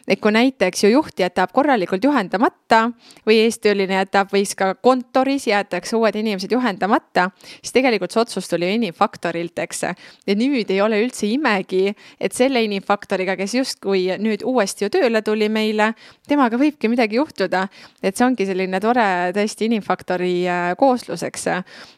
et 0.08 0.22
kui 0.22 0.34
näiteks 0.34 0.84
ju 0.84 0.90
juht 0.96 1.20
jätab 1.20 1.54
korralikult 1.54 2.04
juhendamata 2.04 2.92
või 3.28 3.44
eestööline 3.46 4.02
jätab 4.02 4.34
või 4.34 4.44
siis 4.46 4.58
ka 4.58 4.74
kontoris 4.76 5.48
jäetakse 5.48 5.96
uued 5.96 6.16
inimesed 6.16 6.52
juhendamata, 6.52 7.30
siis 7.62 7.78
tegelikult 7.78 8.12
see 8.12 8.22
otsus 8.22 8.50
tuli 8.50 8.72
ju 8.72 8.80
inimfaktorilt, 8.82 9.60
eks. 9.60 9.84
ja 10.26 10.36
nüüd 10.36 10.74
ei 10.74 10.82
ole 10.82 11.04
üldse 11.06 11.30
imegi, 11.30 11.94
et 12.20 12.34
selle 12.34 12.64
inimfaktoriga, 12.66 13.38
kes 13.38 13.54
justkui 13.54 14.08
nüüd 14.18 14.42
uuesti 14.42 14.88
ju 14.88 14.90
tööle 14.98 15.22
tuli, 15.28 15.50
meile, 15.52 15.92
temaga 16.28 16.60
võibki 16.60 16.90
midagi 16.92 17.20
juhtuda. 17.20 17.68
et 18.04 18.18
see 18.18 18.26
ongi 18.26 18.48
selline 18.48 18.80
tore 18.84 19.08
tõesti 19.36 19.68
inimfaktori 19.68 20.36
äh, 20.48 20.68
kooslus, 20.80 21.24
eks. 21.28 21.48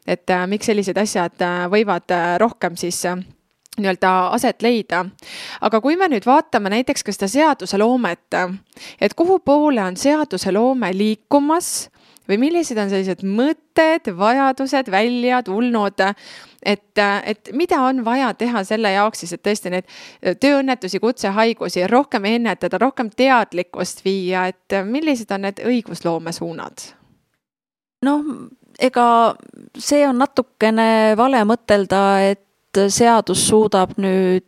et 0.08 0.30
äh, 0.30 0.48
miks 0.50 0.70
sellised 0.70 0.98
asjad 0.98 1.46
äh, 1.46 1.68
võivad 1.72 2.10
rohkem 2.42 2.78
siis 2.80 3.04
nii-öelda 3.80 4.12
aset 4.36 4.62
leida. 4.66 5.06
aga 5.62 5.82
kui 5.82 5.96
me 5.98 6.10
nüüd 6.12 6.26
vaatame 6.28 6.74
näiteks 6.74 7.06
ka 7.06 7.16
seda 7.16 7.30
seaduseloomet, 7.32 8.42
et 9.02 9.16
kuhu 9.16 9.40
poole 9.40 9.84
on 9.84 9.98
seaduseloome 9.98 10.92
liikumas 10.94 11.90
või 12.30 12.38
millised 12.46 12.78
on 12.78 12.92
sellised 12.92 13.24
mõtted, 13.26 14.12
vajadused 14.18 14.92
välja 14.92 15.42
tulnud 15.46 16.04
et, 16.64 17.02
et 17.24 17.52
mida 17.54 17.82
on 17.88 18.04
vaja 18.06 18.34
teha 18.34 18.64
selle 18.68 18.92
jaoks 18.92 19.24
siis, 19.24 19.34
et 19.36 19.44
tõesti 19.46 19.72
neid 19.74 19.88
tööõnnetusi, 20.44 21.00
kutsehaigusi 21.00 21.88
rohkem 21.88 22.26
ennetada, 22.26 22.82
rohkem 22.82 23.10
teadlikkust 23.10 24.04
viia, 24.06 24.48
et 24.52 24.80
millised 24.86 25.32
on 25.32 25.48
need 25.48 25.64
õigusloome 25.66 26.36
suunad? 26.36 26.90
noh, 28.06 28.24
ega 28.80 29.06
see 29.76 30.06
on 30.08 30.22
natukene 30.22 31.16
vale 31.20 31.42
mõtelda, 31.48 32.04
et 32.32 32.80
seadus 32.94 33.48
suudab 33.50 33.98
nüüd 34.00 34.46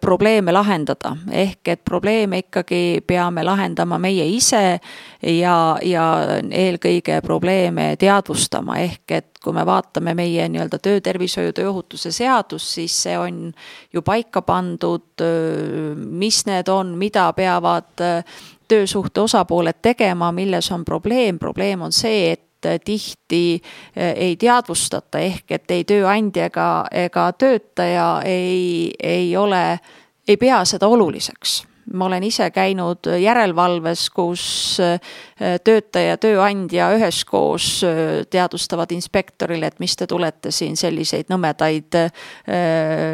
probleeme 0.00 0.52
lahendada, 0.52 1.16
ehk 1.30 1.68
et 1.68 1.80
probleeme 1.84 2.42
ikkagi 2.44 3.02
peame 3.06 3.44
lahendama 3.44 3.98
meie 3.98 4.24
ise 4.30 4.78
ja, 5.22 5.56
ja 5.82 6.04
eelkõige 6.50 7.20
probleeme 7.24 7.92
teadvustama, 8.00 8.78
ehk 8.82 9.16
et 9.18 9.32
kui 9.42 9.54
me 9.56 9.64
vaatame 9.66 10.14
meie 10.14 10.46
nii-öelda 10.48 10.78
töötervishoiu, 10.82 11.52
tööohutuse 11.56 12.12
seadust, 12.14 12.74
siis 12.78 12.96
see 13.06 13.18
on 13.18 13.44
ju 13.92 14.02
paika 14.06 14.42
pandud, 14.46 15.08
äh, 15.22 15.96
mis 15.96 16.44
need 16.46 16.70
on, 16.72 16.94
mida 16.98 17.26
peavad 17.36 18.04
äh, 18.04 18.40
töösuhte 18.68 19.26
osapooled 19.26 19.82
tegema, 19.82 20.32
milles 20.32 20.70
on 20.72 20.84
probleem, 20.84 21.38
probleem 21.38 21.82
on 21.82 21.92
see, 21.92 22.32
et 22.32 22.46
tihti 22.84 23.62
eh, 23.96 24.14
ei 24.16 24.36
teadvustata, 24.36 25.18
ehk 25.18 25.50
et 25.58 25.70
ei 25.70 25.84
tööandja 25.84 26.48
ega, 26.50 26.68
ega 26.90 27.26
töötaja 27.32 28.08
ei, 28.24 28.90
ei 29.02 29.36
ole, 29.36 29.78
ei 30.28 30.36
pea 30.36 30.64
seda 30.68 30.88
oluliseks 30.88 31.62
ma 31.92 32.06
olen 32.06 32.22
ise 32.22 32.50
käinud 32.50 33.06
järelevalves, 33.20 34.06
kus 34.10 34.44
äh, 34.80 35.00
töötaja, 35.64 36.16
tööandja 36.20 36.90
üheskoos 36.96 37.66
äh, 37.86 37.96
teadvustavad 38.30 38.92
inspektorile, 38.94 39.66
et 39.66 39.80
mis 39.82 39.96
te 39.96 40.06
tulete 40.06 40.52
siin 40.54 40.76
selliseid 40.78 41.32
nõmedaid 41.32 41.98
äh, 41.98 42.12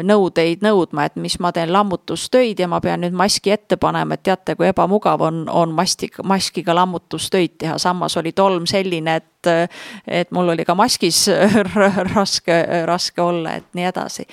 nõudeid 0.05 0.63
nõudma, 0.65 1.07
et 1.09 1.17
mis 1.19 1.39
ma 1.39 1.51
teen 1.55 1.73
lammutustöid 1.73 2.59
ja 2.59 2.69
ma 2.69 2.81
pean 2.83 3.03
nüüd 3.05 3.17
maski 3.17 3.55
ette 3.55 3.79
panema, 3.81 4.15
et 4.15 4.25
teate, 4.29 4.55
kui 4.59 4.69
ebamugav 4.69 5.25
on, 5.25 5.43
on 5.49 5.73
masti, 5.75 6.11
maskiga 6.23 6.75
lammutustöid 6.77 7.57
teha, 7.59 7.77
samas 7.81 8.17
oli 8.21 8.33
tolm 8.37 8.69
selline, 8.69 9.19
et 9.19 9.27
et 10.03 10.33
mul 10.35 10.51
oli 10.51 10.65
ka 10.67 10.73
maskis 10.75 11.29
raske, 12.15 12.57
raske 12.83 13.21
olla, 13.23 13.53
et 13.55 13.69
nii 13.71 13.85
edasi 13.87 14.25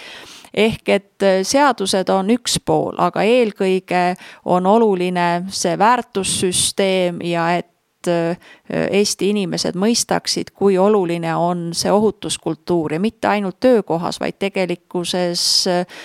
ehk 0.57 0.89
et 0.89 1.23
äh, 1.23 1.41
seadused 1.45 2.11
on 2.13 2.33
üks 2.35 2.59
pool, 2.65 2.97
aga 2.99 3.25
eelkõige 3.27 4.17
on 4.45 4.67
oluline 4.67 5.47
see 5.53 5.77
väärtussüsteem 5.79 7.21
ja 7.27 7.49
et 7.59 8.11
äh, 8.11 8.39
Eesti 8.71 9.31
inimesed 9.35 9.77
mõistaksid, 9.79 10.53
kui 10.55 10.79
oluline 10.79 11.35
on 11.37 11.69
see 11.77 11.93
ohutuskultuur 11.93 12.97
ja 12.97 13.01
mitte 13.03 13.29
ainult 13.29 13.61
töökohas, 13.61 14.21
vaid 14.23 14.39
tegelikkuses 14.39 15.45
äh, 15.71 16.01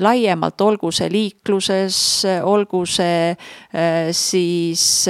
laiemalt, 0.00 0.60
olgu 0.60 0.90
see 0.92 1.10
liikluses, 1.12 1.98
olgu 2.42 2.84
see 2.88 3.36
siis 4.12 5.06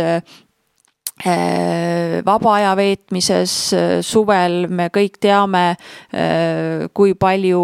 vaba 2.25 2.55
aja 2.57 2.75
veetmises 2.77 3.55
äh, 3.77 3.95
suvel 4.03 4.67
me 4.69 4.89
kõik 4.95 5.21
teame, 5.23 5.65
äh, 6.15 6.89
kui 6.95 7.15
palju, 7.15 7.63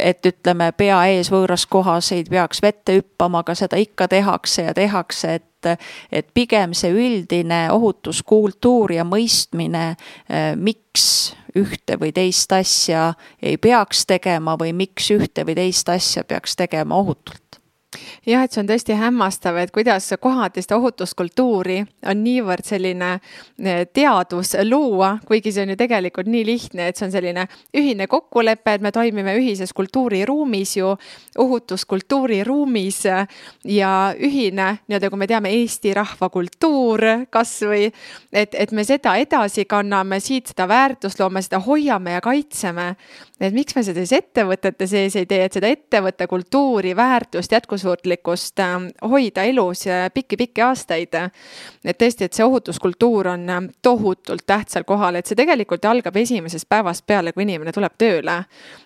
et 0.00 0.24
ütleme, 0.26 0.72
pea 0.76 1.02
ees 1.12 1.32
võõras 1.32 1.66
kohas 1.68 2.12
ei 2.16 2.24
peaks 2.28 2.62
vette 2.64 2.96
hüppama, 2.98 3.42
aga 3.44 3.56
seda 3.58 3.80
ikka 3.80 4.08
tehakse 4.12 4.68
ja 4.70 4.76
tehakse, 4.76 5.38
et 5.40 5.48
et 5.62 6.26
pigem 6.34 6.72
see 6.74 6.90
üldine 6.90 7.68
ohutuskultuur 7.70 8.96
ja 8.96 9.04
mõistmine, 9.06 9.92
miks 10.58 11.04
ühte 11.54 12.00
või 12.00 12.10
teist 12.16 12.50
asja 12.56 13.12
ei 13.38 13.60
peaks 13.62 14.02
tegema 14.10 14.56
või 14.58 14.72
miks 14.74 15.12
ühte 15.14 15.46
või 15.46 15.54
teist 15.60 15.94
asja 15.94 16.24
peaks 16.26 16.58
tegema 16.58 16.98
ohutult 16.98 17.41
jah, 18.26 18.44
et 18.44 18.52
see 18.52 18.62
on 18.62 18.68
tõesti 18.68 18.96
hämmastav, 18.96 19.56
et 19.60 19.72
kuidas 19.74 20.08
kohati 20.20 20.62
seda 20.64 20.78
ohutuskultuuri 20.80 21.80
on 22.08 22.22
niivõrd 22.24 22.64
selline 22.66 23.10
eh, 23.18 23.82
teadus 23.92 24.54
luua, 24.68 25.16
kuigi 25.28 25.52
see 25.52 25.66
on 25.66 25.74
ju 25.74 25.78
tegelikult 25.80 26.30
nii 26.30 26.44
lihtne, 26.46 26.88
et 26.88 26.98
see 26.98 27.08
on 27.08 27.14
selline 27.14 27.46
ühine 27.76 28.06
kokkulepe, 28.10 28.76
et 28.76 28.84
me 28.84 28.92
toimime 28.94 29.34
ühises 29.38 29.74
kultuuriruumis 29.76 30.76
ju, 30.78 30.94
ohutuskultuuri 31.42 32.42
ruumis 32.44 33.02
ja 33.04 33.92
ühine 34.16 34.68
nii-öelda, 34.86 35.10
kui 35.10 35.20
me 35.20 35.28
teame 35.30 35.52
Eesti 35.52 35.92
rahvakultuur 35.96 37.04
kasvõi, 37.32 37.90
et, 38.32 38.54
et 38.54 38.72
me 38.72 38.84
seda 38.88 39.16
edasi 39.20 39.66
kanname, 39.68 40.20
siit 40.20 40.52
seda 40.52 40.68
väärtust 40.70 41.20
loome, 41.20 41.42
seda 41.44 41.60
hoiame 41.64 42.16
ja 42.16 42.24
kaitseme. 42.24 42.94
et 43.40 43.52
miks 43.52 43.74
me 43.74 43.82
seda 43.82 44.00
siis 44.04 44.22
ettevõtete 44.22 44.86
sees 44.86 45.16
ei 45.18 45.26
tee, 45.26 45.44
et 45.44 45.52
seda 45.52 45.68
ettevõtte 45.68 46.26
kultuuri, 46.30 46.96
väärtust, 46.96 47.52
jätkusuutlikkust 47.52 47.81
jätkusuutlikkust 47.82 48.60
ähm, 48.60 48.86
hoida 49.10 49.42
elus 49.42 49.84
pikki-pikki 50.14 50.62
aastaid. 50.62 51.14
et 51.84 51.98
tõesti, 51.98 52.24
et 52.24 52.32
see 52.32 52.44
ohutuskultuur 52.44 53.28
on 53.28 53.48
ähm, 53.50 53.64
tohutult 53.82 54.46
tähtsal 54.46 54.84
kohal, 54.84 55.14
et 55.14 55.26
see 55.26 55.36
tegelikult 55.36 55.84
algab 55.84 56.16
esimesest 56.16 56.68
päevast 56.68 57.06
peale, 57.06 57.32
kui 57.32 57.42
inimene 57.42 57.72
tuleb 57.72 57.92
tööle. 57.98 58.44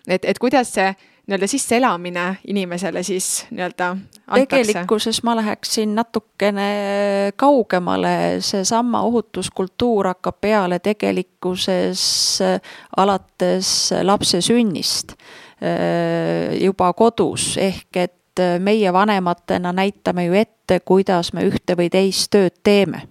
et, 0.09 0.25
et 0.25 0.39
kuidas 0.39 0.73
see 0.75 0.95
nii-öelda 1.27 1.47
sisseelamine 1.47 2.37
inimesele 2.47 3.03
siis 3.03 3.47
nii-öelda 3.51 3.89
antakse? 3.91 4.47
tegelikkuses 4.47 5.23
ma 5.23 5.37
läheksin 5.37 5.95
natukene 5.95 7.33
kaugemale, 7.37 8.41
seesama 8.41 9.03
ohutuskultuur 9.03 10.07
hakkab 10.07 10.41
peale 10.41 10.79
tegelikkuses 10.79 12.05
äh, 12.43 12.61
alates 12.97 13.91
lapse 14.03 14.41
sünnist 14.41 15.17
äh, 15.17 16.55
juba 16.63 16.93
kodus, 16.93 17.57
ehk 17.59 17.97
et 17.97 18.16
et 18.37 18.41
äh, 18.41 18.61
meie 18.61 18.93
vanematena 18.93 19.73
näitame 19.73 20.25
ju 20.25 20.33
ette, 20.33 20.81
kuidas 20.81 21.33
me 21.33 21.47
ühte 21.47 21.77
või 21.77 21.89
teist 21.91 22.31
tööd 22.31 22.61
teeme. 22.65 23.07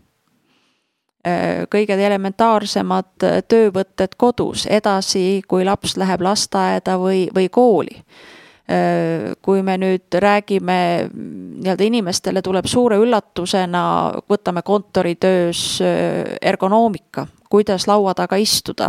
Äh, 1.25 1.65
kõige 1.71 1.97
elementaarsemad 1.97 3.23
äh, 3.23 3.41
töövõtted 3.47 4.15
kodus, 4.17 4.67
edasi, 4.69 5.41
kui 5.47 5.65
laps 5.65 5.97
läheb 5.97 6.21
lasteaeda 6.21 6.97
või, 7.01 7.27
või 7.35 7.49
kooli. 7.49 8.01
Kui 9.45 9.59
me 9.61 9.75
nüüd 9.77 10.15
räägime, 10.17 10.75
nii-öelda 11.13 11.85
inimestele 11.85 12.41
tuleb 12.41 12.65
suure 12.65 12.97
üllatusena, 12.97 13.81
võtame 14.25 14.63
kontoritöös 14.65 15.59
ergonoomika, 16.41 17.27
kuidas 17.45 17.85
laua 17.85 18.15
taga 18.17 18.39
istuda, 18.41 18.87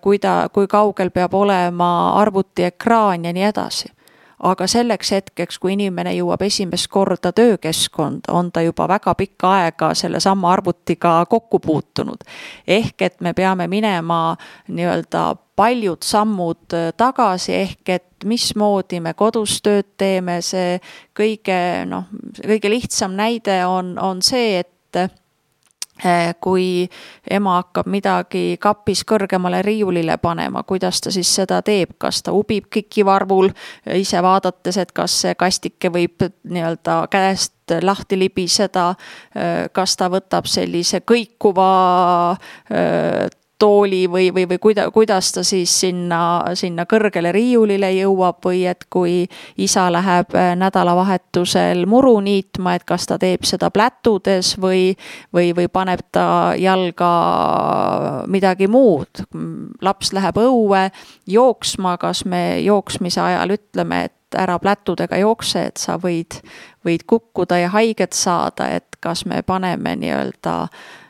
kuida-, 0.00 0.48
kui 0.56 0.64
kaugel 0.72 1.12
peab 1.12 1.36
olema 1.36 1.90
arvutiekraan 2.22 3.28
ja 3.28 3.34
nii 3.36 3.44
edasi 3.50 3.92
aga 4.42 4.66
selleks 4.66 5.12
hetkeks, 5.12 5.58
kui 5.58 5.72
inimene 5.72 6.14
jõuab 6.16 6.42
esimest 6.46 6.88
korda 6.92 7.32
töökeskkonda, 7.32 8.32
on 8.32 8.50
ta 8.52 8.62
juba 8.64 8.88
väga 8.88 9.14
pikka 9.14 9.52
aega 9.60 9.94
sellesama 9.94 10.52
arvutiga 10.52 11.26
kokku 11.30 11.58
puutunud. 11.58 12.24
ehk 12.66 13.02
et 13.02 13.20
me 13.20 13.32
peame 13.32 13.68
minema 13.68 14.36
nii-öelda 14.68 15.36
paljud 15.56 16.02
sammud 16.02 16.74
tagasi, 16.96 17.54
ehk 17.54 17.88
et 17.88 18.24
mismoodi 18.24 19.00
me 19.00 19.14
kodus 19.14 19.60
tööd 19.62 19.94
teeme, 19.96 20.40
see 20.42 20.80
kõige 21.16 21.84
noh, 21.86 22.08
kõige 22.42 22.70
lihtsam 22.70 23.14
näide 23.16 23.62
on, 23.66 23.98
on 23.98 24.22
see, 24.22 24.58
et 24.58 24.70
kui 26.40 26.88
ema 27.30 27.52
hakkab 27.60 27.86
midagi 27.86 28.56
kapis 28.60 29.04
kõrgemale 29.06 29.60
riiulile 29.62 30.16
panema, 30.18 30.64
kuidas 30.66 31.00
ta 31.00 31.12
siis 31.14 31.30
seda 31.34 31.60
teeb, 31.62 31.94
kas 31.98 32.22
ta 32.26 32.34
ubib 32.34 32.66
kikivarvul, 32.70 33.52
ise 33.94 34.22
vaadates, 34.22 34.76
et 34.82 34.92
kas 34.92 35.20
see 35.22 35.34
kastike 35.38 35.92
võib 35.94 36.26
nii-öelda 36.50 37.04
käest 37.10 37.54
lahti 37.82 38.18
libiseda, 38.18 38.94
eh, 39.34 39.68
kas 39.72 39.96
ta 39.96 40.10
võtab 40.10 40.50
sellise 40.50 41.00
kõikuva 41.00 41.70
eh, 42.70 43.30
tooli 43.64 44.04
või, 44.10 44.28
või, 44.34 44.44
või 44.48 44.58
kuida-, 44.60 44.90
kuidas 44.92 45.32
ta 45.32 45.42
siis 45.46 45.72
sinna, 45.80 46.20
sinna 46.58 46.84
kõrgele 46.88 47.32
riiulile 47.32 47.88
jõuab 47.96 48.42
või 48.44 48.64
et 48.68 48.84
kui 48.92 49.22
isa 49.56 49.86
läheb 49.92 50.34
äh, 50.36 50.52
nädalavahetusel 50.60 51.86
muru 51.88 52.18
niitma, 52.24 52.74
et 52.76 52.84
kas 52.88 53.08
ta 53.08 53.18
teeb 53.20 53.46
seda 53.48 53.70
plätudes 53.74 54.54
või, 54.60 54.90
või, 55.34 55.52
või 55.56 55.70
paneb 55.72 56.04
ta 56.12 56.26
jalga 56.60 57.12
midagi 58.28 58.68
muud. 58.68 59.24
laps 59.82 60.12
läheb 60.12 60.36
õue 60.40 60.88
jooksma, 61.26 61.96
kas 61.98 62.24
me 62.24 62.60
jooksmise 62.60 63.20
ajal 63.20 63.56
ütleme, 63.56 64.04
et 64.10 64.38
ära 64.38 64.58
plätudega 64.58 65.16
jookse, 65.22 65.62
et 65.70 65.80
sa 65.80 65.96
võid, 66.02 66.40
võid 66.84 67.06
kukkuda 67.06 67.58
ja 67.62 67.70
haiget 67.70 68.12
saada, 68.12 68.68
et 68.76 68.98
kas 69.00 69.24
me 69.30 69.42
paneme 69.46 69.94
nii-öelda 70.00 70.56
äh, 70.64 71.03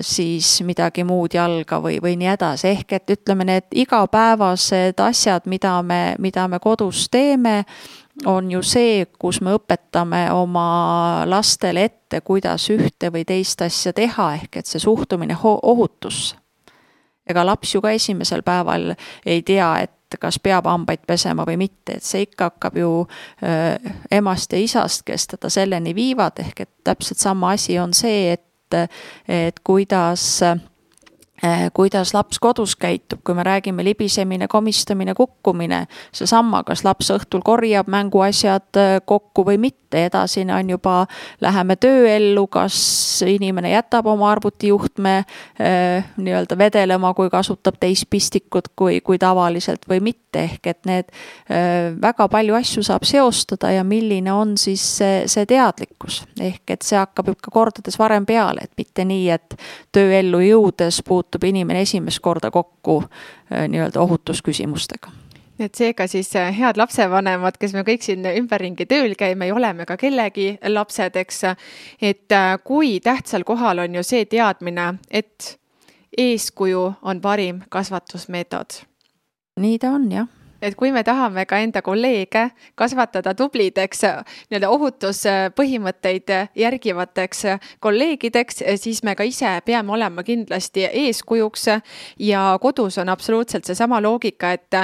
siis 0.00 0.60
midagi 0.66 1.04
muud 1.04 1.34
jalga 1.34 1.78
või, 1.82 1.98
või 2.02 2.16
nii 2.20 2.30
edasi, 2.34 2.68
ehk 2.72 2.96
et 2.98 3.14
ütleme, 3.16 3.46
need 3.48 3.68
igapäevased 3.84 5.00
asjad, 5.02 5.48
mida 5.50 5.74
me, 5.86 6.02
mida 6.22 6.46
me 6.48 6.60
kodus 6.62 7.06
teeme, 7.12 7.62
on 8.26 8.50
ju 8.50 8.60
see, 8.62 9.06
kus 9.18 9.40
me 9.40 9.54
õpetame 9.56 10.26
oma 10.34 11.24
lastele 11.28 11.86
ette, 11.88 12.20
kuidas 12.20 12.68
ühte 12.72 13.10
või 13.12 13.24
teist 13.28 13.62
asja 13.64 13.94
teha, 13.96 14.34
ehk 14.42 14.60
et 14.60 14.68
see 14.68 14.82
suhtumine 14.82 15.36
ohutusse. 15.42 16.36
ega 17.26 17.44
laps 17.46 17.74
ju 17.74 17.80
ka 17.80 17.90
esimesel 17.94 18.42
päeval 18.42 18.94
ei 19.26 19.42
tea, 19.42 19.78
et 19.86 20.18
kas 20.20 20.38
peab 20.42 20.66
hambaid 20.66 21.06
pesema 21.06 21.44
või 21.48 21.56
mitte, 21.56 21.96
et 21.96 22.04
see 22.04 22.26
ikka 22.26 22.50
hakkab 22.50 22.76
ju 22.76 22.90
äh, 23.44 23.92
emast 24.10 24.52
ja 24.52 24.58
isast, 24.58 25.04
kes 25.06 25.26
teda 25.26 25.48
selleni 25.50 25.94
viivad, 25.94 26.38
ehk 26.38 26.60
et 26.60 26.70
täpselt 26.84 27.18
sama 27.18 27.54
asi 27.56 27.78
on 27.78 27.94
see, 27.94 28.32
et 28.32 28.44
et, 28.74 29.60
kuidas 29.64 30.42
kuidas 31.74 32.14
laps 32.14 32.38
kodus 32.38 32.76
käitub, 32.76 33.20
kui 33.24 33.34
me 33.34 33.42
räägime 33.42 33.84
libisemine, 33.84 34.48
komistamine, 34.48 35.14
kukkumine, 35.14 35.86
seesama, 36.14 36.62
kas 36.62 36.84
laps 36.84 37.10
õhtul 37.10 37.42
korjab 37.44 37.90
mänguasjad 37.90 38.78
eh, 38.78 39.00
kokku 39.06 39.42
või 39.46 39.58
mitte, 39.58 40.04
edasine 40.06 40.54
on 40.54 40.70
juba, 40.70 40.94
läheme 41.42 41.76
tööellu, 41.76 42.46
kas 42.46 42.76
inimene 43.26 43.72
jätab 43.74 44.06
oma 44.06 44.30
arvutijuhtme 44.30 45.16
eh, 45.18 46.12
nii-öelda 46.16 46.58
vedelema, 46.58 47.10
kui 47.18 47.30
kasutab 47.30 47.80
teist 47.80 48.06
pistikut 48.10 48.70
kui, 48.76 49.00
kui 49.00 49.18
tavaliselt 49.18 49.88
või 49.90 49.98
mitte, 50.12 50.46
ehk 50.46 50.66
et 50.70 50.86
need 50.88 51.10
väga 52.02 52.24
palju 52.32 52.54
asju 52.56 52.82
saab 52.86 53.04
seostada 53.04 53.68
ja 53.74 53.82
milline 53.84 54.32
on 54.32 54.54
siis 54.56 54.80
see, 54.96 55.26
see 55.28 55.44
teadlikkus. 55.46 56.22
ehk 56.40 56.70
et 56.72 56.86
see 56.86 56.96
hakkab 56.96 57.28
ikka 57.34 57.52
kordades 57.52 57.98
varem 58.00 58.24
peale, 58.26 58.64
et 58.64 58.72
mitte 58.80 59.04
nii, 59.04 59.28
et 59.34 59.56
tööellu 59.92 60.40
jõudes 60.46 61.02
puutub 61.04 61.31
puutub 61.32 61.48
inimene 61.48 61.80
esimest 61.80 62.20
korda 62.20 62.50
kokku 62.50 63.04
äh, 63.04 63.68
nii-öelda 63.68 64.00
ohutusküsimustega 64.00 65.10
et 65.60 65.74
seega 65.74 66.06
siis 66.06 66.36
äh, 66.36 66.52
head 66.58 66.76
lapsevanemad, 66.76 67.56
kes 67.60 67.72
me 67.72 67.84
kõik 67.86 68.04
siin 68.04 68.26
ümberringi 68.26 68.86
tööl 68.86 69.14
käime 69.16 69.46
ja 69.46 69.54
oleme 69.54 69.86
ka 69.86 69.96
kellegi 69.96 70.58
lapsed, 70.68 71.16
eks, 71.16 71.42
et 72.02 72.32
äh, 72.32 72.56
kui 72.64 72.98
tähtsal 73.00 73.46
kohal 73.48 73.84
on 73.84 73.94
ju 73.94 74.04
see 74.04 74.26
teadmine, 74.26 74.94
et 75.10 75.56
eeskuju 76.18 76.84
on 77.02 77.20
parim 77.20 77.62
kasvatusmeetod. 77.68 78.82
nii 79.60 79.78
ta 79.78 79.96
on, 79.96 80.10
jah 80.12 80.41
et 80.62 80.76
kui 80.78 80.92
me 80.94 81.02
tahame 81.04 81.44
ka 81.48 81.58
enda 81.62 81.82
kolleege 81.82 82.46
kasvatada 82.78 83.34
tublideks 83.36 84.04
nii-öelda 84.06 84.70
ohutuspõhimõtteid 84.72 86.32
järgivateks 86.58 87.44
kolleegideks, 87.82 88.62
siis 88.80 89.02
me 89.02 89.16
ka 89.18 89.26
ise 89.28 89.56
peame 89.66 89.92
olema 89.92 90.22
kindlasti 90.26 90.86
eeskujuks. 90.86 91.66
ja 92.18 92.58
kodus 92.60 92.98
on 92.98 93.08
absoluutselt 93.08 93.64
seesama 93.64 94.00
loogika, 94.02 94.52
et, 94.52 94.74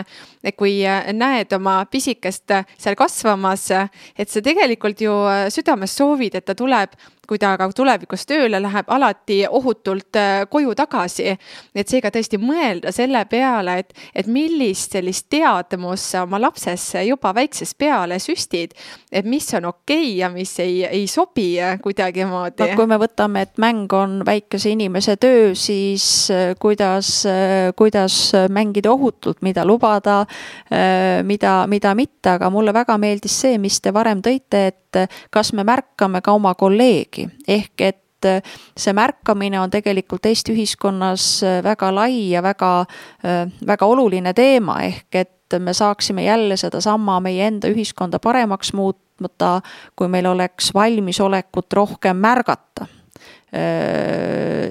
et 0.44 0.56
kui 0.56 0.82
näed 1.12 1.52
oma 1.52 1.84
pisikest 1.90 2.52
seal 2.78 2.96
kasvamas, 2.98 3.70
et 4.18 4.28
sa 4.28 4.42
tegelikult 4.42 5.00
ju 5.00 5.14
südames 5.54 5.96
soovid, 5.96 6.34
et 6.34 6.44
ta 6.44 6.54
tuleb 6.54 6.94
kui 7.28 7.38
ta 7.40 7.52
ka 7.60 7.68
tulevikus 7.76 8.24
tööle 8.28 8.60
läheb, 8.62 8.88
alati 8.88 9.42
ohutult 9.50 10.16
äh, 10.16 10.46
koju 10.50 10.74
tagasi. 10.78 11.36
et 11.74 11.88
seega 11.88 12.10
tõesti 12.14 12.40
mõelda 12.40 12.92
selle 12.94 13.24
peale, 13.28 13.78
et, 13.82 13.92
et 14.14 14.26
millist 14.26 14.96
sellist 14.96 15.28
teadmust 15.30 16.14
sa 16.14 16.22
oma 16.24 16.40
lapsesse 16.40 17.02
juba 17.04 17.34
väiksest 17.36 17.76
peale 17.78 18.18
süstid, 18.22 18.72
et 19.12 19.28
mis 19.28 19.46
on 19.54 19.68
okei 19.68 19.98
okay 19.98 20.16
ja 20.22 20.30
mis 20.32 20.54
ei, 20.64 20.84
ei 20.86 21.06
sobi 21.06 21.58
kuidagimoodi. 21.82 22.64
no 22.64 22.78
kui 22.78 22.88
me 22.88 22.98
võtame, 23.00 23.44
et 23.44 23.60
mäng 23.60 23.92
on 23.92 24.22
väikese 24.26 24.72
inimese 24.72 25.18
töö, 25.20 25.52
siis 25.54 26.30
äh, 26.32 26.54
kuidas, 26.58 27.12
äh, 27.28 27.70
kuidas 27.76 28.32
mängida 28.48 28.92
ohutult, 28.92 29.42
mida 29.42 29.64
lubada, 29.68 30.24
mida, 31.24 31.52
mida 31.68 31.94
mitte, 31.94 32.30
aga 32.36 32.50
mulle 32.50 32.72
väga 32.74 32.96
meeldis 32.98 33.34
see, 33.42 33.58
mis 33.60 33.80
te 33.80 33.92
varem 33.94 34.22
tõite, 34.24 34.66
et 34.72 34.88
et 34.97 35.11
kas 35.30 35.53
me 35.53 35.64
märkame 35.64 36.20
ka 36.24 36.32
oma 36.32 36.55
kolleegi, 36.55 37.28
ehk 37.49 37.80
et 37.80 38.05
see 38.78 38.93
märkamine 38.93 39.61
on 39.61 39.70
tegelikult 39.70 40.26
Eesti 40.26 40.53
ühiskonnas 40.53 41.41
väga 41.62 41.95
lai 41.95 42.30
ja 42.32 42.43
väga, 42.43 42.84
väga 43.66 43.86
oluline 43.86 44.32
teema, 44.34 44.80
ehk 44.82 45.14
et 45.14 45.59
me 45.59 45.72
saaksime 45.72 46.24
jälle 46.24 46.57
sedasama 46.57 47.20
meie 47.20 47.47
enda 47.47 47.68
ühiskonda 47.70 48.18
paremaks 48.18 48.72
muutmata, 48.72 49.61
kui 49.97 50.09
meil 50.09 50.26
oleks 50.26 50.74
valmisolekut 50.74 51.72
rohkem 51.72 52.16
märgata. 52.16 52.86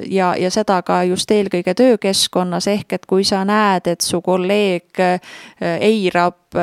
Ja, 0.10 0.36
ja 0.38 0.50
seda 0.54 0.82
ka 0.86 1.00
just 1.04 1.32
eelkõige 1.34 1.74
töökeskkonnas, 1.74 2.68
ehk 2.70 2.94
et 2.94 3.08
kui 3.10 3.24
sa 3.26 3.42
näed, 3.48 3.88
et 3.90 4.06
su 4.06 4.22
kolleeg 4.22 5.02
eirab 5.62 6.60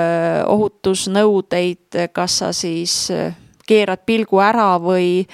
ohutusnõudeid, 0.47 1.99
kas 2.15 2.39
sa 2.39 2.53
siis 2.55 3.09
keerad 3.67 4.05
pilgu 4.07 4.41
ära 4.45 4.75
või, 4.83 5.25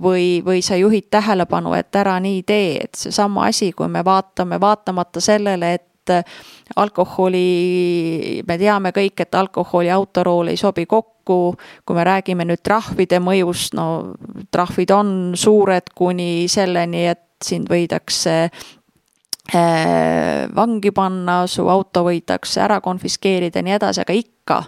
või, 0.00 0.26
või 0.44 0.62
sa 0.62 0.76
juhid 0.78 1.08
tähelepanu, 1.10 1.74
et 1.78 1.96
ära 1.96 2.18
nii 2.22 2.42
tee, 2.46 2.76
et 2.84 2.94
seesama 2.98 3.46
asi, 3.50 3.72
kui 3.76 3.88
me 3.88 4.04
vaatame, 4.04 4.60
vaatamata 4.60 5.20
sellele, 5.20 5.74
et 5.74 6.14
alkoholi, 6.76 8.42
me 8.48 8.58
teame 8.58 8.92
kõik, 8.94 9.22
et 9.22 9.34
alkohol 9.38 9.86
ja 9.86 9.96
autorool 9.96 10.50
ei 10.52 10.58
sobi 10.60 10.86
kokku, 10.86 11.38
kui 11.86 11.96
me 11.96 12.04
räägime 12.06 12.46
nüüd 12.48 12.62
trahvide 12.64 13.20
mõjust, 13.22 13.76
no 13.78 14.14
trahvid 14.50 14.94
on 14.94 15.12
suured 15.38 15.92
kuni 15.94 16.48
selleni, 16.50 17.06
et 17.12 17.28
sind 17.42 17.70
võidakse 17.70 18.50
vangi 19.52 20.90
panna, 20.96 21.42
su 21.46 21.66
auto 21.68 22.06
võidakse 22.06 22.62
ära 22.64 22.80
konfiskeerida 22.80 23.60
ja 23.60 23.66
nii 23.66 23.74
edasi, 23.76 24.00
aga 24.00 24.14
ikka 24.16 24.58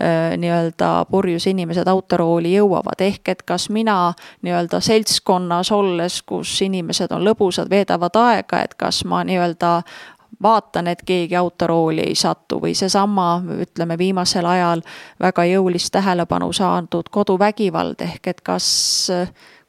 Äh, 0.00 0.36
nii-öelda 0.36 1.06
purjus 1.10 1.46
inimesed 1.48 1.88
autorooli 1.88 2.50
jõuavad, 2.52 3.00
ehk 3.00 3.30
et 3.32 3.42
kas 3.48 3.70
mina 3.72 4.10
nii-öelda 4.44 4.76
seltskonnas 4.84 5.70
olles, 5.72 6.18
kus 6.28 6.50
inimesed 6.66 7.14
on 7.16 7.24
lõbusad, 7.24 7.70
veedavad 7.72 8.18
aega, 8.20 8.60
et 8.60 8.74
kas 8.76 8.98
ma 9.08 9.22
nii-öelda 9.24 9.70
vaatan, 10.44 10.92
et 10.92 11.00
keegi 11.00 11.38
autorooli 11.40 12.04
ei 12.10 12.14
satu 12.14 12.60
või 12.60 12.74
seesama, 12.76 13.40
ütleme 13.56 13.96
viimasel 13.96 14.44
ajal 14.44 14.84
väga 15.16 15.48
jõulist 15.48 15.94
tähelepanu 15.96 16.52
saadud 16.52 17.08
koduvägivald, 17.08 18.04
ehk 18.04 18.28
et 18.34 18.44
kas 18.44 18.68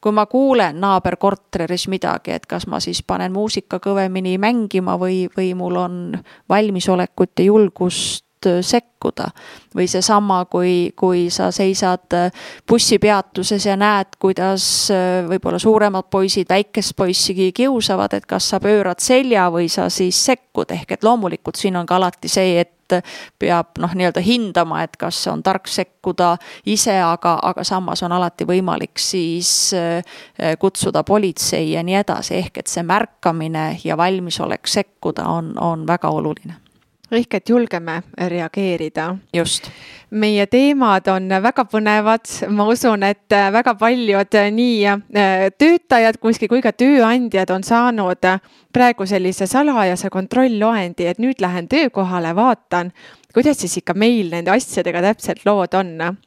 kui 0.00 0.12
ma 0.14 0.26
kuulen 0.26 0.80
naaberkorteris 0.80 1.88
midagi, 1.88 2.36
et 2.36 2.46
kas 2.46 2.66
ma 2.66 2.80
siis 2.80 3.02
panen 3.02 3.32
muusika 3.32 3.80
kõvemini 3.82 4.36
mängima 4.38 4.94
või, 5.00 5.26
või 5.36 5.52
mul 5.58 5.76
on 5.76 5.98
valmisolekut 6.48 7.38
ja 7.38 7.50
julgust 7.50 8.27
sekkuda. 8.62 9.30
või 9.74 9.86
seesama, 9.86 10.44
kui, 10.50 10.92
kui 10.96 11.30
sa 11.30 11.50
seisad 11.54 12.14
bussipeatuses 12.68 13.66
ja 13.66 13.76
näed, 13.76 14.16
kuidas 14.18 14.88
võib-olla 15.28 15.58
suuremad 15.58 16.08
poisid 16.10 16.48
väikest 16.48 16.96
poissigi 16.96 17.52
kiusavad, 17.52 18.14
et 18.14 18.26
kas 18.26 18.48
sa 18.48 18.60
pöörad 18.60 18.98
selja 18.98 19.50
või 19.52 19.68
sa 19.68 19.88
siis 19.90 20.18
sekkud, 20.24 20.70
ehk 20.70 20.96
et 20.96 21.04
loomulikult 21.04 21.56
siin 21.56 21.76
on 21.76 21.86
ka 21.86 21.96
alati 21.96 22.28
see, 22.28 22.58
et 22.60 22.74
peab 23.38 23.78
noh, 23.78 23.94
nii-öelda 23.94 24.20
hindama, 24.24 24.82
et 24.82 24.96
kas 24.96 25.20
on 25.30 25.42
tark 25.42 25.68
sekkuda 25.68 26.36
ise, 26.66 26.94
aga, 27.04 27.36
aga 27.42 27.64
samas 27.64 28.02
on 28.02 28.14
alati 28.16 28.46
võimalik 28.48 28.98
siis 29.02 29.74
kutsuda 30.58 31.04
politsei 31.04 31.72
ja 31.72 31.82
nii 31.84 32.00
edasi, 32.00 32.38
ehk 32.40 32.62
et 32.62 32.72
see 32.72 32.86
märkamine 32.86 33.70
ja 33.84 33.96
valmisolek 33.96 34.66
sekkuda 34.66 35.28
on, 35.28 35.52
on 35.60 35.86
väga 35.86 36.08
oluline 36.08 36.56
ehk 37.12 37.34
et 37.34 37.48
julgeme 37.48 38.02
reageerida. 38.28 39.16
just. 39.34 39.70
meie 40.10 40.46
teemad 40.46 41.08
on 41.12 41.28
väga 41.28 41.64
põnevad, 41.68 42.24
ma 42.48 42.64
usun, 42.72 43.02
et 43.02 43.28
väga 43.28 43.74
paljud 43.76 44.36
nii 44.52 44.86
äh, 44.88 45.48
töötajad 45.58 46.16
kuskil 46.16 46.48
kui 46.48 46.62
ka 46.64 46.72
tööandjad 46.72 47.50
on 47.52 47.64
saanud 47.64 48.24
praegu 48.72 49.06
sellise 49.06 49.46
salajase 49.46 50.08
kontrollloendi, 50.10 51.06
et 51.06 51.20
nüüd 51.20 51.40
lähen 51.44 51.68
töökohale, 51.68 52.32
vaatan, 52.36 52.92
kuidas 53.34 53.60
siis 53.60 53.76
ikka 53.82 53.94
meil 53.94 54.30
nende 54.32 54.50
asjadega 54.50 55.02
täpselt 55.10 55.44
lood 55.44 55.76
on. 55.76 56.18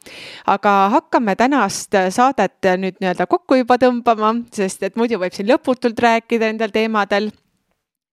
aga 0.46 0.74
hakkame 0.94 1.36
tänast 1.36 1.98
saadet 2.10 2.74
nüüd 2.78 3.02
nii-öelda 3.02 3.26
kokku 3.26 3.62
juba 3.64 3.78
tõmbama, 3.82 4.36
sest 4.54 4.84
et 4.84 4.96
muidu 4.96 5.18
võib 5.22 5.34
siin 5.34 5.50
lõputult 5.50 6.00
rääkida 6.00 6.52
nendel 6.52 6.70
teemadel 6.70 7.32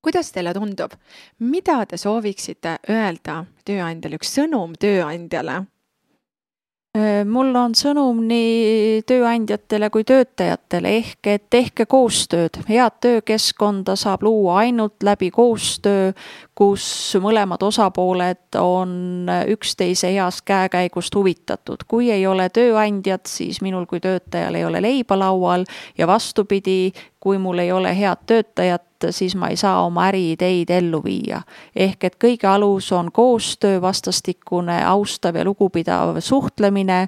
kuidas 0.03 0.33
teile 0.33 0.55
tundub, 0.57 0.95
mida 1.39 1.81
te 1.87 1.97
sooviksite 2.01 2.79
öelda 2.91 3.43
tööandjale, 3.65 4.21
üks 4.21 4.37
sõnum 4.39 4.77
tööandjale? 4.79 5.65
Mul 7.29 7.53
on 7.55 7.75
sõnum 7.77 8.23
nii 8.27 9.03
tööandjatele 9.07 9.91
kui 9.93 10.07
töötajatele 10.09 10.95
ehk 10.99 11.29
et 11.31 11.45
tehke 11.53 11.85
koostööd, 11.87 12.57
head 12.67 12.97
töökeskkonda 13.05 13.93
saab 13.99 14.25
luua 14.27 14.63
ainult 14.65 15.05
läbi 15.05 15.29
koostöö, 15.31 16.15
kus 16.59 16.87
mõlemad 17.23 17.63
osapooled 17.63 18.57
on 18.59 19.29
üksteise 19.53 20.11
heast 20.17 20.43
käekäigust 20.49 21.15
huvitatud. 21.15 21.85
kui 21.87 22.11
ei 22.11 22.27
ole 22.27 22.49
tööandjat, 22.49 23.27
siis 23.27 23.61
minul 23.61 23.87
kui 23.87 24.01
töötajal 24.01 24.55
ei 24.55 24.65
ole 24.65 24.83
leiba 24.83 25.19
laual 25.19 25.69
ja 25.99 26.07
vastupidi, 26.07 26.93
kui 27.21 27.39
mul 27.39 27.59
ei 27.59 27.73
ole 27.73 27.93
head 27.99 28.25
töötajat, 28.27 28.83
siis 29.11 29.37
ma 29.37 29.49
ei 29.49 29.57
saa 29.57 29.85
oma 29.85 30.07
äriideid 30.09 30.71
ellu 30.71 31.03
viia. 31.05 31.43
ehk 31.77 32.05
et 32.05 32.16
kõige 32.25 32.47
alus 32.47 32.93
on 32.93 33.12
koostöö, 33.12 33.81
vastastikune 33.81 34.85
austav 34.85 35.37
ja 35.37 35.45
lugupidav 35.45 36.21
suhtlemine, 36.21 37.07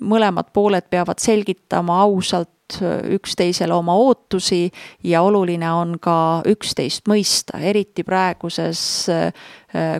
mõlemad 0.00 0.52
pooled 0.52 0.86
peavad 0.90 1.18
selgitama 1.18 2.00
ausalt 2.02 2.50
üksteisele 3.10 3.74
oma 3.74 3.94
ootusi 3.94 4.72
ja 5.04 5.22
oluline 5.22 5.70
on 5.72 5.98
ka 6.02 6.42
üksteist 6.46 7.06
mõista, 7.08 7.60
eriti 7.62 8.02
praeguses 8.04 9.06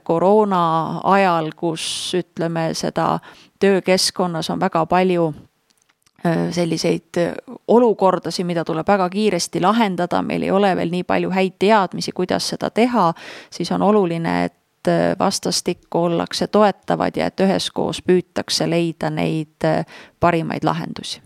koroona 0.03 0.63
ajal, 1.05 1.53
kus 1.57 2.15
ütleme, 2.19 2.73
seda 2.75 3.19
töökeskkonnas 3.61 4.51
on 4.51 4.61
väga 4.61 4.87
palju 4.87 5.31
Äh, 5.31 5.46
selliseid 6.51 7.19
äh, 7.19 7.33
olukordasid, 7.69 8.47
mida 8.47 8.65
tuleb 8.65 8.89
väga 8.89 9.09
kiiresti 9.11 9.61
lahendada, 9.61 10.23
meil 10.23 10.47
ei 10.47 10.51
ole 10.51 10.73
veel 10.77 10.91
nii 10.93 11.05
palju 11.05 11.31
häid 11.31 11.59
teadmisi, 11.59 12.13
kuidas 12.13 12.49
seda 12.55 12.71
teha, 12.71 13.13
siis 13.51 13.73
on 13.73 13.83
oluline, 13.83 14.37
et 14.45 14.89
äh, 14.89 15.15
vastastikku 15.19 16.07
ollakse 16.09 16.47
toetavad 16.47 17.17
ja 17.17 17.31
et 17.31 17.41
üheskoos 17.41 18.03
püütakse 18.07 18.69
leida 18.71 19.11
neid 19.11 19.69
parimaid 20.21 20.65
lahendusi. 20.65 21.23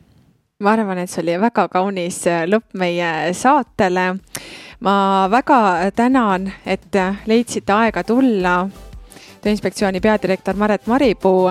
ma 0.60 0.72
arvan, 0.72 0.98
et 0.98 1.10
see 1.10 1.22
oli 1.22 1.38
väga 1.40 1.68
kaunis 1.68 2.24
lõpp 2.46 2.76
meie 2.78 3.32
saatele. 3.32 4.14
ma 4.80 5.28
väga 5.30 5.90
tänan, 5.96 6.52
et 6.66 6.96
leidsite 7.26 7.72
aega 7.72 8.04
tulla 8.04 8.68
Tööinspektsiooni 9.40 10.00
peadirektor 10.00 10.56
Maret 10.56 10.86
Maripuu. 10.86 11.50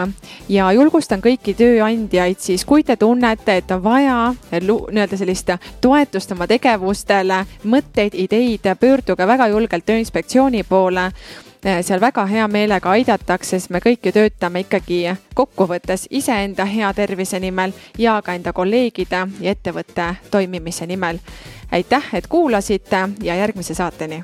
Ja 0.50 0.72
julgustan 0.72 1.22
kõiki 1.22 1.56
tööandjaid 1.58 2.38
siis, 2.38 2.66
kui 2.66 2.84
te 2.86 2.96
tunnete, 3.02 3.56
et 3.58 3.72
on 3.72 3.82
vaja 3.84 4.34
nii-öelda 4.52 5.18
sellist 5.18 5.50
toetust 5.82 6.32
oma 6.36 6.48
tegevustele, 6.48 7.44
mõtteid, 7.66 8.14
ideid, 8.14 8.70
pöörduge 8.80 9.28
väga 9.28 9.48
julgelt 9.50 9.86
Tööinspektsiooni 9.90 10.64
poole. 10.70 11.10
Seal 11.60 12.00
väga 12.00 12.24
hea 12.26 12.46
meelega 12.48 12.94
aidatakse, 12.94 13.58
sest 13.58 13.74
me 13.74 13.82
kõik 13.84 14.06
ju 14.06 14.14
töötame 14.16 14.62
ikkagi 14.64 15.02
kokkuvõttes 15.36 16.06
iseenda 16.10 16.66
hea 16.66 16.94
tervise 16.94 17.40
nimel 17.40 17.74
ja 17.98 18.22
ka 18.24 18.38
enda 18.38 18.54
kolleegide 18.54 19.26
ja 19.42 19.52
ettevõtte 19.52 20.14
toimimise 20.32 20.88
nimel. 20.88 21.20
aitäh, 21.72 22.14
et 22.14 22.28
kuulasite 22.28 23.10
ja 23.22 23.36
järgmise 23.36 23.74
saateni 23.74 24.24